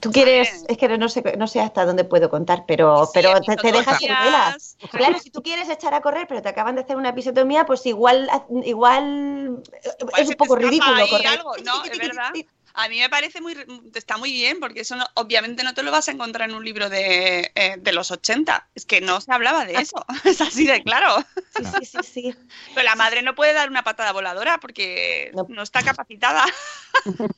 tú 0.00 0.10
quieres, 0.10 0.64
es 0.68 0.78
que 0.78 0.96
no 0.96 1.08
sé, 1.08 1.22
no 1.36 1.46
sé 1.46 1.60
hasta 1.60 1.84
dónde 1.84 2.04
puedo 2.04 2.30
contar, 2.30 2.64
pero, 2.66 3.04
Sí, 3.04 3.10
pero 3.14 3.40
te, 3.40 3.56
te 3.56 3.72
dejas 3.72 3.98
secuelas. 3.98 4.76
Claro, 4.90 5.18
si 5.18 5.30
tú 5.30 5.42
quieres 5.42 5.68
echar 5.68 5.92
a 5.92 6.00
correr, 6.00 6.26
pero 6.26 6.40
te 6.40 6.48
acaban 6.48 6.76
de 6.76 6.80
hacer 6.82 6.96
una 6.96 7.10
episiotomía, 7.10 7.66
pues 7.66 7.84
igual, 7.84 8.30
igual 8.64 9.62
es 10.16 10.28
un 10.28 10.34
poco 10.34 10.56
ridículo 10.56 11.08
correr. 11.10 11.26
algo, 11.26 11.52
¿no? 11.64 11.84
Es 11.84 11.98
verdad. 11.98 12.30
A 12.74 12.88
mí 12.88 12.98
me 13.00 13.08
parece 13.08 13.40
muy, 13.40 13.56
está 13.94 14.16
muy 14.18 14.32
bien 14.32 14.60
porque 14.60 14.80
eso 14.80 14.94
no- 14.96 15.06
obviamente 15.14 15.64
no 15.64 15.74
te 15.74 15.82
lo 15.82 15.90
vas 15.90 16.08
a 16.08 16.12
encontrar 16.12 16.48
en 16.48 16.54
un 16.56 16.64
libro 16.64 16.88
de, 16.88 17.50
eh, 17.54 17.76
de 17.78 17.92
los 17.92 18.10
80. 18.10 18.68
Es 18.74 18.84
que 18.86 19.00
no 19.00 19.20
se 19.20 19.32
hablaba 19.32 19.64
de 19.64 19.74
eso. 19.74 20.04
Es 20.24 20.40
así 20.40 20.66
de 20.66 20.82
claro. 20.82 21.16
Sí, 21.56 21.64
sí, 21.64 21.84
sí, 21.86 21.98
sí. 22.02 22.34
Pero 22.74 22.84
la 22.84 22.94
madre 22.94 23.22
no 23.22 23.34
puede 23.34 23.52
dar 23.52 23.68
una 23.68 23.82
patada 23.82 24.12
voladora 24.12 24.58
porque 24.60 25.30
No. 25.34 25.46
no 25.48 25.62
está 25.62 25.82
capacitada. 25.82 26.44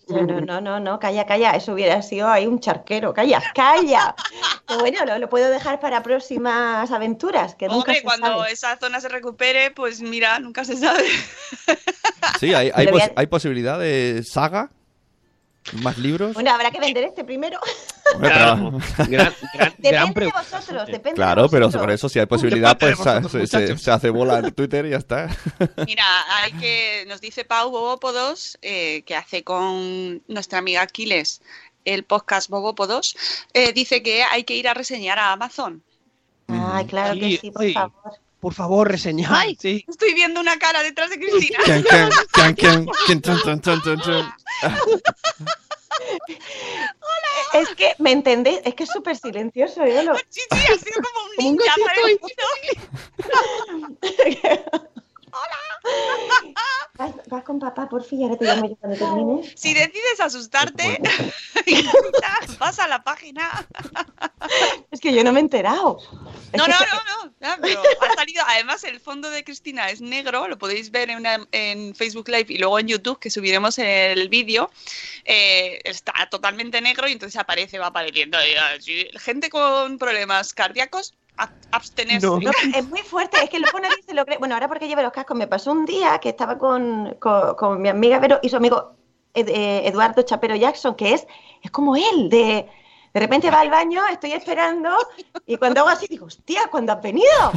No, 0.09 0.23
no, 0.23 0.41
no, 0.41 0.61
no, 0.61 0.81
no, 0.81 0.99
calla, 0.99 1.27
calla, 1.27 1.53
eso 1.53 1.73
hubiera 1.75 2.03
sido 2.03 2.29
ahí 2.29 2.47
un 2.47 2.59
charquero, 2.61 3.13
calla, 3.15 3.41
calla. 3.55 4.15
Pero 4.67 4.81
bueno, 4.81 5.05
lo, 5.05 5.19
lo 5.19 5.29
puedo 5.29 5.49
dejar 5.51 5.79
para 5.81 6.03
próximas 6.03 6.91
aventuras, 6.91 7.55
que 7.55 7.67
nunca 7.67 7.77
Hombre, 7.79 7.97
se 7.97 8.03
cuando 8.03 8.27
sabe. 8.27 8.53
esa 8.53 8.77
zona 8.79 9.01
se 9.01 9.09
recupere, 9.09 9.71
pues 9.71 10.01
mira, 10.01 10.39
nunca 10.41 10.65
se 10.65 10.77
sabe. 10.77 11.07
Sí, 12.41 12.53
hay, 12.55 12.71
hay, 12.75 12.87
pos- 12.89 13.11
hay 13.15 13.27
posibilidad 13.27 13.79
de 13.79 14.23
saga, 14.25 14.71
más 15.75 15.97
libros. 15.99 16.35
Bueno, 16.35 16.51
habrá 16.53 16.71
que 16.71 16.81
vender 16.81 17.05
este 17.05 17.25
primero. 17.25 17.59
Hombre, 18.15 18.31
pero- 18.31 18.57
Gran, 18.57 19.09
gran, 19.09 19.35
gran 19.55 19.75
Depende 19.79 20.07
de 20.07 20.13
pregunta. 20.13 20.43
vosotros, 20.59 20.87
depende 20.87 21.15
Claro, 21.15 21.43
de 21.45 21.49
pero 21.49 21.67
vosotros. 21.67 21.83
por 21.87 21.93
eso 21.93 22.09
si 22.09 22.19
hay 22.19 22.27
posibilidad, 22.27 22.77
de 22.77 22.87
pues 22.95 22.99
se, 22.99 23.05
vosotros, 23.05 23.33
se- 23.33 23.39
muchachos? 23.59 23.83
se 23.83 23.91
hace 23.91 24.11
bola 24.11 24.39
en 24.41 24.53
Twitter 24.53 24.87
y 24.87 24.91
ya 24.91 24.97
está. 24.97 25.29
Mira, 25.87 26.05
hay 26.43 26.53
que, 26.53 27.05
nos 27.09 27.21
dice 27.21 27.45
Pau 27.45 27.71
Bobópodos, 27.71 28.59
eh, 28.63 29.03
que 29.07 29.15
hace 29.17 29.45
con 29.45 30.23
nuestra 30.29 30.59
amiga 30.59 30.83
Aquiles 30.83 31.41
el 31.85 32.05
podcast 32.05 32.51
Bobópodos, 32.51 33.17
eh, 33.55 33.73
dice 33.73 34.03
que 34.03 34.23
hay 34.23 34.45
que 34.45 34.55
ir 34.57 34.69
a 34.69 34.75
reseñar 34.75 35.19
a 35.19 35.33
Amazon. 35.33 35.83
Ay, 36.49 36.85
claro 36.87 37.15
que 37.15 37.21
Sí, 37.21 37.39
sí, 37.43 37.51
por 37.53 37.73
favor. 37.73 37.93
Por 38.41 38.55
favor, 38.55 38.91
reseñad. 38.91 39.31
Ay. 39.33 39.57
Sí. 39.61 39.85
Estoy 39.87 40.15
viendo 40.15 40.41
una 40.41 40.59
cara 40.59 40.83
detrás 40.83 41.11
de 41.11 41.19
Cristina. 41.19 41.59
Tun. 44.03 44.27
Es 47.53 47.69
que, 47.71 47.95
¿me 47.99 48.13
entendéis? 48.13 48.61
Es 48.65 48.75
que 48.75 48.85
es 48.85 48.91
súper 48.91 49.17
silencioso, 49.17 49.85
yo 49.85 50.03
lo... 50.03 50.17
Sí, 50.29 50.41
sí, 50.51 50.59
ha 50.73 50.79
sido 50.79 51.03
como 51.03 51.51
un 51.51 51.57
Como 51.57 51.87
un 53.81 53.99
parece. 55.31 56.55
Vas, 56.95 57.13
vas 57.29 57.45
con 57.45 57.59
papá, 57.59 57.89
por 57.89 58.05
fin, 58.05 58.23
ahora 58.25 58.37
te 58.37 58.45
llamo 58.45 58.69
yo 58.69 58.77
cuando 58.77 58.99
termines. 58.99 59.53
Si 59.57 59.73
decides 59.73 60.21
asustarte, 60.21 61.01
vas 62.59 62.79
a 62.79 62.89
la 62.89 63.03
página. 63.03 63.67
Es 64.91 65.01
que 65.01 65.13
yo 65.15 65.25
no 65.25 65.33
me 65.33 65.41
he 65.41 65.43
enterado. 65.43 65.99
No, 66.53 66.67
no, 66.67 66.75
no, 66.75 67.25
no. 67.41 67.57
pero 67.63 67.81
ha 68.01 68.15
salido. 68.15 68.43
Además, 68.49 68.85
el 68.85 69.01
fondo 69.01 69.31
de 69.31 69.45
Cristina 69.45 69.89
es 69.91 70.01
negro. 70.01 70.49
Lo 70.49 70.59
podéis 70.59 70.91
ver 70.91 71.11
en, 71.11 71.19
una- 71.19 71.47
en 71.53 71.95
Facebook 71.95 72.29
Live 72.29 72.47
y 72.49 72.59
luego 72.59 72.79
en 72.79 72.89
YouTube, 72.89 73.19
que 73.19 73.31
subiremos 73.31 73.79
el 73.79 74.29
vídeo. 74.29 74.71
Eh, 75.25 75.81
está 75.85 76.13
totalmente 76.31 76.81
negro 76.81 77.09
y 77.09 77.13
entonces 77.13 77.39
aparece, 77.41 77.79
va 77.79 77.87
apareciendo. 77.87 78.37
así. 78.77 79.07
Gente 79.19 79.49
con 79.49 79.97
problemas 79.99 80.53
cardíacos, 80.53 81.15
abstenerse. 81.71 82.27
No. 82.27 82.39
No, 82.39 82.51
es 82.75 82.89
muy 82.89 83.01
fuerte, 83.01 83.43
es 83.43 83.51
que 83.51 83.59
luego 83.59 83.79
nadie 83.81 84.03
se 84.07 84.15
lo 84.15 84.25
cree. 84.25 84.39
Bueno, 84.39 84.55
ahora 84.55 84.69
porque 84.69 84.89
lleva 84.89 85.03
los 85.03 85.13
cascos, 85.13 85.37
me 85.37 85.47
pasó 85.47 85.73
un 85.73 85.85
día 85.87 86.19
que 86.19 86.31
estaba 86.31 86.59
con, 86.59 87.15
con- 87.21 87.55
con 87.55 87.81
mi 87.83 87.89
amiga 87.89 88.19
Vero 88.19 88.39
y 88.43 88.49
su 88.49 88.57
amigo 88.57 88.95
Ed- 89.35 89.49
eh, 89.49 89.87
Eduardo 89.89 90.23
Chapero 90.23 90.57
Jackson, 90.57 90.95
que 90.97 91.15
es, 91.15 91.27
es 91.63 91.71
como 91.71 91.97
él, 91.97 92.29
de, 92.29 92.69
de 93.15 93.21
repente 93.21 93.51
va 93.51 93.61
al 93.61 93.71
baño, 93.71 94.05
estoy 94.09 94.33
esperando, 94.33 94.91
y 95.47 95.57
cuando 95.57 95.81
hago 95.81 95.91
así 95.91 96.07
digo, 96.09 96.27
hostia, 96.27 96.63
¿cuándo 96.71 96.93
has 96.93 97.03
venido? 97.03 97.53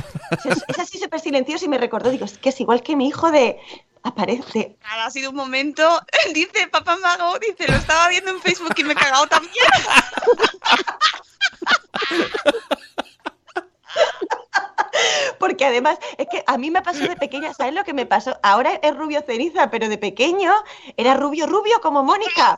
Es, 0.45 0.63
es 0.67 0.79
así 0.79 0.99
súper 0.99 1.19
silencioso 1.19 1.65
y 1.65 1.69
me 1.69 1.77
recordó, 1.77 2.09
digo, 2.11 2.25
es 2.25 2.37
que 2.37 2.49
es 2.49 2.61
igual 2.61 2.83
que 2.83 2.95
mi 2.95 3.07
hijo 3.07 3.31
de, 3.31 3.59
aparece. 4.03 4.77
Ha 4.83 5.09
sido 5.09 5.31
un 5.31 5.35
momento. 5.35 5.99
Dice 6.33 6.67
Papá 6.71 6.97
Mago, 6.97 7.37
dice, 7.39 7.71
lo 7.71 7.77
estaba 7.77 8.07
viendo 8.09 8.31
en 8.31 8.39
Facebook 8.41 8.73
y 8.77 8.83
me 8.83 8.93
he 8.93 8.95
cagado 8.95 9.27
también. 9.27 9.53
Porque 15.43 15.65
además, 15.65 15.97
es 16.17 16.27
que 16.31 16.41
a 16.47 16.57
mí 16.57 16.71
me 16.71 16.81
pasó 16.81 17.05
de 17.05 17.17
pequeña, 17.17 17.53
¿sabes 17.53 17.73
lo 17.73 17.83
que 17.83 17.93
me 17.93 18.05
pasó? 18.05 18.39
Ahora 18.43 18.79
es 18.81 18.95
rubio 18.95 19.21
ceniza, 19.27 19.69
pero 19.69 19.89
de 19.89 19.97
pequeño 19.97 20.53
era 20.95 21.15
rubio 21.15 21.47
rubio 21.47 21.81
como 21.81 22.01
Mónica. 22.01 22.55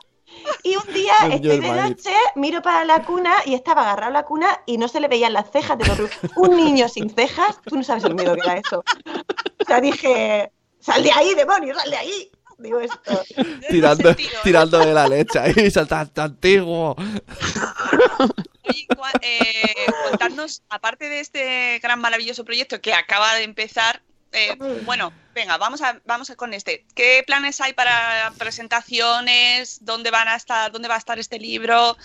Y 0.62 0.76
un 0.76 0.94
día 0.94 1.14
estoy 1.32 1.58
de 1.58 1.72
noche, 1.72 2.12
miro 2.36 2.62
para 2.62 2.84
la 2.84 3.02
cuna 3.02 3.34
y 3.44 3.54
estaba 3.54 3.82
agarrado 3.82 4.10
a 4.10 4.12
la 4.12 4.22
cuna 4.22 4.60
y 4.66 4.78
no 4.78 4.86
se 4.86 5.00
le 5.00 5.08
veían 5.08 5.32
las 5.32 5.50
cejas 5.50 5.76
de 5.78 5.84
los 5.84 5.98
rubios. 5.98 6.16
Un 6.36 6.56
niño 6.56 6.88
sin 6.88 7.10
cejas, 7.10 7.60
tú 7.64 7.74
no 7.74 7.82
sabes 7.82 8.04
el 8.04 8.14
miedo 8.14 8.36
que 8.36 8.42
era 8.42 8.58
eso. 8.58 8.84
O 9.60 9.64
sea, 9.66 9.80
dije, 9.80 10.52
sal 10.78 11.02
de 11.02 11.10
ahí, 11.10 11.34
demonio, 11.34 11.74
sal 11.74 11.90
de 11.90 11.96
ahí. 11.96 12.30
Digo 12.58 12.78
esto. 12.78 13.20
tirando, 13.68 14.10
sentido, 14.10 14.30
¿eh? 14.30 14.40
tirando 14.44 14.78
de 14.78 14.94
la 14.94 15.08
leche 15.08 15.40
ahí, 15.40 15.70
saltando 15.72 16.22
antiguo. 16.22 16.94
Oye, 18.68 18.86
eh, 19.22 19.86
contadnos, 20.10 20.62
aparte 20.68 21.08
de 21.08 21.20
este 21.20 21.78
gran 21.82 22.00
maravilloso 22.00 22.44
proyecto 22.44 22.80
que 22.80 22.94
acaba 22.94 23.34
de 23.34 23.44
empezar, 23.44 24.02
eh, 24.32 24.56
bueno, 24.84 25.12
venga, 25.34 25.56
vamos 25.56 25.80
a, 25.82 26.00
vamos 26.04 26.30
a 26.30 26.36
con 26.36 26.52
este. 26.52 26.84
¿Qué 26.94 27.22
planes 27.26 27.60
hay 27.60 27.72
para 27.72 28.32
presentaciones? 28.38 29.84
¿Dónde 29.84 30.10
van 30.10 30.28
a 30.28 30.36
estar? 30.36 30.72
¿Dónde 30.72 30.88
va 30.88 30.96
a 30.96 30.98
estar 30.98 31.18
este 31.18 31.38
libro? 31.38 31.96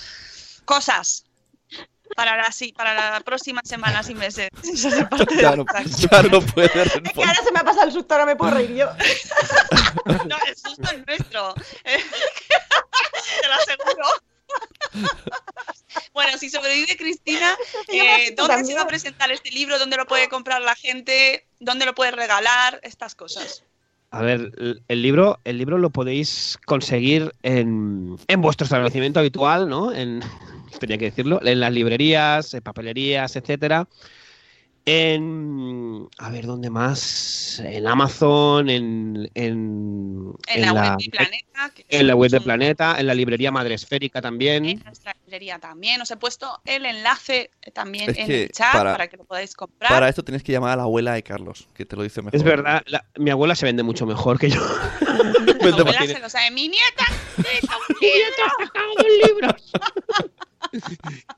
Cosas 0.65 1.25
para 2.15 2.37
las 2.37 2.55
sí, 2.55 2.73
para 2.73 2.93
las 2.93 3.23
próximas 3.23 3.63
semanas 3.67 4.09
y 4.09 4.15
meses. 4.15 4.49
Eso 4.63 4.89
es 4.89 5.07
parte 5.07 5.35
de 5.35 5.41
Ya 5.41 5.55
no, 5.55 5.65
ya 5.85 6.23
no 6.23 6.41
puede 6.41 6.67
Es 6.83 6.91
que 7.13 7.23
ahora 7.23 7.43
se 7.43 7.51
me 7.51 7.59
ha 7.59 7.63
pasado 7.63 7.87
el 7.87 7.93
susto, 7.93 8.13
ahora 8.13 8.25
me 8.25 8.35
puedo 8.35 8.51
reír 8.53 8.75
yo. 8.75 8.89
No, 10.27 10.37
el 10.47 10.55
susto 10.55 10.89
es 10.91 11.05
nuestro. 11.05 11.53
Te 11.83 13.47
lo 13.47 13.53
aseguro. 13.53 14.05
Bueno, 16.13 16.37
si 16.37 16.49
sobrevive 16.49 16.95
Cristina, 16.97 17.55
Yo 17.87 18.03
me 18.03 18.27
eh, 18.27 18.33
¿dónde 18.35 18.63
se 18.63 18.73
va 18.73 18.81
a 18.81 18.87
presentar 18.87 19.31
este 19.31 19.51
libro? 19.51 19.77
¿Dónde 19.79 19.97
lo 19.97 20.05
puede 20.05 20.29
comprar 20.29 20.61
la 20.61 20.75
gente? 20.75 21.45
¿Dónde 21.59 21.85
lo 21.85 21.93
puede 21.95 22.11
regalar? 22.11 22.79
Estas 22.83 23.15
cosas. 23.15 23.63
A 24.11 24.21
ver, 24.21 24.51
el- 24.57 24.83
el 24.87 25.01
libro, 25.01 25.39
el 25.45 25.57
libro 25.57 25.77
lo 25.77 25.89
podéis 25.89 26.57
conseguir 26.65 27.33
en, 27.43 28.17
en 28.27 28.41
vuestro 28.41 28.65
establecimiento 28.65 29.19
habitual, 29.19 29.69
¿no? 29.69 29.93
En, 29.93 30.19
tenía 30.79 30.97
que 30.97 31.05
decirlo, 31.05 31.39
en 31.43 31.59
las 31.59 31.71
librerías, 31.71 32.53
en 32.53 32.61
papelerías, 32.61 33.35
etcétera. 33.35 33.87
En, 34.85 36.07
a 36.17 36.29
ver, 36.31 36.47
¿dónde 36.47 36.71
más? 36.71 37.59
En 37.63 37.87
Amazon, 37.87 38.67
en, 38.69 39.29
en, 39.35 40.33
En, 40.47 40.61
la, 40.61 40.73
web 40.73 40.97
de 40.97 41.09
Planeta. 41.11 41.69
que 41.75 41.85
en 41.87 42.07
la 42.07 42.15
web 42.15 42.31
de 42.31 42.41
Planeta, 42.41 42.95
en 42.99 43.05
la 43.05 43.13
librería 43.13 43.51
Madre 43.51 43.75
Esférica 43.75 44.21
también. 44.21 44.65
En 44.65 44.79
nuestra 44.83 45.13
librería 45.25 45.59
también. 45.59 46.01
Os 46.01 46.09
he 46.09 46.17
puesto 46.17 46.59
el 46.65 46.85
enlace 46.87 47.51
también 47.73 48.09
Es 48.09 48.17
en 48.17 48.31
el 48.31 48.49
chat 48.51 48.73
para, 48.73 48.91
para- 48.93 49.07
que 49.07 49.17
lo 49.17 49.25
podáis 49.25 49.53
comprar. 49.55 49.91
Para 49.91 50.09
esto 50.09 50.23
tienes 50.23 50.41
que 50.41 50.51
llamar 50.51 50.71
a 50.71 50.75
la 50.77 50.83
abuela 50.83 51.13
de 51.13 51.21
Carlos, 51.21 51.67
que 51.75 51.85
te 51.85 51.95
lo 51.95 52.01
dice 52.01 52.21
mejor. 52.23 52.35
Es 52.35 52.43
verdad, 52.43 52.81
la- 52.87 53.05
mi 53.17 53.29
abuela 53.29 53.53
se 53.55 53.65
vende 53.67 53.83
mucho 53.83 54.07
mejor 54.07 54.39
que 54.39 54.49
yo. 54.49 54.61
Mi 55.45 55.53
Vende 55.65 55.81
abuela 55.81 56.05
se 56.07 56.19
lo 56.19 56.29
sabe. 56.29 56.49
Mi 56.49 56.67
nieta. 56.69 57.05
nieta, 58.01 58.51
un 58.97 59.29
libro. 59.29 59.55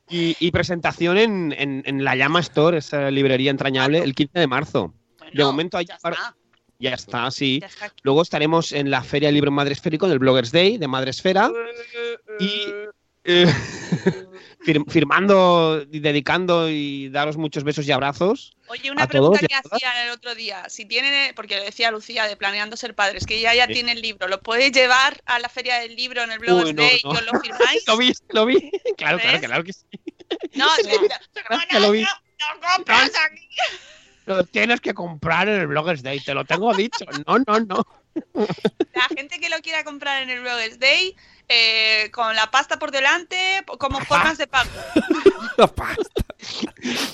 Y, 0.10 0.36
y 0.40 0.52
presentación 0.52 1.18
en, 1.18 1.56
en- 1.58 1.84
en 1.86 2.04
la 2.04 2.16
Llama 2.16 2.40
Store, 2.42 2.78
esa 2.78 3.10
librería 3.12 3.52
entrañable, 3.52 4.00
el 4.00 4.14
15 4.16 4.40
de 4.40 4.48
marzo. 4.48 4.94
Bueno, 5.18 5.32
De 5.34 5.44
momento 5.44 5.78
hay 5.78 5.86
ya 5.86 5.96
está, 5.96 6.36
Ya 6.80 6.94
está, 6.94 7.32
sí. 7.32 7.62
Luego 8.04 8.22
estaremos 8.22 8.72
en 8.72 8.92
la 8.92 9.04
Feria 9.04 9.28
del 9.30 9.36
Libro 9.36 9.52
Madre 9.52 9.74
Esférico, 9.74 10.06
en 10.06 10.12
el 10.12 10.20
Bloggers 10.20 10.52
Day 10.52 10.78
de 10.78 10.88
Madre 10.88 11.12
Esfera. 11.12 11.52
Y, 12.40 12.66
eh, 13.26 13.46
fir- 14.66 14.84
firmando 14.90 15.84
y 15.92 16.00
dedicando 16.00 16.70
y 16.70 17.10
daros 17.10 17.38
muchos 17.38 17.64
besos 17.64 17.88
y 17.88 17.92
abrazos. 17.92 18.56
Oye, 18.68 18.90
una 18.92 19.04
a 19.04 19.08
pregunta 19.08 19.40
todos 19.40 19.48
que 19.48 19.56
a 19.56 19.62
todas. 19.62 19.76
hacían 19.84 20.06
el 20.08 20.12
otro 20.12 20.34
día. 20.36 20.68
Si 20.70 20.86
tienen, 20.86 21.36
porque 21.36 21.58
lo 21.58 21.64
decía 21.64 21.92
Lucía 21.92 22.28
de 22.28 22.36
Planeando 22.36 22.76
Ser 22.78 22.96
Padres, 22.96 23.26
que 23.26 23.36
ella 23.38 23.54
ya 23.54 23.68
Sí. 23.68 23.74
tiene 23.74 23.92
el 23.92 24.02
libro, 24.02 24.28
¿lo 24.28 24.42
podéis 24.42 24.72
llevar 24.72 25.22
a 25.26 25.40
la 25.40 25.50
feria 25.50 25.80
del 25.80 25.96
libro 25.96 26.24
en 26.24 26.32
el 26.32 26.40
Uy, 26.42 26.74
no, 26.74 26.82
Day 26.82 27.02
no. 27.04 27.14
y 27.14 27.18
os 27.18 27.26
lo 27.32 27.40
firmáis? 27.42 27.84
Lo 27.88 27.98
vi, 27.98 28.14
lo 28.30 28.46
vi. 28.46 28.72
Claro, 28.98 29.20
claro, 29.20 29.40
claro 29.42 29.64
que 29.64 29.74
sí. 29.74 29.86
No, 30.56 30.66
no, 31.72 31.80
lo 31.80 31.92
vi. 31.92 32.02
no, 32.02 32.08
no 32.08 32.76
compras 32.76 33.12
aquí. 33.30 33.48
Lo 34.26 34.44
tienes 34.46 34.80
que 34.82 34.94
comprar 34.94 35.50
en 35.50 35.60
el 35.60 35.68
Bloggers 35.68 36.02
Day, 36.02 36.20
te 36.22 36.34
lo 36.34 36.46
tengo 36.46 36.74
dicho. 36.74 37.06
No, 37.28 37.38
no, 37.40 37.60
no. 37.60 37.86
La 38.94 39.08
gente 39.16 39.40
que 39.40 39.50
lo 39.50 39.58
quiera 39.62 39.84
comprar 39.84 40.24
en 40.24 40.30
el 40.30 40.40
Bloggers 40.40 40.80
Day, 40.80 41.16
eh, 41.50 42.10
con 42.12 42.36
la 42.36 42.50
pasta 42.52 42.78
por 42.80 42.92
delante, 42.92 43.64
como 43.80 44.00
formas 44.02 44.38
de 44.38 44.48
pago. 44.48 44.70
La 45.58 45.68
pasta. 45.68 46.04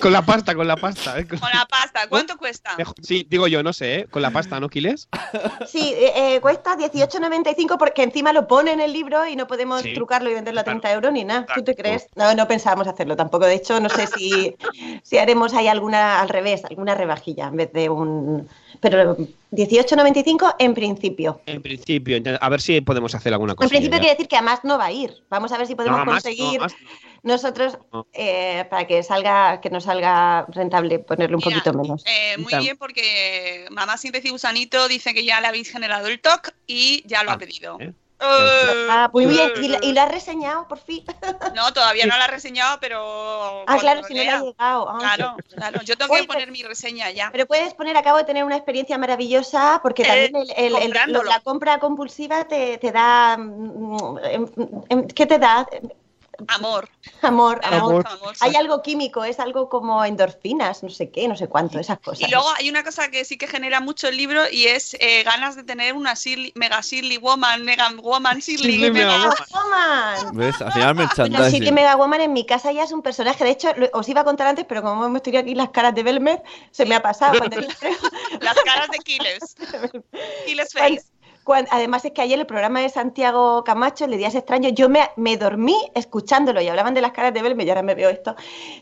Con 0.01 0.13
la 0.13 0.21
pasta, 0.25 0.55
con 0.55 0.65
la 0.65 0.77
pasta. 0.77 1.19
¿eh? 1.19 1.27
Con- 1.27 1.39
Con 1.39 1.49
la 1.53 1.65
pasta, 1.65 2.07
¿cuánto 2.07 2.37
cuesta? 2.37 2.71
Sí, 3.03 3.27
digo 3.29 3.47
yo, 3.47 3.61
no 3.63 3.73
sé, 3.73 3.95
¿eh? 3.95 4.07
Con 4.09 4.21
la 4.21 4.31
pasta, 4.31 4.61
¿no, 4.61 4.69
Quiles? 4.69 5.09
Sí, 5.67 5.93
eh, 5.93 6.35
eh, 6.35 6.39
cuesta 6.41 6.77
18,95 6.77 7.77
porque 7.77 8.01
encima 8.01 8.31
lo 8.31 8.47
pone 8.47 8.71
en 8.71 8.79
el 8.79 8.93
libro 8.93 9.27
y 9.27 9.35
no 9.35 9.45
podemos 9.45 9.81
Sí. 9.81 9.93
trucarlo 9.93 10.31
y 10.31 10.35
venderlo 10.35 10.61
a 10.61 10.63
Claro. 10.63 10.79
30 10.79 10.95
euros 10.95 11.11
ni 11.11 11.25
nada. 11.25 11.45
¿Tú 11.53 11.63
te 11.65 11.75
crees? 11.75 12.07
No, 12.15 12.33
no 12.33 12.47
pensábamos 12.47 12.87
hacerlo 12.87 13.17
tampoco. 13.17 13.45
De 13.45 13.55
hecho, 13.55 13.79
no 13.81 13.89
sé 13.89 14.07
si, 14.07 14.55
si 15.03 15.17
haremos 15.17 15.53
ahí 15.53 15.67
alguna 15.67 16.21
al 16.21 16.29
revés, 16.29 16.63
alguna 16.63 16.95
rebajilla 16.95 17.47
en 17.47 17.57
vez 17.57 17.73
de 17.73 17.89
un... 17.89 18.47
Pero 18.81 19.17
18,95 19.51 20.55
en 20.59 20.73
principio. 20.73 21.41
En 21.45 21.61
principio, 21.61 22.17
a 22.39 22.49
ver 22.49 22.61
si 22.61 22.81
podemos 22.81 23.13
hacer 23.15 23.33
alguna 23.33 23.55
cosa. 23.55 23.65
En 23.65 23.69
principio 23.69 23.99
quiere 23.99 24.13
decir 24.13 24.27
que 24.27 24.37
a 24.37 24.41
más 24.41 24.63
no 24.63 24.77
va 24.77 24.85
a 24.85 24.91
ir. 24.91 25.13
Vamos 25.29 25.51
a 25.51 25.57
ver 25.57 25.67
si 25.67 25.75
podemos 25.75 26.03
conseguir 26.05 26.61
nosotros 27.23 27.77
No. 27.91 28.07
eh, 28.13 28.65
para 28.69 28.87
que 28.87 29.03
salga, 29.03 29.59
que 29.61 29.69
nos 29.69 29.83
salga 29.83 30.45
rentable 30.49 30.99
ponerle 30.99 31.35
un 31.35 31.41
Mira, 31.45 31.57
poquito 31.61 31.77
menos. 31.77 32.03
Eh, 32.05 32.37
muy 32.37 32.53
bien, 32.59 32.77
porque 32.77 33.65
Mamá 33.71 33.97
sin 33.97 34.11
decir 34.11 34.31
gusanito 34.31 34.87
dice 34.87 35.13
que 35.13 35.25
ya 35.25 35.41
le 35.41 35.47
habéis 35.47 35.69
generado 35.71 36.07
el 36.07 36.19
TOC 36.21 36.53
y 36.67 37.03
ya 37.05 37.23
lo 37.23 37.31
ha 37.31 37.33
Ah, 37.33 37.37
pedido. 37.37 37.77
¿eh? 37.79 37.93
Ah, 38.21 39.09
muy 39.13 39.25
bien. 39.25 39.51
¿Y, 39.61 39.67
la- 39.69 39.79
y 39.81 39.97
has 39.97 40.11
reseñado 40.11 40.67
por 40.67 40.77
fin? 40.79 41.03
No, 41.55 41.73
todavía 41.73 42.05
no 42.05 42.17
la 42.17 42.25
ha 42.25 42.27
reseñado, 42.27 42.77
pero. 42.79 43.63
Ah, 43.65 43.77
claro, 43.79 44.03
si 44.03 44.13
no 44.13 44.21
lea. 44.21 44.35
ha 44.37 44.41
llegado. 44.43 44.89
Ah, 44.89 44.97
Claro, 44.99 45.37
claro. 45.55 45.81
Yo 45.83 45.97
tengo 45.97 46.13
que 46.13 46.19
Oye, 46.19 46.27
poner 46.27 46.51
mi 46.51 46.63
reseña 46.63 47.09
ya. 47.11 47.29
Pero 47.31 47.45
puedes 47.47 47.73
poner, 47.73 47.95
acabo 47.97 48.17
de 48.17 48.23
tener 48.25 48.43
una 48.43 48.55
experiencia 48.55 48.97
maravillosa 48.97 49.79
porque 49.81 50.03
Eh, 50.03 50.05
también 50.05 50.35
el- 50.35 50.51
el- 50.51 50.75
el- 50.75 50.81
comprándolo. 50.81 51.29
la 51.29 51.39
compra 51.39 51.79
compulsiva 51.79 52.45
te, 52.47 52.77
te 52.77 52.91
da... 52.91 53.37
mm, 53.37 54.17
em, 54.23 54.47
em, 54.89 55.07
¿Qué 55.07 55.25
te 55.25 55.39
da? 55.39 55.67
Amor. 56.47 56.89
Amor, 57.21 57.59
Amor, 57.63 57.63
amor. 57.63 58.07
amor. 58.07 58.33
Hay 58.39 58.55
algo 58.55 58.81
químico, 58.81 59.23
es 59.23 59.39
algo 59.39 59.69
como 59.69 60.03
endorfinas, 60.05 60.83
no 60.83 60.89
sé 60.89 61.09
qué, 61.11 61.27
no 61.27 61.35
sé 61.35 61.47
cuánto, 61.47 61.79
esas 61.79 61.99
cosas. 61.99 62.27
Y 62.27 62.31
luego 62.31 62.47
hay 62.57 62.69
una 62.69 62.83
cosa 62.83 63.09
que 63.09 63.25
sí 63.25 63.37
que 63.37 63.47
genera 63.47 63.79
mucho 63.79 64.07
el 64.07 64.17
libro 64.17 64.43
y 64.51 64.65
es 64.67 64.95
eh, 64.99 65.23
ganas 65.23 65.55
de 65.55 65.63
tener 65.63 65.93
una 65.95 66.13
Shirley- 66.13 66.51
mega 66.55 66.81
Shirley 66.81 67.17
Woman, 67.17 67.63
mega 67.63 67.89
Woman 68.01 68.39
Shirley. 68.41 68.71
Shirley 68.77 68.91
mega- 68.91 69.17
Mega 69.17 69.35
Woman. 69.51 70.35
¿Ves? 70.37 70.61
Al 70.61 70.71
final 70.71 71.59
que 71.59 71.71
Mega 71.71 71.95
Woman 71.95 72.21
en 72.21 72.33
mi 72.33 72.45
casa 72.45 72.71
ya 72.71 72.83
es 72.83 72.91
un 72.91 73.01
personaje. 73.01 73.43
De 73.43 73.49
hecho, 73.51 73.69
os 73.93 74.07
iba 74.09 74.21
a 74.21 74.23
contar 74.23 74.47
antes, 74.47 74.65
pero 74.65 74.81
como 74.81 75.05
hemos 75.05 75.21
tenido 75.23 75.41
aquí 75.41 75.55
las 75.55 75.69
caras 75.69 75.93
de 75.95 76.03
Belmez, 76.03 76.39
se 76.71 76.85
me 76.85 76.95
ha 76.95 77.01
pasado. 77.01 77.37
Cuando, 77.39 77.57
Las 77.59 78.55
caras 78.65 78.87
de 78.91 78.97
Kiles. 78.99 79.55
Kiles 80.45 80.73
Cuan- 80.73 80.95
Face. 80.95 81.07
Además 81.71 82.05
es 82.05 82.11
que 82.11 82.21
ayer 82.21 82.39
el 82.39 82.45
programa 82.45 82.81
de 82.81 82.89
Santiago 82.89 83.63
Camacho, 83.63 84.05
el 84.05 84.11
de 84.11 84.17
Días 84.17 84.35
Extraños, 84.35 84.73
yo 84.75 84.89
me, 84.89 85.09
me 85.15 85.37
dormí 85.37 85.75
escuchándolo 85.95 86.61
y 86.61 86.67
hablaban 86.67 86.93
de 86.93 87.01
las 87.01 87.11
caras 87.11 87.33
de 87.33 87.41
Belmez 87.41 87.65
y 87.65 87.69
ahora 87.69 87.81
me 87.81 87.95
veo 87.95 88.09
esto. 88.09 88.35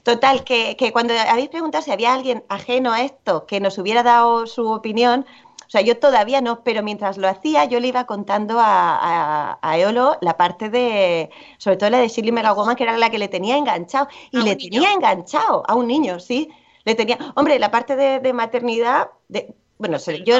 Total, 0.03 0.43
que, 0.43 0.75
que 0.77 0.91
cuando 0.91 1.13
habéis 1.13 1.49
preguntado 1.49 1.83
si 1.83 1.91
había 1.91 2.13
alguien 2.13 2.43
ajeno 2.49 2.91
a 2.93 3.01
esto 3.03 3.45
que 3.45 3.59
nos 3.59 3.77
hubiera 3.77 4.03
dado 4.03 4.47
su 4.47 4.67
opinión, 4.69 5.25
o 5.65 5.69
sea, 5.69 5.81
yo 5.81 5.99
todavía 5.99 6.39
no, 6.41 6.63
pero 6.63 6.81
mientras 6.83 7.17
lo 7.17 7.27
hacía, 7.27 7.65
yo 7.65 7.79
le 7.79 7.87
iba 7.89 8.05
contando 8.05 8.59
a, 8.59 8.97
a, 9.53 9.59
a 9.61 9.77
Eolo 9.77 10.17
la 10.21 10.37
parte 10.37 10.69
de, 10.69 11.29
sobre 11.57 11.77
todo 11.77 11.89
la 11.89 11.99
de 11.99 12.07
Shirley 12.07 12.31
Megawoman, 12.31 12.75
que 12.75 12.83
era 12.83 12.97
la 12.97 13.09
que 13.09 13.17
le 13.19 13.27
tenía 13.27 13.57
enganchado. 13.57 14.07
Y 14.31 14.41
¿A 14.41 14.45
un 14.45 14.51
le 14.51 14.55
niño? 14.55 14.69
tenía 14.69 14.93
enganchado 14.93 15.63
a 15.67 15.75
un 15.75 15.87
niño, 15.87 16.19
sí. 16.19 16.49
Le 16.85 16.95
tenía, 16.95 17.17
hombre, 17.35 17.59
la 17.59 17.69
parte 17.71 17.95
de, 17.97 18.19
de 18.19 18.31
maternidad, 18.33 19.09
de, 19.27 19.53
bueno, 19.77 19.97
yo 20.23 20.37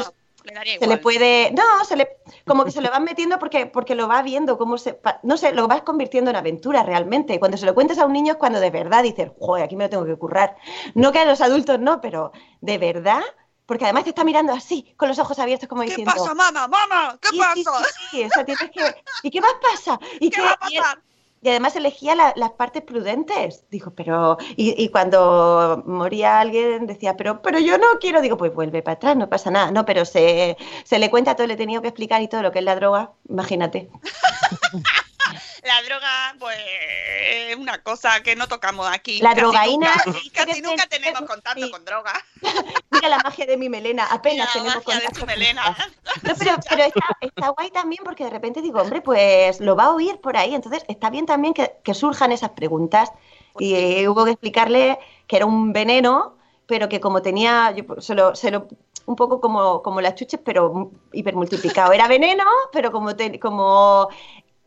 le 0.48 0.54
daría 0.54 0.80
se 0.80 0.88
le 0.88 0.98
puede 0.98 1.52
no 1.52 1.86
se 1.86 1.96
le 1.96 2.08
como 2.46 2.66
que 2.66 2.72
se 2.72 2.82
lo 2.82 2.90
van 2.90 3.04
metiendo 3.04 3.40
porque 3.40 3.66
porque 3.66 3.96
lo 3.96 4.08
va 4.08 4.22
viendo 4.22 4.58
cómo 4.58 4.78
se 4.78 5.00
no 5.24 5.38
sé 5.38 5.52
lo 5.54 5.68
vas 5.68 5.82
convirtiendo 5.84 6.30
en 6.32 6.38
aventura 6.38 6.84
realmente 6.84 7.40
cuando 7.40 7.58
se 7.58 7.66
lo 7.66 7.76
cuentas 7.76 7.98
a 8.00 8.06
un 8.06 8.14
niño 8.14 8.34
es 8.34 8.38
cuando 8.38 8.60
de 8.60 8.70
verdad 8.70 9.04
dices 9.04 9.32
joder 9.40 9.64
aquí 9.64 9.76
me 9.76 9.86
lo 9.86 9.90
tengo 9.90 10.06
que 10.06 10.16
currar 10.16 10.56
no 10.96 11.12
que 11.12 11.20
a 11.20 11.26
los 11.26 11.42
adultos 11.42 11.80
no 11.80 12.02
pero 12.02 12.32
de 12.62 12.78
verdad 12.78 13.22
porque 13.66 13.84
además 13.84 14.06
te 14.06 14.12
está 14.12 14.24
mirando 14.24 14.54
así 14.54 14.94
con 14.98 15.10
los 15.10 15.20
ojos 15.20 15.38
abiertos 15.40 15.68
como 15.68 15.82
¿Qué 15.84 15.90
diciendo 15.90 16.14
pasa, 16.14 16.34
mamá? 16.34 16.68
¡Mamá! 16.68 17.20
¿Qué 17.22 17.30
"Sí, 17.30 17.38
sí, 17.54 17.64
pasa? 17.64 17.84
sí, 17.84 18.08
sí", 18.10 18.24
o 18.24 18.30
sea, 18.30 18.46
tienes 18.46 18.72
que 18.72 18.96
y 19.22 19.30
qué 19.30 19.42
más 19.42 19.54
pasa 19.62 20.00
y 20.20 20.30
¿Qué 20.30 20.42
va 20.42 20.52
a 20.52 20.58
pasar? 20.58 20.98
Y 21.42 21.50
además 21.50 21.76
elegía 21.76 22.16
la- 22.16 22.34
las 22.36 22.52
partes 22.52 22.82
prudentes. 22.84 23.64
Dijo, 23.70 23.92
pero. 23.96 24.38
Y, 24.56 24.82
y 24.82 24.90
cuando 24.90 25.84
moría 25.86 26.40
alguien 26.40 26.88
decía, 26.88 27.16
pero, 27.16 27.42
pero 27.42 27.60
yo 27.60 27.78
no 27.78 27.86
quiero. 28.02 28.22
Digo, 28.22 28.38
pues 28.38 28.54
vuelve 28.54 28.82
para 28.82 28.96
atrás, 28.96 29.16
no 29.16 29.30
pasa 29.30 29.52
nada. 29.52 29.72
No, 29.72 29.86
pero 29.86 30.04
se, 30.06 30.58
se 30.84 31.00
le 31.00 31.10
cuenta 31.10 31.36
todo, 31.36 31.48
le 31.48 31.54
he 31.54 31.58
tenido 31.58 31.82
que 31.82 31.90
explicar 31.90 32.22
y 32.22 32.28
todo 32.28 32.42
lo 32.42 32.52
que 32.52 32.60
es 32.60 32.66
la 32.66 32.76
droga. 32.76 33.12
Imagínate. 33.30 33.90
La 35.64 35.82
droga, 35.82 36.36
pues, 36.40 36.58
es 37.50 37.56
una 37.58 37.84
cosa 37.84 38.22
que 38.24 38.38
no 38.38 38.48
tocamos 38.48 38.88
aquí. 38.90 39.20
La 39.20 39.32
Casi 39.32 39.42
drogaína, 39.42 39.92
nunca- 40.06 40.20
Casi 40.46 40.62
nunca 40.62 40.86
tenemos 40.88 41.20
sí. 41.20 41.26
contacto 41.26 41.72
con 41.72 41.84
droga. 41.84 42.14
Mira 42.98 43.10
la 43.10 43.20
magia 43.24 43.46
de 43.46 43.58
mi 43.58 43.70
melena. 43.70 44.06
Apenas 44.10 44.48
La 44.48 44.54
tenemos 44.62 44.86
magia 44.88 45.00
de 45.02 45.20
tu 45.20 45.26
melena. 45.26 45.78
No, 46.24 46.34
pero, 46.40 46.56
pero 46.70 46.84
está, 46.84 47.06
está 47.22 47.50
guay 47.50 47.70
también 47.72 48.02
porque 48.04 48.24
de 48.24 48.30
repente 48.30 48.62
digo, 48.62 48.82
hombre, 48.82 49.02
pues 49.02 49.60
lo 49.62 49.76
va 49.76 49.86
a 49.86 49.94
oír 49.94 50.20
por 50.20 50.36
ahí. 50.38 50.56
Entonces 50.56 50.84
está 50.88 51.10
bien 51.10 51.26
también 51.26 51.54
que, 51.54 51.74
que 51.84 51.94
surjan 51.94 52.32
esas 52.32 52.52
preguntas. 52.52 53.12
Y 53.60 53.76
eh, 53.76 54.08
hubo 54.10 54.26
que 54.26 54.32
explicarle 54.32 55.00
que 55.28 55.38
era 55.38 55.46
un 55.46 55.74
veneno, 55.74 56.36
pero 56.66 56.90
que 56.90 57.00
como 57.00 57.22
tenía, 57.22 57.72
yo 57.72 57.84
se 58.02 58.14
lo, 58.16 58.36
se 58.36 58.52
lo- 58.52 58.68
un 59.06 59.16
poco 59.16 59.40
como, 59.40 59.82
como 59.82 60.02
las 60.02 60.16
chuches, 60.16 60.40
pero 60.44 60.92
hipermultiplicado. 61.14 61.94
Era 61.94 62.08
veneno, 62.08 62.44
pero 62.74 62.92
como, 62.92 63.16
te- 63.16 63.40
como 63.40 64.10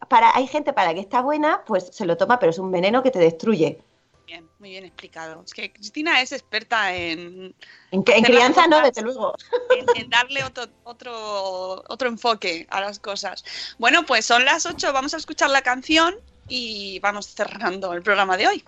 para, 0.08 0.34
hay 0.34 0.46
gente 0.46 0.72
para 0.72 0.94
que 0.94 1.00
está 1.00 1.20
buena, 1.20 1.62
pues 1.66 1.88
se 1.92 2.06
lo 2.06 2.16
toma, 2.16 2.38
pero 2.38 2.50
es 2.50 2.58
un 2.58 2.70
veneno 2.70 3.02
que 3.02 3.10
te 3.10 3.18
destruye. 3.18 3.82
Bien, 4.30 4.48
muy 4.60 4.70
bien 4.70 4.84
explicado. 4.84 5.42
Es 5.44 5.52
que 5.52 5.72
Cristina 5.72 6.20
es 6.22 6.30
experta 6.30 6.94
en, 6.94 7.52
En, 7.90 8.02
crianza 8.04 8.64
no, 8.68 8.80
desde 8.80 9.02
luego. 9.02 9.34
en- 9.76 10.02
en 10.04 10.08
darle 10.08 10.44
otro, 10.44 10.66
otro, 10.84 11.82
otro 11.88 12.08
enfoque 12.08 12.64
a 12.70 12.80
las 12.80 13.00
cosas. 13.00 13.42
Bueno, 13.78 14.06
pues 14.06 14.24
son 14.24 14.44
las 14.44 14.66
8, 14.66 14.92
vamos 14.92 15.14
a 15.14 15.16
escuchar 15.16 15.50
la 15.50 15.62
canción 15.62 16.14
y 16.46 17.00
vamos 17.00 17.26
cerrando 17.26 17.92
el 17.92 18.02
programa 18.04 18.36
de 18.36 18.46
hoy. 18.46 18.64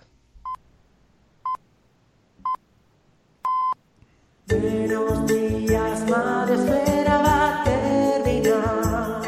Buenos 4.49 5.27
días, 5.27 6.01
madre 6.09 6.55
espera 6.57 7.19
va 7.19 7.61
a 7.61 7.65
terminar. 7.65 9.23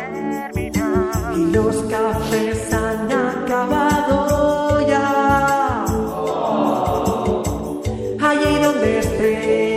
Y 1.37 1.45
los 1.53 1.76
cafés 1.85 2.72
han 2.74 3.12
acabado 3.12 4.34
donde 9.25 9.74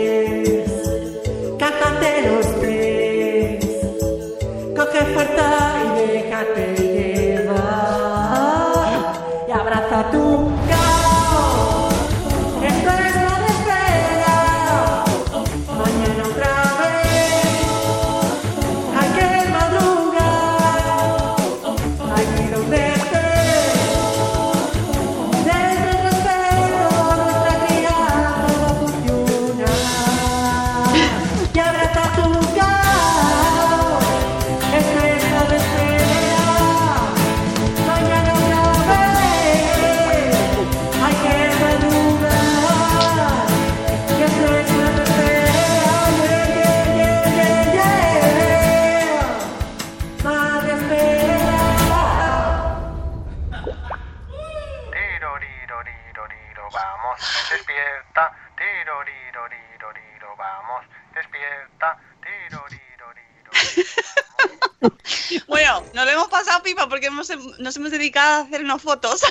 nos 67.58 67.76
hemos 67.76 67.90
dedicado 67.90 68.36
a 68.36 68.40
hacernos 68.46 68.80
fotos. 68.82 69.22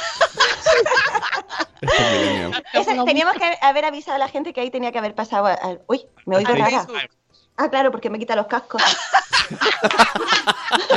Esto 1.82 2.02
es 2.02 2.12
millennial. 2.12 2.64
Esa- 2.74 3.04
teníamos 3.06 3.36
que 3.36 3.58
haber 3.62 3.86
avisado 3.86 4.16
a 4.16 4.20
la 4.20 4.28
gente 4.28 4.54
que 4.54 4.62
ahí 4.62 4.72
tenía 4.72 4.92
que 4.92 4.98
haber 5.00 5.16
pasado. 5.16 5.46
al- 5.48 5.82
Uy, 5.88 6.06
me 6.26 6.38
oigo 6.38 6.50
Al 6.52 6.60
rara. 6.60 6.80
Facebook. 6.86 6.98
Ah, 7.58 7.70
claro, 7.70 7.92
porque 7.92 8.10
me 8.10 8.20
quita 8.20 8.36
los 8.36 8.48
cascos. 8.48 8.82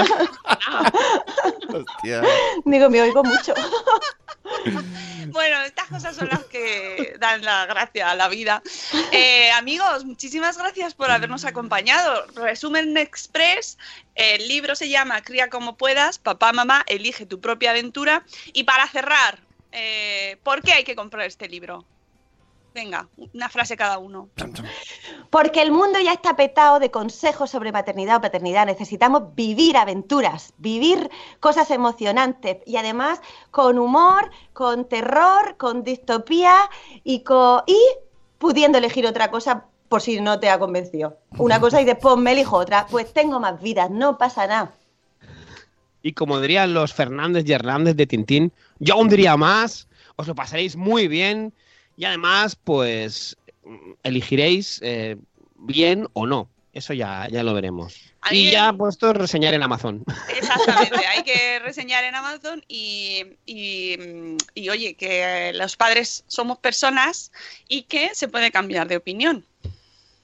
Hostia. 1.72 2.22
Digo, 2.64 2.90
me 2.90 3.00
oigo 3.02 3.22
mucho. 3.24 3.54
Bueno, 5.32 5.62
estas 5.62 5.86
cosas 5.86 6.16
son 6.16 6.28
las 6.28 6.44
que 6.46 7.14
dan 7.20 7.44
la 7.44 7.66
gracia 7.66 8.10
a 8.10 8.14
la 8.14 8.28
vida. 8.28 8.62
Eh, 9.12 9.50
amigos, 9.52 10.04
muchísimas 10.04 10.58
gracias 10.58 10.94
por 10.94 11.10
habernos 11.10 11.44
acompañado. 11.44 12.26
Resumen 12.34 12.96
Express, 12.96 13.78
el 14.16 14.48
libro 14.48 14.74
se 14.74 14.88
llama 14.88 15.22
Cría 15.22 15.48
como 15.48 15.76
puedas, 15.76 16.18
papá, 16.18 16.52
mamá, 16.52 16.82
elige 16.86 17.26
tu 17.26 17.40
propia 17.40 17.70
aventura. 17.70 18.24
Y 18.52 18.64
para 18.64 18.88
cerrar, 18.88 19.38
eh, 19.72 20.36
¿por 20.42 20.62
qué 20.62 20.72
hay 20.72 20.84
que 20.84 20.96
comprar 20.96 21.26
este 21.26 21.48
libro? 21.48 21.84
Venga, 22.74 23.08
una 23.34 23.48
frase 23.48 23.76
cada 23.76 23.98
uno. 23.98 24.28
Porque 25.30 25.62
el 25.62 25.72
mundo 25.72 25.98
ya 26.00 26.12
está 26.12 26.36
petado 26.36 26.78
de 26.78 26.90
consejos 26.90 27.50
sobre 27.50 27.72
maternidad 27.72 28.16
o 28.16 28.20
paternidad. 28.20 28.66
Necesitamos 28.66 29.34
vivir 29.34 29.76
aventuras, 29.76 30.52
vivir 30.58 31.10
cosas 31.40 31.70
emocionantes 31.70 32.58
y 32.66 32.76
además 32.76 33.20
con 33.50 33.78
humor, 33.78 34.30
con 34.52 34.88
terror, 34.88 35.56
con 35.56 35.82
distopía 35.82 36.70
y, 37.02 37.20
con, 37.20 37.62
y 37.66 37.78
pudiendo 38.38 38.78
elegir 38.78 39.06
otra 39.06 39.30
cosa 39.30 39.66
por 39.88 40.00
si 40.00 40.20
no 40.20 40.38
te 40.38 40.48
ha 40.48 40.58
convencido. 40.58 41.18
Una 41.38 41.58
cosa 41.58 41.80
y 41.80 41.84
después 41.84 42.16
me 42.16 42.32
elijo 42.32 42.56
otra. 42.56 42.86
Pues 42.88 43.12
tengo 43.12 43.40
más 43.40 43.60
vidas, 43.60 43.90
no 43.90 44.16
pasa 44.16 44.46
nada. 44.46 44.74
Y 46.02 46.12
como 46.12 46.40
dirían 46.40 46.72
los 46.72 46.94
Fernández 46.94 47.44
y 47.46 47.52
Hernández 47.52 47.96
de 47.96 48.06
Tintín, 48.06 48.52
yo 48.78 48.94
aún 48.94 49.08
diría 49.08 49.36
más, 49.36 49.88
os 50.16 50.28
lo 50.28 50.34
pasaréis 50.34 50.76
muy 50.76 51.08
bien 51.08 51.52
y 52.00 52.06
además, 52.06 52.56
pues, 52.56 53.36
elegiréis 54.02 54.80
eh, 54.82 55.18
bien 55.58 56.08
o 56.14 56.26
no. 56.26 56.48
Eso 56.72 56.94
ya, 56.94 57.28
ya 57.30 57.42
lo 57.42 57.52
veremos. 57.52 57.94
Y 58.30 58.50
ya 58.50 58.72
puesto 58.72 59.12
reseñar 59.12 59.52
en 59.52 59.62
Amazon. 59.62 60.02
Exactamente, 60.34 61.06
hay 61.06 61.22
que 61.24 61.58
reseñar 61.58 62.04
en 62.04 62.14
Amazon 62.14 62.64
y, 62.68 63.36
y, 63.44 63.98
y, 64.54 64.70
oye, 64.70 64.94
que 64.94 65.52
los 65.54 65.76
padres 65.76 66.24
somos 66.26 66.56
personas 66.56 67.32
y 67.68 67.82
que 67.82 68.14
se 68.14 68.28
puede 68.28 68.50
cambiar 68.50 68.88
de 68.88 68.96
opinión. 68.96 69.44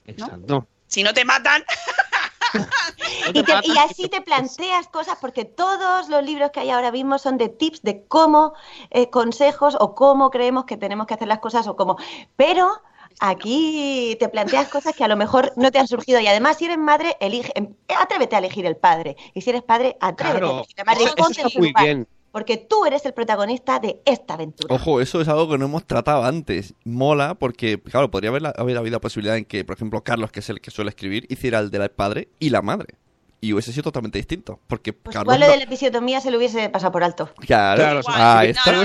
Exacto. 0.07 0.67
Si 0.87 1.03
no 1.03 1.13
te 1.13 1.25
matan, 1.25 1.63
Y, 3.33 3.43
te- 3.43 3.53
y 3.63 3.77
así 3.77 4.07
te 4.09 4.21
planteas 4.21 4.87
cosas, 4.87 5.17
porque 5.19 5.45
todos 5.45 6.07
los 6.09 6.23
libros 6.23 6.51
que 6.51 6.61
hay 6.61 6.69
ahora 6.69 6.91
mismo 6.91 7.17
son 7.19 7.37
de 7.37 7.49
tips 7.49 7.81
de 7.81 8.05
cómo, 8.07 8.53
eh, 8.89 9.09
consejos 9.09 9.75
o 9.79 9.95
cómo 9.95 10.29
creemos 10.29 10.65
que 10.65 10.77
tenemos 10.77 11.07
que 11.07 11.13
hacer 11.13 11.27
las 11.27 11.39
cosas 11.39 11.67
o 11.67 11.75
cómo. 11.75 11.97
Pero 12.35 12.81
aquí 13.19 14.15
te 14.19 14.29
planteas 14.29 14.69
cosas 14.69 14.95
que 14.95 15.03
a 15.03 15.07
lo 15.07 15.17
mejor 15.17 15.51
no 15.55 15.71
te 15.71 15.79
han 15.79 15.87
surgido. 15.87 16.19
Y 16.19 16.27
además, 16.27 16.57
si 16.57 16.65
eres 16.65 16.77
madre, 16.77 17.17
elige, 17.19 17.51
em, 17.55 17.75
atrévete 17.99 18.35
a 18.35 18.39
elegir 18.39 18.65
el 18.65 18.77
padre. 18.77 19.17
Y 19.33 19.41
si 19.41 19.49
eres 19.49 19.63
padre, 19.63 19.97
atrévete 19.99 20.39
a 20.45 20.49
elegir 20.59 20.75
la 20.77 20.83
madre. 20.85 21.03
eso, 21.03 21.13
está 21.31 21.59
muy 21.59 21.73
bien. 21.85 22.07
Porque 22.37 22.57
tú 22.57 22.85
eres 22.85 23.03
el 23.03 23.13
protagonista 23.15 23.79
de 23.79 23.99
esta 24.05 24.35
aventura. 24.35 24.75
Ojo, 24.75 25.01
eso 25.01 25.19
es 25.21 25.27
algo 25.27 25.49
que 25.49 25.57
no 25.57 25.65
hemos 25.65 25.83
tratado 25.87 26.23
antes. 26.23 26.75
Mola 26.83 27.33
porque, 27.33 27.81
claro, 27.81 28.11
podría 28.11 28.29
haber, 28.29 28.53
haber 28.55 28.77
habido 28.77 28.91
la 28.93 29.01
posibilidad 29.01 29.37
en 29.37 29.45
que, 29.45 29.65
por 29.65 29.75
ejemplo, 29.75 30.03
Carlos, 30.03 30.31
que 30.31 30.41
es 30.41 30.49
el 30.51 30.61
que 30.61 30.69
suele 30.69 30.89
escribir, 30.89 31.25
hiciera 31.29 31.57
el 31.57 31.71
del 31.71 31.89
padre 31.89 32.27
y 32.39 32.51
la 32.51 32.61
madre. 32.61 32.93
Y 33.41 33.53
hubiese 33.53 33.71
sido 33.71 33.81
totalmente 33.85 34.19
distinto. 34.19 34.59
Porque 34.67 34.93
Pues 34.93 35.15
Carlos. 35.15 35.33
igual 35.33 35.39
lo 35.39 35.45
no- 35.47 35.51
de 35.53 35.57
la 35.57 35.63
episiotomía 35.63 36.21
se 36.21 36.29
lo 36.29 36.37
hubiese 36.37 36.69
pasado 36.69 36.91
por 36.91 37.03
alto. 37.03 37.27
Claro, 37.39 37.81
Claro, 37.81 38.03
sí. 38.03 38.11
ahí 38.13 38.49
está. 38.49 38.71
no. 38.71 38.81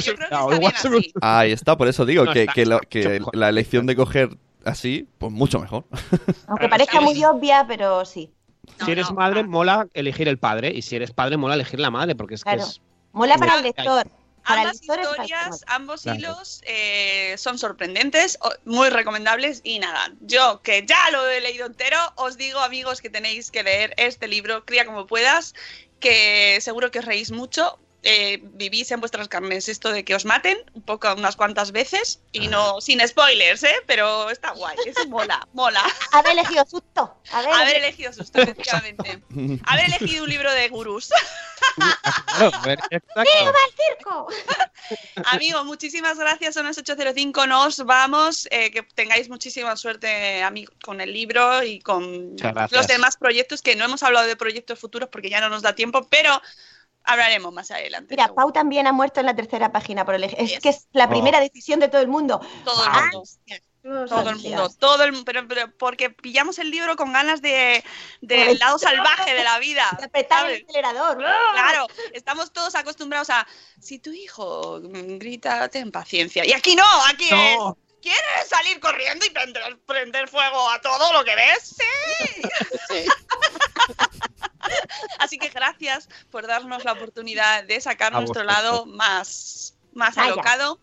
Ahí 1.20 1.54
por 1.76 1.88
eso 1.88 2.06
digo 2.06 2.24
No, 2.24 2.32
que, 2.32 2.40
está- 2.42 2.52
que 2.54 2.64
lo- 2.64 2.76
está 2.76 2.88
que 2.88 2.98
mucho 3.00 3.10
mejor. 3.18 3.36
la 3.36 3.48
elección 3.50 3.84
de 3.84 3.96
coger 3.96 4.30
así, 4.64 5.08
pues 5.18 5.30
mucho 5.30 5.58
mejor. 5.60 5.84
Aunque 6.46 6.68
parezca 6.70 7.02
muy 7.02 7.22
obvia, 7.22 7.66
pero 7.68 8.06
sí. 8.06 8.30
No, 8.78 8.86
si 8.86 8.92
eres 8.92 9.10
no, 9.10 9.16
madre, 9.16 9.42
mola 9.44 9.88
elegir 9.92 10.28
el 10.28 10.38
padre. 10.38 10.72
Y 10.74 10.82
si 10.82 10.96
eres 10.96 11.10
padre, 11.12 11.36
mola 11.36 11.54
elegir 11.54 11.80
la 11.80 11.90
madre. 11.90 12.14
Porque 12.14 12.36
es 12.36 12.44
que 12.44 12.54
es. 12.54 12.80
Mola 13.12 13.36
para 13.36 13.56
el 13.56 13.62
lector. 13.62 14.10
Para 14.44 14.62
ambas 14.62 14.82
historias, 14.82 15.64
ambos 15.68 16.02
Claro. 16.02 16.18
hilos 16.18 16.62
eh, 16.64 17.36
son 17.38 17.58
sorprendentes, 17.58 18.36
muy 18.64 18.88
recomendables 18.88 19.60
y 19.62 19.78
nada, 19.78 20.12
yo 20.20 20.60
que 20.62 20.84
ya 20.84 21.10
lo 21.12 21.28
he 21.28 21.40
leído 21.40 21.66
entero, 21.66 21.96
os 22.16 22.36
digo 22.36 22.58
amigos 22.58 23.00
que 23.00 23.08
tenéis 23.08 23.52
que 23.52 23.62
leer 23.62 23.94
este 23.96 24.26
libro, 24.26 24.64
Cría 24.64 24.84
como 24.84 25.06
puedas, 25.06 25.54
que 26.00 26.58
seguro 26.60 26.90
que 26.90 26.98
os 26.98 27.04
reís 27.04 27.30
mucho. 27.30 27.78
Eh, 28.02 28.40
vivís 28.42 28.90
en 28.90 29.00
vuestras 29.00 29.28
carnes 29.28 29.68
esto 29.68 29.92
de 29.92 30.04
que 30.04 30.14
os 30.14 30.24
maten 30.24 30.58
un 30.74 30.82
poco 30.82 31.12
unas 31.14 31.36
cuantas 31.36 31.70
veces 31.72 32.20
y 32.32 32.48
no 32.48 32.80
sin 32.80 33.06
spoilers, 33.06 33.62
¿eh? 33.62 33.74
pero 33.86 34.28
está 34.30 34.50
guay, 34.52 34.76
eso 34.86 35.06
mola, 35.08 35.46
mola. 35.52 35.82
Haber 36.12 36.32
elegido 36.32 36.64
susto. 36.66 37.16
Haber 37.30 37.52
Haber 37.52 37.76
elegido- 37.76 38.12
susto, 38.12 38.40
efectivamente. 38.42 39.22
Haber 39.66 39.86
elegido 39.86 40.24
un 40.24 40.30
libro 40.30 40.52
de 40.52 40.68
gurús. 40.68 41.10
A 41.78 42.60
ver, 42.64 42.78
exacto. 42.90 43.30
circo! 43.76 44.28
Amigos, 45.26 45.64
muchísimas 45.64 46.18
gracias. 46.18 46.54
Son 46.54 46.66
las 46.66 46.76
8.05. 46.76 47.46
Nos 47.48 47.78
vamos. 47.84 48.48
Eh, 48.50 48.70
que 48.70 48.82
tengáis 48.82 49.28
muchísima 49.28 49.76
suerte 49.76 50.42
amigo, 50.42 50.72
con 50.82 51.00
el 51.00 51.12
libro 51.12 51.62
y 51.62 51.80
con 51.80 52.36
los 52.70 52.86
demás 52.88 53.16
proyectos, 53.16 53.62
que 53.62 53.76
no 53.76 53.84
hemos 53.84 54.02
hablado 54.02 54.26
de 54.26 54.36
proyectos 54.36 54.78
futuros 54.78 55.08
porque 55.10 55.30
ya 55.30 55.40
no 55.40 55.48
nos 55.48 55.62
da 55.62 55.74
tiempo, 55.74 56.06
pero 56.10 56.42
hablaremos 57.04 57.52
más 57.52 57.70
adelante. 57.70 58.08
Mira, 58.14 58.24
seguro. 58.24 58.36
Pau 58.42 58.52
también 58.52 58.86
ha 58.86 58.92
muerto 58.92 59.20
en 59.20 59.26
la 59.26 59.34
tercera 59.34 59.72
página 59.72 60.04
por 60.04 60.14
elegir. 60.14 60.38
Es 60.40 60.50
Yes. 60.50 60.60
que 60.60 60.68
es 60.70 60.88
la 60.92 61.04
Oh. 61.06 61.10
primera 61.10 61.40
decisión 61.40 61.80
de 61.80 61.88
todo 61.88 62.00
el 62.00 62.08
mundo. 62.08 62.40
Todo 62.64 62.84
el 62.84 62.90
Ah, 62.92 63.08
mundo. 63.12 63.22
Todo 64.08 64.30
el 64.30 64.36
mundo, 64.36 64.68
todo 64.78 65.02
el 65.02 65.24
pero, 65.24 65.48
pero 65.48 65.76
porque 65.76 66.08
pillamos 66.10 66.60
el 66.60 66.70
libro 66.70 66.94
con 66.94 67.12
ganas 67.12 67.42
de 67.42 67.82
del 68.20 68.44
Joder. 68.44 68.58
lado 68.60 68.78
salvaje 68.78 69.34
de 69.34 69.42
la 69.42 69.58
vida. 69.58 69.84
De 69.98 70.04
apretar 70.04 70.42
¿sabes? 70.42 70.58
el 70.60 70.64
acelerador. 70.64 71.16
Claro, 71.18 71.88
estamos 72.12 72.52
todos 72.52 72.76
acostumbrados 72.76 73.28
a 73.30 73.44
si 73.80 73.98
tu 73.98 74.12
hijo 74.12 74.78
grita, 74.82 75.68
ten 75.68 75.90
paciencia. 75.90 76.46
Y 76.46 76.52
aquí 76.52 76.76
no, 76.76 76.84
aquí 77.10 77.24
es 77.24 77.58
No. 77.58 77.76
¿Quieres 78.02 78.48
salir 78.48 78.80
corriendo 78.80 79.24
y 79.24 79.30
prender, 79.30 79.78
prender 79.86 80.28
fuego 80.28 80.68
a 80.70 80.80
todo 80.80 81.12
lo 81.12 81.24
que 81.24 81.34
ves? 81.36 81.76
Sí. 82.88 83.06
Así 85.18 85.38
que 85.38 85.48
gracias 85.48 86.08
por 86.30 86.46
darnos 86.46 86.84
la 86.84 86.92
oportunidad 86.92 87.64
de 87.64 87.80
sacar 87.80 88.12
A 88.14 88.20
nuestro 88.20 88.42
vosotros. 88.42 88.64
lado 88.64 88.86
más, 88.86 89.74
más 89.92 90.14
Vaya. 90.16 90.32
alocado. 90.32 90.80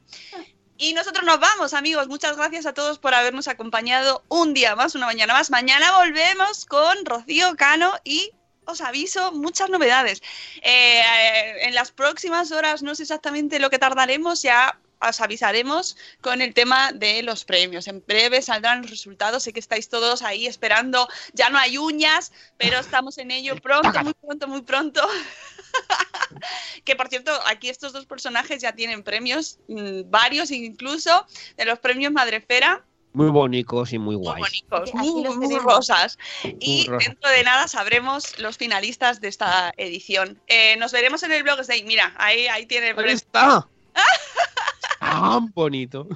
Y 0.78 0.94
nosotros 0.94 1.26
nos 1.26 1.40
vamos, 1.40 1.74
amigos. 1.74 2.08
Muchas 2.08 2.38
gracias 2.38 2.66
a 2.66 2.74
todos 2.74 3.00
por 3.00 3.14
habernos 3.14 3.50
acompañado 3.50 4.24
un 4.30 4.54
día 4.54 4.76
más, 4.78 4.96
una 4.96 5.08
mañana 5.08 5.34
más. 5.34 5.50
Mañana 5.50 5.98
volvemos 5.98 6.66
con 6.66 7.06
Rocío 7.06 7.56
Cano 7.58 7.94
y 8.06 8.32
os 8.66 8.80
aviso 8.80 9.34
muchas 9.34 9.70
novedades. 9.70 10.22
Eh, 10.62 11.02
eh, 11.02 11.66
en 11.66 11.76
las 11.76 11.92
próximas 11.92 12.52
horas, 12.54 12.82
no 12.82 12.96
sé 12.96 13.04
exactamente 13.04 13.60
lo 13.60 13.70
que 13.70 13.80
tardaremos, 13.80 14.42
ya 14.42 14.80
os 15.02 15.22
avisaremos 15.22 15.98
con 16.22 16.42
el 16.42 16.54
tema 16.54 16.92
de 16.92 17.24
los 17.24 17.46
premios. 17.46 17.88
En 17.88 18.04
breve 18.06 18.42
saldrán 18.42 18.82
los 18.82 18.92
resultados. 18.92 19.44
Sé 19.44 19.54
que 19.54 19.60
estáis 19.60 19.90
todos 19.90 20.22
ahí 20.22 20.46
esperando. 20.46 21.08
Ya 21.34 21.50
no 21.50 21.58
hay 21.58 21.78
uñas, 21.78 22.32
pero 22.58 22.80
estamos 22.80 23.18
en 23.18 23.32
ello 23.32 23.56
pronto, 23.62 24.04
muy 24.04 24.14
pronto, 24.14 24.48
muy 24.48 24.62
pronto. 24.62 25.08
que 26.86 26.96
por 26.96 27.08
cierto, 27.10 27.32
aquí 27.46 27.70
estos 27.70 27.94
dos 27.94 28.06
personajes 28.06 28.62
ya 28.62 28.74
tienen 28.74 29.04
premios, 29.04 29.60
mm, 29.68 30.10
varios 30.10 30.52
incluso, 30.52 31.26
de 31.58 31.66
los 31.66 31.80
premios 31.80 32.12
Madrefera, 32.12 32.84
Muy 33.14 33.30
bonitos 33.30 33.92
y 33.94 33.98
muy 33.98 34.16
muy 34.18 34.26
guays. 34.26 34.40
bonitos, 34.40 34.94
muy, 34.94 35.24
los 35.24 35.36
muy 35.38 35.48
tenemos. 35.48 35.74
rosas. 35.74 36.18
Y 36.60 36.88
dentro 36.88 37.30
de 37.30 37.44
nada 37.44 37.68
sabremos 37.68 38.38
los 38.40 38.58
finalistas 38.58 39.20
de 39.20 39.30
esta 39.30 39.74
edición. 39.78 40.40
Eh, 40.48 40.76
nos 40.78 40.92
veremos 40.92 41.24
en 41.24 41.32
el 41.32 41.42
blog 41.44 41.66
Day. 41.66 41.84
Mira, 41.84 42.14
ahí, 42.18 42.48
ahí 42.48 42.66
tiene 42.68 42.90
el 42.90 43.00
Ahí 43.00 43.14
está. 43.14 43.68
Tan 45.10 45.52
bonito. 45.54 46.08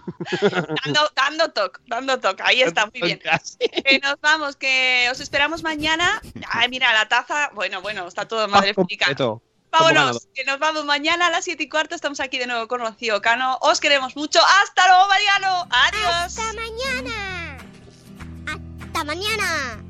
Dando, 0.85 1.11
dando 1.15 1.51
toque, 1.51 1.79
dando 1.87 2.19
toque. 2.19 2.43
Ahí 2.45 2.61
está, 2.61 2.85
muy 2.85 3.01
bien. 3.01 3.19
Que 3.59 3.99
nos 3.99 4.19
vamos, 4.21 4.55
que 4.55 5.07
os 5.11 5.19
esperamos 5.19 5.63
mañana. 5.63 6.21
Ay, 6.49 6.69
mira, 6.69 6.93
la 6.93 7.07
taza. 7.07 7.49
Bueno, 7.53 7.81
bueno, 7.81 8.07
está 8.07 8.27
todo 8.27 8.47
madre. 8.47 8.73
Completo. 8.73 9.41
Vámonos, 9.71 10.27
que 10.35 10.43
nos 10.43 10.59
vamos 10.59 10.85
mañana 10.85 11.27
a 11.27 11.29
las 11.31 11.45
7 11.45 11.63
y 11.63 11.69
cuarto. 11.69 11.95
Estamos 11.95 12.19
aquí 12.19 12.37
de 12.37 12.45
nuevo 12.45 12.67
con 12.67 12.81
Rocío 12.81 13.19
Cano. 13.21 13.57
Os 13.61 13.79
queremos 13.79 14.15
mucho. 14.15 14.39
¡Hasta 14.61 14.87
luego, 14.87 15.07
Mariano! 15.07 15.67
¡Adiós! 15.71 16.37
¡Hasta 16.37 16.53
mañana! 16.53 17.57
¡Hasta 18.45 19.03
mañana! 19.03 19.83